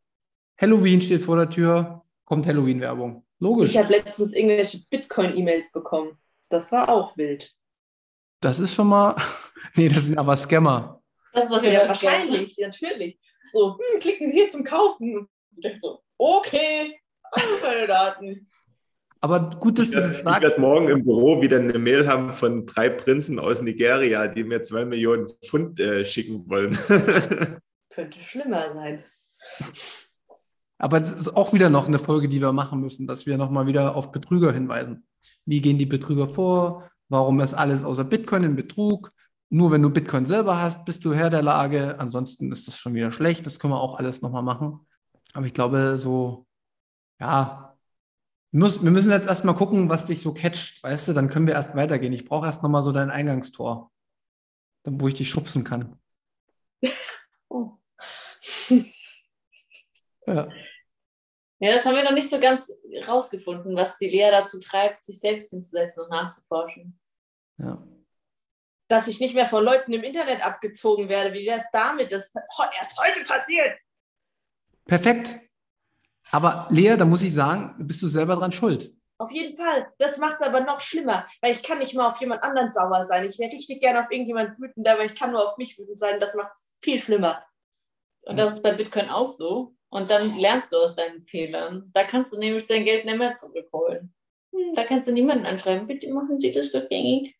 Halloween 0.61 1.01
steht 1.01 1.23
vor 1.23 1.37
der 1.37 1.49
Tür, 1.49 2.03
kommt 2.27 2.47
Halloween-Werbung. 2.47 3.25
Logisch. 3.39 3.71
Ich 3.71 3.79
habe 3.79 3.89
letztens 3.93 4.35
irgendwelche 4.35 4.81
Bitcoin-E-Mails 4.91 5.73
bekommen. 5.73 6.11
Das 6.51 6.71
war 6.71 6.89
auch 6.91 7.17
wild. 7.17 7.51
Das 8.41 8.61
ist 8.61 8.75
schon 8.75 8.89
mal, 8.89 9.17
nee, 9.77 9.89
das 9.89 10.05
sind 10.05 10.19
aber 10.19 10.37
Scammer. 10.37 11.03
Das 11.33 11.45
ist 11.51 11.63
jeden 11.63 11.73
Ja, 11.75 11.89
wahrscheinlich, 11.89 12.59
natürlich. 12.59 13.19
So, 13.51 13.79
hm, 13.79 14.01
klicken 14.01 14.27
Sie 14.31 14.35
hier 14.35 14.49
zum 14.51 14.65
Kaufen. 14.65 15.17
Und 15.17 15.65
ich 15.65 15.81
so, 15.81 16.03
okay, 16.19 17.01
alle 17.31 17.45
meine 17.63 17.87
Daten. 17.87 18.49
Aber 19.23 19.51
gut, 19.51 19.79
dass 19.79 19.89
Ich 19.89 19.91
du 19.95 19.97
werde 19.99 20.09
das 20.09 20.19
ich 20.19 20.25
sagst. 20.25 20.59
morgen 20.59 20.89
im 20.89 21.05
Büro 21.05 21.43
wieder 21.43 21.59
eine 21.59 21.79
Mail 21.79 22.09
haben 22.09 22.33
von 22.33 22.67
drei 22.67 22.89
Prinzen 22.89 23.39
aus 23.39 23.61
Nigeria, 23.61 24.27
die 24.29 24.45
mir 24.45 24.63
zwei 24.63 24.85
Millionen 24.85 25.29
Pfund 25.45 25.79
äh, 25.79 26.05
schicken 26.05 26.49
wollen. 26.49 26.77
Könnte 27.91 28.19
schlimmer 28.25 28.73
sein. 28.73 29.05
Aber 30.79 30.99
es 30.99 31.13
ist 31.13 31.29
auch 31.37 31.53
wieder 31.53 31.69
noch 31.69 31.87
eine 31.87 31.99
Folge, 31.99 32.29
die 32.29 32.41
wir 32.41 32.53
machen 32.53 32.81
müssen, 32.81 33.07
dass 33.07 33.27
wir 33.27 33.37
nochmal 33.37 33.67
wieder 33.67 33.95
auf 33.95 34.11
Betrüger 34.11 34.53
hinweisen. 34.53 35.07
Wie 35.45 35.61
gehen 35.61 35.79
die 35.79 35.87
Betrüger 35.87 36.29
vor? 36.29 36.91
Warum 37.09 37.41
ist 37.41 37.55
alles 37.55 37.85
außer 37.85 38.05
Bitcoin 38.05 38.45
ein 38.45 38.57
Betrug? 38.57 39.13
Nur 39.49 39.73
wenn 39.73 39.83
du 39.83 39.91
Bitcoin 39.91 40.27
selber 40.27 40.61
hast, 40.61 40.85
bist 40.85 41.05
du 41.05 41.13
Herr 41.13 41.29
der 41.29 41.43
Lage. 41.43 41.99
Ansonsten 41.99 42.53
ist 42.53 42.69
das 42.69 42.79
schon 42.79 42.95
wieder 42.95 43.11
schlecht. 43.11 43.45
Das 43.47 43.59
können 43.59 43.73
wir 43.73 43.81
auch 43.81 43.99
alles 43.99 44.23
nochmal 44.23 44.45
machen. 44.45 44.87
Aber 45.33 45.47
ich 45.47 45.55
glaube, 45.55 45.99
so, 45.99 46.47
ja, 47.19 47.77
wir 48.53 48.61
müssen, 48.61 48.85
wir 48.85 48.91
müssen 48.91 49.11
jetzt 49.11 49.27
erstmal 49.29 49.55
gucken, 49.55 49.89
was 49.89 50.07
dich 50.07 50.21
so 50.21 50.35
catcht, 50.35 50.83
weißt 50.83 51.09
du? 51.09 51.13
Dann 51.13 51.31
können 51.31 51.47
wir 51.47 51.55
erst 51.55 51.77
weitergehen. 51.77 52.13
Ich 52.13 52.25
brauche 52.25 52.47
erst 52.47 52.63
nochmal 52.63 52.83
so 52.83 52.93
dein 52.93 53.11
Eingangstor, 53.11 53.93
wo 54.85 55.09
ich 55.09 55.15
dich 55.15 55.31
schubsen 55.31 55.65
kann. 55.65 55.97
Oh. 57.53 57.79
Ja. 60.25 60.49
Ja, 61.61 61.73
das 61.75 61.85
haben 61.85 61.95
wir 61.95 62.05
noch 62.05 62.13
nicht 62.13 62.31
so 62.31 62.41
ganz 62.41 62.73
rausgefunden, 63.07 63.77
was 63.77 63.99
die 63.99 64.09
Lea 64.09 64.31
dazu 64.31 64.59
treibt, 64.59 65.05
sich 65.05 65.21
selbst 65.21 65.51
hinzusetzen 65.51 66.05
und 66.05 66.11
nachzuforschen. 66.11 66.99
ja. 67.59 67.87
Dass 68.89 69.07
ich 69.07 69.21
nicht 69.21 69.37
mehr 69.37 69.47
von 69.47 69.65
Leuten 69.65 69.93
im 69.93 70.03
Internet 70.03 70.45
abgezogen 70.45 71.09
werde. 71.09 71.33
Wie 71.33 71.47
wäre 71.47 71.61
es 71.61 71.67
damit? 71.73 72.11
Das 72.11 72.33
erst 72.77 72.99
heute 73.01 73.23
passiert. 73.23 73.79
Perfekt. 74.85 75.39
Aber 76.33 76.67
Lea, 76.71 76.97
da 76.97 77.05
muss 77.05 77.23
ich 77.23 77.33
sagen, 77.33 77.77
bist 77.87 78.03
du 78.03 78.09
selber 78.09 78.35
dran 78.35 78.51
schuld. 78.51 78.93
Auf 79.19 79.31
jeden 79.31 79.57
Fall. 79.57 79.93
Das 79.99 80.19
macht 80.19 80.41
es 80.41 80.43
aber 80.47 80.63
noch 80.63 80.81
schlimmer, 80.81 81.29
weil 81.41 81.53
ich 81.53 81.63
kann 81.63 81.79
nicht 81.79 81.95
mal 81.95 82.09
auf 82.09 82.21
jemand 82.21 82.43
anderen 82.43 82.73
sauer 82.73 83.05
sein. 83.05 83.29
Ich 83.29 83.39
wäre 83.39 83.53
richtig 83.53 83.81
gerne 83.81 84.01
auf 84.01 84.11
irgendjemand 84.11 84.59
wütend, 84.59 84.89
aber 84.89 85.05
ich 85.05 85.15
kann 85.15 85.31
nur 85.31 85.45
auf 85.45 85.57
mich 85.57 85.79
wütend 85.79 85.99
sein. 85.99 86.19
Das 86.19 86.35
macht 86.35 86.53
es 86.57 86.69
viel 86.83 86.99
schlimmer. 86.99 87.45
Und 88.23 88.39
das 88.39 88.57
ist 88.57 88.63
bei 88.63 88.73
Bitcoin 88.73 89.09
auch 89.09 89.29
so. 89.29 89.77
Und 89.91 90.11
dann 90.11 90.37
lernst 90.37 90.73
du 90.73 90.77
aus 90.79 90.97
deinen 90.97 91.23
Fehlern. 91.23 91.91
Da 91.93 92.05
kannst 92.05 92.33
du 92.33 92.39
nämlich 92.39 92.65
dein 92.67 92.85
Geld 92.85 93.05
nicht 93.05 93.19
mehr 93.19 93.35
zurückholen. 93.35 94.15
Hm, 94.55 94.75
Da 94.75 94.85
kannst 94.85 95.09
du 95.09 95.13
niemanden 95.13 95.47
anschreiben, 95.47 95.87
bitte 95.87 96.09
machen 96.13 96.39
Sie 96.41 96.53
das 96.53 96.73
rückgängig. 96.73 97.37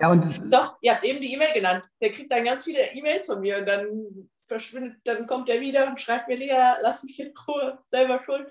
Ja, 0.00 0.10
und 0.10 0.24
das, 0.24 0.42
Doch, 0.50 0.76
ihr 0.80 0.94
habt 0.94 1.04
eben 1.04 1.20
die 1.20 1.32
E-Mail 1.34 1.52
genannt. 1.54 1.84
Der 2.00 2.10
kriegt 2.10 2.32
dann 2.32 2.44
ganz 2.44 2.64
viele 2.64 2.80
E-Mails 2.94 3.26
von 3.26 3.40
mir 3.40 3.58
und 3.58 3.66
dann 3.66 4.30
verschwindet, 4.46 4.96
dann 5.04 5.26
kommt 5.26 5.48
er 5.50 5.60
wieder 5.60 5.88
und 5.88 6.00
schreibt 6.00 6.28
mir, 6.28 6.36
Lea, 6.36 6.76
lass 6.82 7.02
mich 7.02 7.20
in 7.20 7.34
Ruhe, 7.46 7.78
selber 7.86 8.22
schuld. 8.24 8.50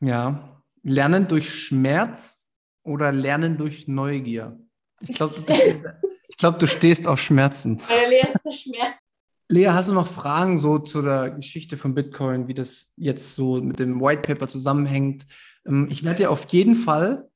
ja, 0.00 0.62
Lernen 0.82 1.28
durch 1.28 1.52
Schmerz 1.52 2.50
oder 2.84 3.12
Lernen 3.12 3.58
durch 3.58 3.86
Neugier? 3.88 4.58
Ich 5.00 5.14
glaube, 5.14 5.40
du, 5.40 5.82
glaub, 6.38 6.58
du 6.58 6.66
stehst 6.66 7.06
auf 7.06 7.20
Schmerzen. 7.20 7.82
Weil 7.88 8.08
Lea 8.10 8.20
ist 8.32 8.40
verschmerzt. 8.42 9.02
Lea, 9.50 9.68
hast 9.68 9.88
du 9.88 9.94
noch 9.94 10.06
Fragen 10.06 10.58
so 10.58 10.78
zu 10.78 11.00
der 11.00 11.30
Geschichte 11.30 11.78
von 11.78 11.94
Bitcoin, 11.94 12.48
wie 12.48 12.54
das 12.54 12.92
jetzt 12.96 13.34
so 13.34 13.60
mit 13.62 13.78
dem 13.78 14.00
White 14.00 14.22
Paper 14.22 14.46
zusammenhängt? 14.46 15.26
Ähm, 15.66 15.86
ich 15.90 16.04
werde 16.04 16.18
dir 16.24 16.30
auf 16.30 16.46
jeden 16.50 16.74
Fall 16.74 17.28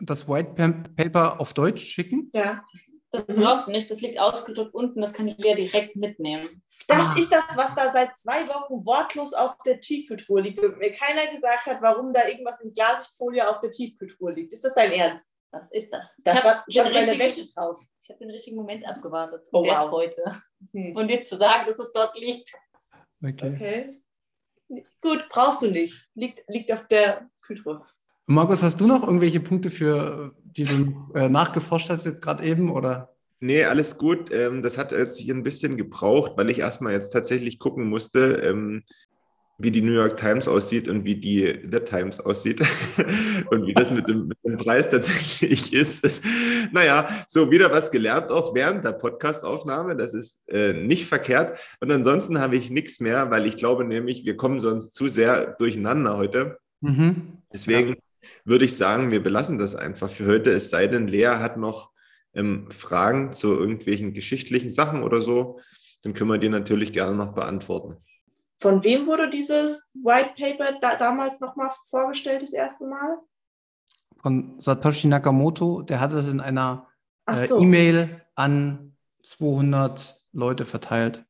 das 0.00 0.28
White 0.28 0.54
Paper 0.96 1.40
auf 1.40 1.54
Deutsch 1.54 1.82
schicken. 1.84 2.30
Ja. 2.34 2.64
Das 3.12 3.24
brauchst 3.26 3.66
du 3.66 3.72
nicht, 3.72 3.90
das 3.90 4.00
liegt 4.02 4.20
ausgedruckt 4.20 4.72
unten, 4.72 5.00
das 5.00 5.12
kann 5.12 5.26
die 5.26 5.34
Lea 5.36 5.54
direkt 5.54 5.96
mitnehmen. 5.96 6.62
Das 6.86 7.08
Ah. 7.08 7.18
ist 7.18 7.32
das, 7.32 7.44
was 7.56 7.74
da 7.74 7.92
seit 7.92 8.16
zwei 8.16 8.46
Wochen 8.48 8.84
wortlos 8.86 9.32
auf 9.32 9.56
der 9.66 9.80
Tiefkühltruhe 9.80 10.40
liegt 10.40 10.60
und 10.60 10.78
mir 10.78 10.92
keiner 10.92 11.26
gesagt 11.32 11.66
hat, 11.66 11.82
warum 11.82 12.12
da 12.12 12.26
irgendwas 12.28 12.60
in 12.60 12.72
Glassichtfolie 12.72 13.48
auf 13.48 13.60
der 13.60 13.70
Tiefkühltruhe 13.70 14.32
liegt. 14.32 14.52
Ist 14.52 14.64
das 14.64 14.74
dein 14.74 14.92
Ernst? 14.92 15.26
Das 15.52 15.70
ist 15.72 15.92
das. 15.92 16.14
Da 16.22 16.32
ich 16.32 16.44
habe 16.44 16.62
schon 16.68 16.84
den, 16.84 17.06
meine 17.06 17.18
Wäsche 17.18 17.44
drauf. 17.52 17.80
Ich 18.10 18.14
hab 18.14 18.18
den 18.18 18.30
richtigen 18.30 18.56
Moment 18.56 18.86
abgewartet. 18.86 19.42
Oh, 19.52 19.64
Erst 19.64 19.84
wow. 19.84 19.92
heute. 19.92 20.42
Hm. 20.72 20.96
Und 20.96 21.08
dir 21.08 21.22
zu 21.22 21.36
sagen, 21.36 21.64
dass 21.66 21.78
es 21.78 21.92
dort 21.92 22.18
liegt. 22.18 22.50
Okay. 23.22 23.54
Okay. 24.68 24.82
Gut, 25.00 25.26
brauchst 25.30 25.62
du 25.62 25.70
nicht. 25.70 26.08
Liegt, 26.14 26.42
liegt 26.48 26.72
auf 26.72 26.86
der 26.88 27.28
Kühltruhe. 27.40 27.82
Markus, 28.26 28.62
hast 28.62 28.80
du 28.80 28.86
noch 28.86 29.02
irgendwelche 29.02 29.40
Punkte, 29.40 29.70
für 29.70 30.34
die 30.42 30.64
du 30.64 31.12
äh, 31.14 31.28
nachgeforscht 31.28 31.90
hast 31.90 32.04
jetzt 32.04 32.22
gerade 32.22 32.44
eben? 32.44 32.70
Oder? 32.70 33.14
Nee, 33.40 33.64
alles 33.64 33.96
gut. 33.96 34.30
Ähm, 34.32 34.62
das 34.62 34.76
hat 34.76 34.92
jetzt 34.92 35.18
hier 35.18 35.34
ein 35.34 35.42
bisschen 35.42 35.76
gebraucht, 35.76 36.32
weil 36.36 36.50
ich 36.50 36.58
erstmal 36.58 36.92
jetzt 36.92 37.10
tatsächlich 37.10 37.58
gucken 37.58 37.88
musste, 37.88 38.42
ähm, 38.44 38.84
wie 39.62 39.70
die 39.70 39.82
New 39.82 39.92
York 39.92 40.16
Times 40.16 40.48
aussieht 40.48 40.88
und 40.88 41.04
wie 41.04 41.16
die 41.16 41.60
The 41.70 41.80
Times 41.80 42.18
aussieht 42.20 42.60
und 43.50 43.66
wie 43.66 43.74
das 43.74 43.90
mit 43.90 44.08
dem, 44.08 44.28
mit 44.28 44.38
dem 44.44 44.56
Preis 44.56 44.88
tatsächlich 44.88 45.72
ist. 45.74 46.22
Naja, 46.72 47.24
so 47.28 47.50
wieder 47.50 47.70
was 47.70 47.90
gelernt, 47.90 48.30
auch 48.30 48.54
während 48.54 48.84
der 48.84 48.92
Podcastaufnahme. 48.92 49.96
Das 49.96 50.14
ist 50.14 50.42
äh, 50.48 50.72
nicht 50.72 51.06
verkehrt. 51.06 51.58
Und 51.80 51.90
ansonsten 51.92 52.40
habe 52.40 52.56
ich 52.56 52.70
nichts 52.70 53.00
mehr, 53.00 53.30
weil 53.30 53.46
ich 53.46 53.56
glaube 53.56 53.84
nämlich, 53.84 54.24
wir 54.24 54.36
kommen 54.36 54.60
sonst 54.60 54.94
zu 54.94 55.08
sehr 55.08 55.54
durcheinander 55.58 56.16
heute. 56.16 56.58
Mhm. 56.80 57.38
Deswegen 57.52 57.96
würde 58.44 58.64
ich 58.64 58.76
sagen, 58.76 59.10
wir 59.10 59.22
belassen 59.22 59.58
das 59.58 59.74
einfach 59.74 60.08
für 60.08 60.26
heute. 60.26 60.50
Es 60.50 60.70
sei 60.70 60.86
denn, 60.86 61.06
Lea 61.06 61.26
hat 61.26 61.56
noch 61.56 61.90
ähm, 62.34 62.70
Fragen 62.70 63.32
zu 63.32 63.58
irgendwelchen 63.58 64.14
geschichtlichen 64.14 64.70
Sachen 64.70 65.02
oder 65.02 65.20
so. 65.20 65.60
Dann 66.02 66.14
können 66.14 66.30
wir 66.30 66.38
die 66.38 66.48
natürlich 66.48 66.92
gerne 66.92 67.14
noch 67.14 67.34
beantworten. 67.34 67.96
Von 68.60 68.84
wem 68.84 69.06
wurde 69.06 69.30
dieses 69.30 69.88
White 69.94 70.32
Paper 70.38 70.78
da, 70.80 70.96
damals 70.96 71.40
nochmal 71.40 71.70
vorgestellt, 71.88 72.42
das 72.42 72.52
erste 72.52 72.86
Mal? 72.86 73.16
Von 74.22 74.60
Satoshi 74.60 75.08
Nakamoto, 75.08 75.80
der 75.80 75.98
hat 75.98 76.12
das 76.12 76.26
in 76.28 76.40
einer 76.40 76.86
äh, 77.26 77.36
so. 77.36 77.58
E-Mail 77.58 78.20
an 78.34 78.96
200 79.22 80.22
Leute 80.32 80.66
verteilt. 80.66 81.24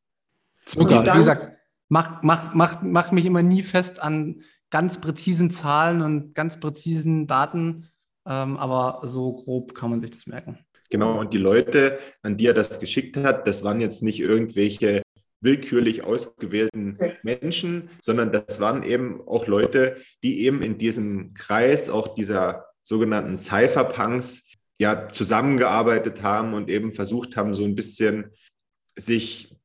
Dann- 0.74 0.88
Wie 0.88 1.18
gesagt, 1.18 1.56
macht 1.88 2.24
mach, 2.24 2.52
mach, 2.54 2.82
mach 2.82 3.12
mich 3.12 3.26
immer 3.26 3.42
nie 3.42 3.62
fest 3.62 4.00
an 4.00 4.42
ganz 4.70 5.00
präzisen 5.00 5.50
Zahlen 5.52 6.02
und 6.02 6.34
ganz 6.34 6.58
präzisen 6.58 7.28
Daten, 7.28 7.88
ähm, 8.26 8.56
aber 8.56 9.06
so 9.08 9.34
grob 9.34 9.74
kann 9.74 9.90
man 9.90 10.00
sich 10.00 10.10
das 10.10 10.26
merken. 10.26 10.58
Genau, 10.90 11.20
und 11.20 11.32
die 11.32 11.38
Leute, 11.38 12.00
an 12.22 12.36
die 12.36 12.46
er 12.46 12.54
das 12.54 12.80
geschickt 12.80 13.16
hat, 13.16 13.46
das 13.46 13.62
waren 13.62 13.80
jetzt 13.80 14.02
nicht 14.02 14.18
irgendwelche 14.18 15.02
willkürlich 15.40 16.04
ausgewählten 16.04 16.96
Okay. 16.98 17.16
Menschen, 17.22 17.90
sondern 18.02 18.32
das 18.32 18.60
waren 18.60 18.82
eben 18.82 19.26
auch 19.26 19.46
Leute, 19.46 19.96
die 20.22 20.44
eben 20.44 20.62
in 20.62 20.78
diesem 20.78 21.34
Kreis 21.34 21.88
auch 21.88 22.14
dieser 22.14 22.66
sogenannten 22.82 23.36
Cypherpunks 23.36 24.46
ja 24.78 25.08
zusammengearbeitet 25.08 26.22
haben 26.22 26.54
und 26.54 26.68
eben 26.68 26.92
versucht 26.92 27.36
haben, 27.36 27.54
so 27.54 27.64
ein 27.64 27.74
bisschen 27.74 28.32
sich 28.96 29.56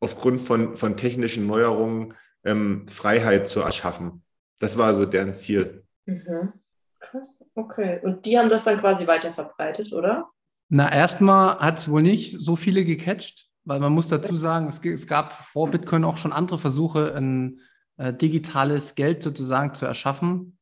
aufgrund 0.00 0.40
von, 0.40 0.76
von 0.76 0.96
technischen 0.96 1.46
Neuerungen 1.46 2.14
ähm, 2.44 2.86
Freiheit 2.88 3.46
zu 3.46 3.60
erschaffen. 3.60 4.22
Das 4.58 4.76
war 4.76 4.94
so 4.94 5.04
deren 5.04 5.34
Ziel. 5.34 5.84
Mhm. 6.06 6.52
Krass. 6.98 7.36
Okay. 7.54 8.00
Und 8.02 8.26
die 8.26 8.38
haben 8.38 8.48
das 8.48 8.64
dann 8.64 8.78
quasi 8.78 9.06
weiter 9.06 9.30
verbreitet, 9.30 9.92
oder? 9.92 10.30
Na, 10.68 10.92
erstmal 10.92 11.58
hat 11.58 11.78
es 11.78 11.90
wohl 11.90 12.02
nicht 12.02 12.38
so 12.38 12.56
viele 12.56 12.84
gecatcht, 12.84 13.49
weil 13.64 13.80
man 13.80 13.92
muss 13.92 14.08
dazu 14.08 14.36
sagen, 14.36 14.68
es, 14.68 14.78
es 14.84 15.06
gab 15.06 15.32
vor 15.48 15.70
Bitcoin 15.70 16.04
auch 16.04 16.16
schon 16.16 16.32
andere 16.32 16.58
Versuche, 16.58 17.14
ein 17.14 17.60
äh, 17.96 18.12
digitales 18.14 18.94
Geld 18.94 19.22
sozusagen 19.22 19.74
zu 19.74 19.84
erschaffen. 19.84 20.58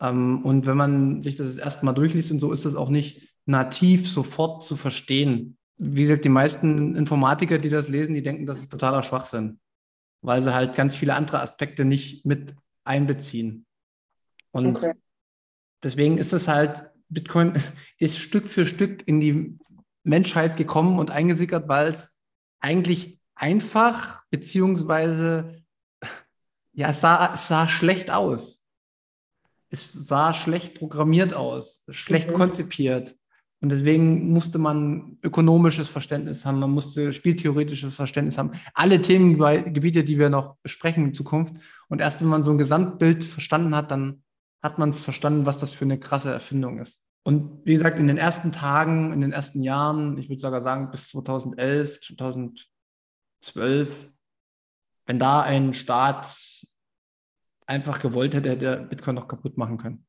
Ähm, 0.00 0.44
und 0.44 0.66
wenn 0.66 0.76
man 0.76 1.22
sich 1.22 1.36
das 1.36 1.56
erstmal 1.56 1.94
durchliest 1.94 2.30
und 2.30 2.38
so, 2.38 2.52
ist 2.52 2.64
das 2.64 2.76
auch 2.76 2.90
nicht 2.90 3.28
nativ 3.46 4.08
sofort 4.08 4.64
zu 4.64 4.76
verstehen. 4.76 5.56
Wie 5.78 6.02
gesagt, 6.02 6.24
die 6.24 6.30
meisten 6.30 6.94
Informatiker, 6.94 7.58
die 7.58 7.70
das 7.70 7.88
lesen, 7.88 8.14
die 8.14 8.22
denken, 8.22 8.46
das 8.46 8.60
ist 8.60 8.70
totaler 8.70 9.02
Schwachsinn, 9.02 9.60
weil 10.22 10.42
sie 10.42 10.54
halt 10.54 10.74
ganz 10.74 10.94
viele 10.94 11.14
andere 11.14 11.40
Aspekte 11.40 11.84
nicht 11.84 12.24
mit 12.24 12.54
einbeziehen. 12.84 13.66
Und 14.52 14.76
Okay. 14.76 14.94
deswegen 15.82 16.18
ist 16.18 16.32
es 16.32 16.48
halt, 16.48 16.82
Bitcoin 17.08 17.52
ist 17.98 18.18
Stück 18.18 18.46
für 18.46 18.66
Stück 18.66 19.06
in 19.06 19.20
die 19.20 19.58
Menschheit 20.02 20.56
gekommen 20.56 20.98
und 20.98 21.10
eingesickert, 21.10 21.68
weil 21.68 21.94
es 21.94 22.15
eigentlich 22.66 23.20
einfach, 23.36 24.22
beziehungsweise, 24.30 25.62
ja, 26.72 26.88
es 26.88 27.00
sah, 27.00 27.32
es 27.32 27.46
sah 27.46 27.68
schlecht 27.68 28.10
aus. 28.10 28.60
Es 29.70 29.92
sah 29.92 30.34
schlecht 30.34 30.74
programmiert 30.74 31.32
aus, 31.32 31.84
schlecht 31.90 32.30
Mhm. 32.30 32.34
konzipiert. 32.34 33.16
Und 33.60 33.70
deswegen 33.70 34.32
musste 34.32 34.58
man 34.58 35.18
ökonomisches 35.22 35.88
Verständnis 35.88 36.44
haben, 36.44 36.58
man 36.58 36.72
musste 36.72 37.12
spieltheoretisches 37.12 37.94
Verständnis 37.94 38.36
haben. 38.36 38.52
Alle 38.74 39.00
Themengebiete, 39.00 40.02
die 40.04 40.18
wir 40.18 40.28
noch 40.28 40.56
besprechen 40.62 41.06
in 41.06 41.14
Zukunft. 41.14 41.54
Und 41.88 42.00
erst 42.00 42.20
wenn 42.20 42.28
man 42.28 42.42
so 42.42 42.50
ein 42.50 42.58
Gesamtbild 42.58 43.22
verstanden 43.24 43.74
hat, 43.74 43.90
dann 43.92 44.24
hat 44.60 44.78
man 44.78 44.92
verstanden, 44.92 45.46
was 45.46 45.60
das 45.60 45.72
für 45.72 45.84
eine 45.84 46.00
krasse 46.00 46.32
Erfindung 46.32 46.80
ist. 46.80 47.00
Und 47.26 47.62
wie 47.64 47.74
gesagt, 47.74 47.98
in 47.98 48.06
den 48.06 48.18
ersten 48.18 48.52
Tagen, 48.52 49.12
in 49.12 49.20
den 49.20 49.32
ersten 49.32 49.64
Jahren, 49.64 50.16
ich 50.16 50.28
würde 50.28 50.40
sogar 50.40 50.62
sagen 50.62 50.92
bis 50.92 51.08
2011, 51.08 51.98
2012, 51.98 54.12
wenn 55.06 55.18
da 55.18 55.42
ein 55.42 55.74
Staat 55.74 56.28
einfach 57.66 58.00
gewollt 58.00 58.32
hätte, 58.32 58.50
hätte 58.50 58.66
er 58.66 58.76
Bitcoin 58.76 59.16
noch 59.16 59.26
kaputt 59.26 59.58
machen 59.58 59.76
können. 59.76 60.06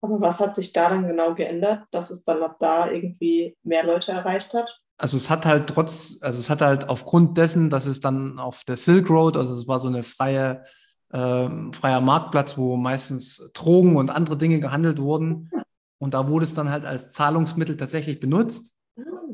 Aber 0.00 0.18
was 0.22 0.40
hat 0.40 0.54
sich 0.54 0.72
da 0.72 0.88
dann 0.88 1.06
genau 1.06 1.34
geändert, 1.34 1.84
dass 1.90 2.08
es 2.08 2.24
dann 2.24 2.42
ab 2.42 2.56
da 2.60 2.90
irgendwie 2.90 3.58
mehr 3.62 3.84
Leute 3.84 4.12
erreicht 4.12 4.54
hat? 4.54 4.80
Also 4.96 5.18
es 5.18 5.28
hat 5.28 5.44
halt 5.44 5.68
trotz, 5.68 6.16
also 6.22 6.40
es 6.40 6.48
hat 6.48 6.62
halt 6.62 6.88
aufgrund 6.88 7.36
dessen, 7.36 7.68
dass 7.68 7.84
es 7.84 8.00
dann 8.00 8.38
auf 8.38 8.64
der 8.64 8.78
Silk 8.78 9.10
Road, 9.10 9.36
also 9.36 9.52
es 9.52 9.68
war 9.68 9.80
so 9.80 9.88
eine 9.88 10.02
freie, 10.02 10.64
ähm, 11.12 11.74
freier 11.74 12.00
Marktplatz, 12.00 12.56
wo 12.56 12.78
meistens 12.78 13.50
Drogen 13.52 13.96
und 13.96 14.08
andere 14.08 14.38
Dinge 14.38 14.60
gehandelt 14.60 14.98
wurden. 14.98 15.50
Und 15.98 16.14
da 16.14 16.28
wurde 16.28 16.44
es 16.44 16.54
dann 16.54 16.70
halt 16.70 16.84
als 16.84 17.12
Zahlungsmittel 17.12 17.76
tatsächlich 17.76 18.20
benutzt. 18.20 18.72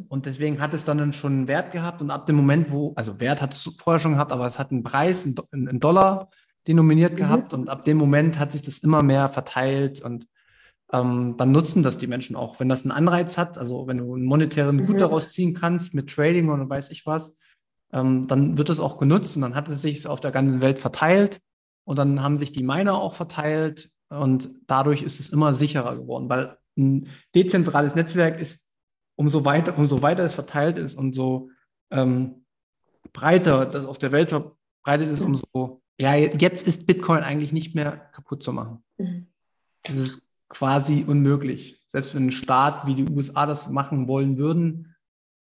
Und 0.08 0.26
deswegen 0.26 0.60
hat 0.60 0.72
es 0.72 0.84
dann 0.84 1.12
schon 1.12 1.32
einen 1.32 1.48
Wert 1.48 1.72
gehabt. 1.72 2.00
Und 2.00 2.10
ab 2.10 2.26
dem 2.26 2.36
Moment, 2.36 2.70
wo, 2.70 2.92
also 2.96 3.20
Wert 3.20 3.42
hat 3.42 3.54
es 3.54 3.62
vorher 3.78 3.98
schon 4.00 4.12
gehabt, 4.12 4.32
aber 4.32 4.46
es 4.46 4.58
hat 4.58 4.70
einen 4.70 4.82
Preis, 4.82 5.24
einen 5.24 5.34
Do- 5.34 5.48
einen 5.52 5.80
Dollar 5.80 6.30
denominiert 6.66 7.12
Mhm. 7.14 7.16
gehabt. 7.16 7.54
Und 7.54 7.68
ab 7.68 7.84
dem 7.84 7.96
Moment 7.96 8.38
hat 8.38 8.52
sich 8.52 8.62
das 8.62 8.78
immer 8.78 9.02
mehr 9.02 9.28
verteilt. 9.28 10.00
Und 10.00 10.26
ähm, 10.92 11.36
dann 11.36 11.50
nutzen 11.52 11.82
das 11.82 11.98
die 11.98 12.06
Menschen 12.06 12.36
auch. 12.36 12.60
Wenn 12.60 12.68
das 12.68 12.82
einen 12.82 12.92
Anreiz 12.92 13.36
hat, 13.38 13.58
also 13.58 13.86
wenn 13.86 13.98
du 13.98 14.14
einen 14.14 14.24
monetären 14.24 14.78
Gut 14.86 14.96
Mhm. 14.96 15.00
daraus 15.00 15.30
ziehen 15.32 15.54
kannst 15.54 15.94
mit 15.94 16.10
Trading 16.10 16.48
oder 16.50 16.68
weiß 16.68 16.90
ich 16.90 17.04
was, 17.06 17.36
ähm, 17.92 18.26
dann 18.28 18.56
wird 18.58 18.70
es 18.70 18.80
auch 18.80 18.98
genutzt 18.98 19.36
und 19.36 19.42
dann 19.42 19.54
hat 19.54 19.68
es 19.68 19.82
sich 19.82 20.06
auf 20.06 20.20
der 20.20 20.30
ganzen 20.30 20.60
Welt 20.60 20.78
verteilt. 20.78 21.40
Und 21.84 21.98
dann 21.98 22.22
haben 22.22 22.36
sich 22.36 22.52
die 22.52 22.62
Miner 22.62 22.94
auch 22.94 23.14
verteilt. 23.14 23.90
Und 24.10 24.50
dadurch 24.66 25.02
ist 25.02 25.20
es 25.20 25.30
immer 25.30 25.54
sicherer 25.54 25.96
geworden, 25.96 26.28
weil 26.28 26.58
ein 26.76 27.08
dezentrales 27.34 27.94
Netzwerk 27.94 28.40
ist 28.40 28.68
umso 29.16 29.44
weiter, 29.44 29.76
umso 29.78 30.02
weiter 30.02 30.24
es 30.24 30.34
verteilt 30.34 30.78
ist, 30.78 30.96
umso 30.96 31.50
ähm, 31.90 32.44
breiter 33.12 33.66
das 33.66 33.84
auf 33.84 33.98
der 33.98 34.12
Welt 34.12 34.30
verbreitet 34.30 35.08
ist, 35.10 35.22
umso, 35.22 35.82
ja, 35.98 36.14
jetzt 36.14 36.66
ist 36.66 36.86
Bitcoin 36.86 37.22
eigentlich 37.22 37.52
nicht 37.52 37.74
mehr 37.74 37.96
kaputt 38.12 38.42
zu 38.42 38.52
machen. 38.52 38.82
Mhm. 38.98 39.28
Das 39.82 39.96
ist 39.96 40.36
quasi 40.48 41.04
unmöglich. 41.06 41.84
Selbst 41.86 42.14
wenn 42.14 42.26
ein 42.26 42.32
Staat 42.32 42.86
wie 42.86 42.94
die 42.94 43.08
USA 43.08 43.46
das 43.46 43.68
machen 43.68 44.08
wollen 44.08 44.38
würden, 44.38 44.94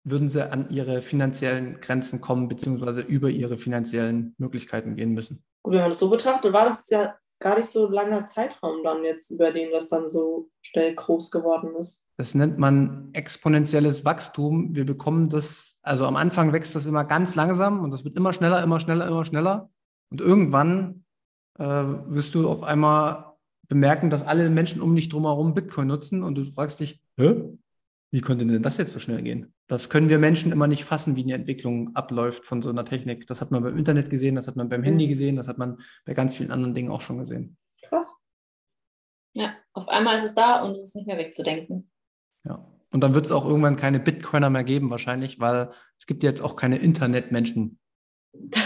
würden 0.04 0.30
sie 0.30 0.50
an 0.50 0.70
ihre 0.70 1.02
finanziellen 1.02 1.80
Grenzen 1.80 2.20
kommen, 2.20 2.48
beziehungsweise 2.48 3.00
über 3.00 3.30
ihre 3.30 3.58
finanziellen 3.58 4.34
Möglichkeiten 4.38 4.96
gehen 4.96 5.12
müssen. 5.12 5.44
Gut, 5.62 5.74
wenn 5.74 5.80
man 5.80 5.90
das 5.90 6.00
so 6.00 6.08
betrachtet, 6.08 6.52
war 6.52 6.64
das 6.64 6.88
ja 6.88 7.14
gar 7.41 7.57
nicht 7.57 7.70
so 7.70 7.88
langer 7.88 8.26
Zeitraum 8.26 8.84
dann 8.84 9.03
jetzt, 9.03 9.30
über 9.30 9.51
den 9.51 9.70
das 9.72 9.88
dann 9.88 10.09
so 10.09 10.49
schnell 10.62 10.95
groß 10.95 11.30
geworden 11.30 11.74
ist. 11.76 12.07
Das 12.18 12.34
nennt 12.34 12.59
man 12.59 13.11
exponentielles 13.14 14.05
Wachstum. 14.05 14.74
Wir 14.74 14.84
bekommen 14.84 15.28
das, 15.28 15.80
also 15.82 16.05
am 16.07 16.16
Anfang 16.16 16.53
wächst 16.53 16.76
das 16.76 16.86
immer 16.86 17.05
ganz 17.05 17.34
langsam 17.34 17.82
und 17.82 17.91
das 17.91 18.05
wird 18.05 18.16
immer 18.16 18.32
schneller, 18.32 18.62
immer 18.62 18.78
schneller, 18.78 19.09
immer 19.09 19.24
schneller. 19.24 19.70
Und 20.11 20.20
irgendwann 20.20 21.05
äh, 21.59 21.64
wirst 21.64 22.34
du 22.34 22.49
auf 22.49 22.62
einmal 22.62 23.34
bemerken, 23.68 24.11
dass 24.11 24.26
alle 24.26 24.51
Menschen 24.51 24.82
um 24.82 24.95
dich 24.95 25.09
drumherum 25.09 25.55
Bitcoin 25.55 25.88
nutzen 25.88 26.22
und 26.22 26.36
du 26.36 26.45
fragst 26.45 26.80
dich, 26.80 27.01
Hä? 27.16 27.59
Wie 28.12 28.20
konnte 28.20 28.44
denn 28.44 28.62
das 28.62 28.76
jetzt 28.78 28.92
so 28.92 28.98
schnell 28.98 29.22
gehen? 29.22 29.54
Das 29.68 29.88
können 29.88 30.08
wir 30.08 30.18
Menschen 30.18 30.50
immer 30.50 30.66
nicht 30.66 30.84
fassen, 30.84 31.14
wie 31.16 31.22
eine 31.22 31.34
Entwicklung 31.34 31.94
abläuft 31.94 32.44
von 32.44 32.61
so 32.61 32.68
einer 32.68 32.84
Technik. 32.84 33.26
Das 33.26 33.40
hat 33.40 33.52
man 33.52 33.62
beim 33.62 33.78
Internet 33.78 34.11
gesehen, 34.11 34.34
das 34.34 34.48
hat 34.48 34.56
man 34.56 34.68
beim 34.68 34.82
Handy 34.82 35.06
gesehen, 35.06 35.36
das 35.36 35.46
hat 35.46 35.58
man 35.58 35.80
bei 36.04 36.14
ganz 36.14 36.36
vielen 36.36 36.50
anderen 36.50 36.74
Dingen 36.74 36.90
auch 36.90 37.00
schon 37.00 37.18
gesehen. 37.18 37.56
Krass. 37.82 38.18
Ja, 39.34 39.54
auf 39.74 39.88
einmal 39.88 40.16
ist 40.16 40.24
es 40.24 40.34
da 40.34 40.62
und 40.62 40.72
es 40.72 40.82
ist 40.82 40.96
nicht 40.96 41.06
mehr 41.06 41.18
wegzudenken. 41.18 41.90
Ja. 42.44 42.66
Und 42.90 43.02
dann 43.02 43.14
wird 43.14 43.26
es 43.26 43.32
auch 43.32 43.46
irgendwann 43.46 43.76
keine 43.76 44.00
Bitcoiner 44.00 44.50
mehr 44.50 44.64
geben, 44.64 44.90
wahrscheinlich, 44.90 45.38
weil 45.38 45.70
es 45.96 46.06
gibt 46.06 46.24
jetzt 46.24 46.42
auch 46.42 46.56
keine 46.56 46.78
Internetmenschen. 46.78 47.78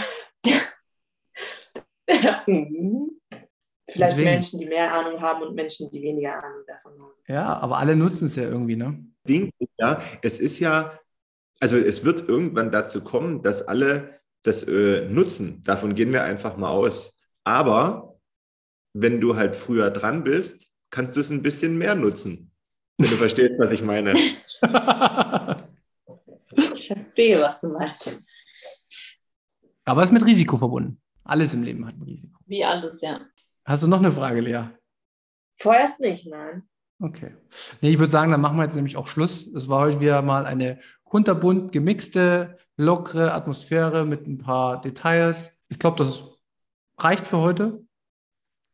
Mhm. 2.47 3.14
Vielleicht 3.87 4.13
Deswegen. 4.13 4.29
Menschen, 4.29 4.59
die 4.59 4.65
mehr 4.65 4.91
Ahnung 4.93 5.21
haben 5.21 5.43
und 5.43 5.55
Menschen, 5.55 5.91
die 5.91 6.01
weniger 6.01 6.43
Ahnung 6.43 6.63
davon 6.65 6.93
haben. 6.93 7.13
Ja, 7.27 7.57
aber 7.57 7.77
alle 7.77 7.95
nutzen 7.95 8.27
es 8.27 8.35
ja 8.35 8.43
irgendwie, 8.43 8.75
ne? 8.75 9.05
Ding 9.27 9.51
ist 9.59 9.71
ja, 9.79 10.01
es 10.23 10.39
ist 10.39 10.59
ja, 10.59 10.99
also 11.59 11.77
es 11.77 12.03
wird 12.03 12.27
irgendwann 12.27 12.71
dazu 12.71 13.03
kommen, 13.03 13.43
dass 13.43 13.67
alle 13.67 14.19
das 14.41 14.63
äh, 14.63 15.07
nutzen. 15.07 15.63
Davon 15.63 15.93
gehen 15.95 16.11
wir 16.13 16.23
einfach 16.23 16.57
mal 16.57 16.69
aus. 16.69 17.15
Aber 17.43 18.17
wenn 18.93 19.21
du 19.21 19.35
halt 19.35 19.55
früher 19.55 19.91
dran 19.91 20.23
bist, 20.23 20.67
kannst 20.89 21.15
du 21.15 21.19
es 21.21 21.29
ein 21.29 21.43
bisschen 21.43 21.77
mehr 21.77 21.95
nutzen. 21.95 22.51
Wenn 22.97 23.09
du 23.09 23.15
verstehst, 23.15 23.59
was 23.59 23.71
ich 23.71 23.81
meine. 23.81 24.13
Ich 26.57 26.87
verstehe, 26.87 27.41
was 27.41 27.59
du 27.59 27.67
meinst. 27.69 28.21
aber 29.83 30.03
es 30.03 30.09
ist 30.09 30.13
mit 30.13 30.25
Risiko 30.25 30.55
verbunden. 30.55 31.01
Alles 31.25 31.53
im 31.53 31.63
Leben 31.63 31.85
hat 31.85 31.95
ein 31.95 32.03
Risiko. 32.03 32.39
Wie 32.45 32.63
alles, 32.63 33.01
ja. 33.01 33.19
Hast 33.65 33.81
du 33.81 33.87
noch 33.87 33.97
eine 33.97 34.11
Frage, 34.11 34.41
Lea? 34.41 34.65
Vorerst 35.57 35.99
nicht, 35.99 36.27
nein. 36.27 36.69
Okay. 37.01 37.35
Nee, 37.81 37.89
ich 37.89 37.99
würde 37.99 38.11
sagen, 38.11 38.31
dann 38.31 38.41
machen 38.41 38.57
wir 38.57 38.63
jetzt 38.63 38.75
nämlich 38.75 38.95
auch 38.95 39.07
Schluss. 39.07 39.47
Es 39.47 39.67
war 39.67 39.81
heute 39.81 39.99
wieder 39.99 40.21
mal 40.21 40.45
eine 40.45 40.79
kunterbunt 41.03 41.71
gemixte, 41.71 42.57
lockere 42.77 43.33
Atmosphäre 43.33 44.05
mit 44.05 44.27
ein 44.27 44.37
paar 44.37 44.81
Details. 44.81 45.51
Ich 45.67 45.79
glaube, 45.79 45.97
das 45.97 46.23
reicht 46.99 47.25
für 47.25 47.39
heute. 47.39 47.83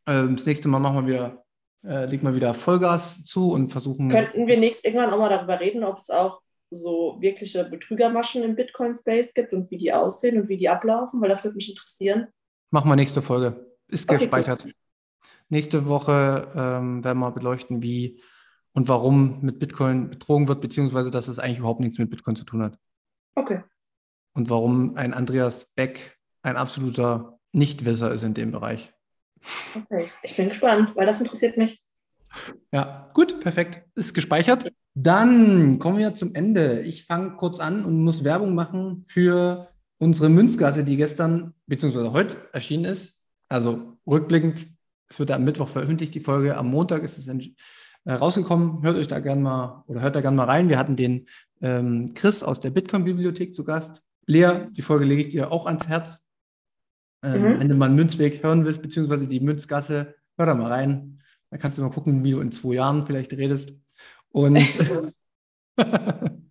Ähm, 0.08 0.36
das 0.36 0.46
nächste 0.46 0.68
Mal 0.68 0.80
machen 0.80 1.08
wir 1.08 1.14
wieder, 1.14 1.46
äh, 1.86 2.06
legen 2.08 2.28
wir 2.28 2.36
wieder 2.36 2.54
Vollgas 2.54 3.24
zu 3.24 3.52
und 3.52 3.72
versuchen. 3.72 4.10
Könnten 4.10 4.46
wir 4.46 4.60
nächst 4.60 4.84
irgendwann 4.84 5.12
auch 5.12 5.20
mal 5.20 5.30
darüber 5.30 5.60
reden, 5.62 5.86
ob 5.86 6.00
es 6.00 6.10
auch 6.10 6.42
so 6.70 7.16
wirkliche 7.22 7.64
Betrügermaschen 7.64 8.44
im 8.44 8.56
Bitcoin-Space 8.56 9.34
gibt 9.34 9.54
und 9.54 9.72
wie 9.72 9.78
die 9.78 9.94
aussehen 9.94 10.42
und 10.42 10.50
wie 10.50 10.58
die 10.58 10.68
ablaufen, 10.68 11.22
weil 11.22 11.30
das 11.30 11.46
würde 11.46 11.56
mich 11.56 11.70
interessieren. 11.70 12.28
Machen 12.72 12.90
wir 12.90 12.96
nächste 12.98 13.22
Folge. 13.22 13.71
Ist 13.92 14.10
Okay, 14.10 14.20
gespeichert. 14.20 14.66
Nächste 15.50 15.86
Woche 15.86 16.52
ähm, 16.56 17.04
werden 17.04 17.20
wir 17.20 17.32
beleuchten, 17.32 17.84
wie 17.84 18.22
und 18.74 18.88
warum 18.88 19.42
mit 19.42 19.60
Bitcoin 19.60 20.10
betrogen 20.10 20.48
wird, 20.48 20.62
beziehungsweise 20.62 21.12
dass 21.12 21.28
es 21.28 21.40
eigentlich 21.40 21.60
überhaupt 21.60 21.82
nichts 21.82 22.00
mit 22.00 22.10
Bitcoin 22.10 22.38
zu 22.38 22.46
tun 22.46 22.64
hat. 22.64 22.80
Okay. 23.36 23.64
Und 24.34 24.50
warum 24.50 24.96
ein 24.96 25.14
Andreas 25.14 25.74
Beck 25.76 26.18
ein 26.42 26.56
absoluter 26.56 27.38
Nichtwisser 27.52 28.14
ist 28.14 28.24
in 28.24 28.34
dem 28.34 28.52
Bereich. 28.52 28.94
Okay. 29.76 30.10
Ich 30.24 30.38
bin 30.38 30.50
gespannt, 30.50 30.96
weil 30.96 31.06
das 31.06 31.20
interessiert 31.20 31.58
mich. 31.58 31.84
Ja, 32.72 33.12
gut, 33.14 33.42
perfekt. 33.42 33.84
Ist 33.96 34.14
gespeichert. 34.14 34.72
Dann 34.94 35.80
kommen 35.80 35.98
wir 35.98 36.14
zum 36.14 36.34
Ende. 36.34 36.82
Ich 36.82 37.06
fange 37.06 37.36
kurz 37.36 37.60
an 37.60 37.84
und 37.84 38.02
muss 38.02 38.24
Werbung 38.24 38.56
machen 38.56 39.06
für 39.08 39.70
unsere 39.98 40.30
Münzgasse, 40.30 40.84
die 40.84 40.96
gestern 40.96 41.54
bzw. 41.68 42.10
heute 42.10 42.38
erschienen 42.54 42.86
ist. 42.86 43.21
Also 43.52 43.98
rückblickend, 44.08 44.66
es 45.10 45.20
wird 45.20 45.30
am 45.32 45.44
Mittwoch 45.44 45.68
veröffentlicht, 45.68 46.16
die 46.16 46.22
Folge. 46.22 46.56
Am 46.56 46.68
Montag 46.68 47.04
ist 47.04 47.18
es 47.18 47.28
äh, 47.28 48.14
rausgekommen. 48.14 48.82
Hört 48.82 48.96
euch 48.96 49.10
da 49.10 49.20
gerne 49.20 49.42
mal 49.42 49.84
oder 49.88 50.00
hört 50.00 50.16
da 50.16 50.22
gerne 50.22 50.38
mal 50.38 50.46
rein. 50.46 50.70
Wir 50.70 50.80
hatten 50.80 50.96
den 50.96 51.28
ähm, 51.60 52.14
Chris 52.14 52.44
aus 52.44 52.62
der 52.62 52.70
Bitcoin-Bibliothek 52.70 53.54
zu 53.54 53.66
Gast. 53.66 54.04
Lea, 54.26 54.68
die 54.72 54.82
Folge 54.82 55.04
lege 55.04 55.24
ich 55.24 55.30
dir 55.30 55.52
auch 55.52 55.66
ans 55.66 55.90
Herz. 55.90 56.20
Ähm, 57.24 57.42
Mhm. 57.42 57.60
Wenn 57.60 57.70
du 57.70 57.76
mal 57.76 57.88
einen 57.88 57.96
Münzweg 57.96 58.42
hören 58.42 58.64
willst, 58.64 58.82
beziehungsweise 58.82 59.28
die 59.28 59.42
Münzgasse, 59.42 60.16
hör 60.38 60.46
da 60.46 60.56
mal 60.56 60.72
rein. 60.72 61.22
Da 61.50 61.58
kannst 61.58 61.78
du 61.78 61.82
mal 61.82 61.92
gucken, 61.92 62.24
wie 62.24 62.32
du 62.32 62.40
in 62.40 62.54
zwei 62.54 62.76
Jahren 62.76 63.06
vielleicht 63.06 63.34
redest. 63.34 63.76
Und, 64.30 64.58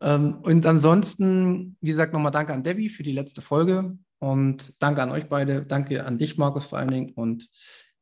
ähm, 0.00 0.38
und 0.40 0.64
ansonsten, 0.64 1.76
wie 1.82 1.90
gesagt, 1.90 2.14
nochmal 2.14 2.32
danke 2.32 2.54
an 2.54 2.64
Debbie 2.64 2.88
für 2.88 3.02
die 3.02 3.12
letzte 3.12 3.42
Folge 3.42 3.98
und 4.24 4.72
danke 4.78 5.02
an 5.02 5.10
euch 5.10 5.28
beide. 5.28 5.66
Danke 5.66 6.04
an 6.04 6.16
dich, 6.16 6.38
Markus, 6.38 6.66
vor 6.66 6.78
allen 6.78 6.88
Dingen. 6.88 7.12
Und 7.12 7.50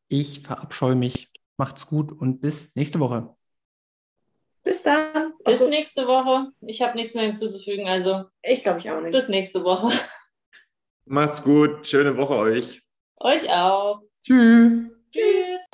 ich 0.08 0.40
verabscheue 0.40 0.94
mich. 0.94 1.30
Macht's 1.56 1.86
gut 1.86 2.12
und 2.12 2.40
bis 2.40 2.74
nächste 2.76 3.00
Woche. 3.00 3.34
Bis 4.62 4.82
dann. 4.82 5.32
Bis 5.44 5.54
Achso, 5.54 5.68
nächste 5.68 6.06
Woche. 6.06 6.52
Ich 6.60 6.80
habe 6.80 6.96
nichts 6.96 7.14
mehr 7.14 7.24
hinzuzufügen, 7.24 7.88
also 7.88 8.22
ich 8.42 8.62
glaube 8.62 8.78
ich 8.78 8.90
auch 8.90 9.00
nicht. 9.00 9.12
bis 9.12 9.28
nächste 9.28 9.64
Woche. 9.64 9.92
Macht's 11.04 11.42
gut, 11.42 11.86
schöne 11.86 12.16
Woche 12.16 12.36
euch. 12.36 12.82
Euch 13.16 13.50
auch. 13.50 14.02
Tschüss. 14.22 14.88
Tschüss. 15.10 15.66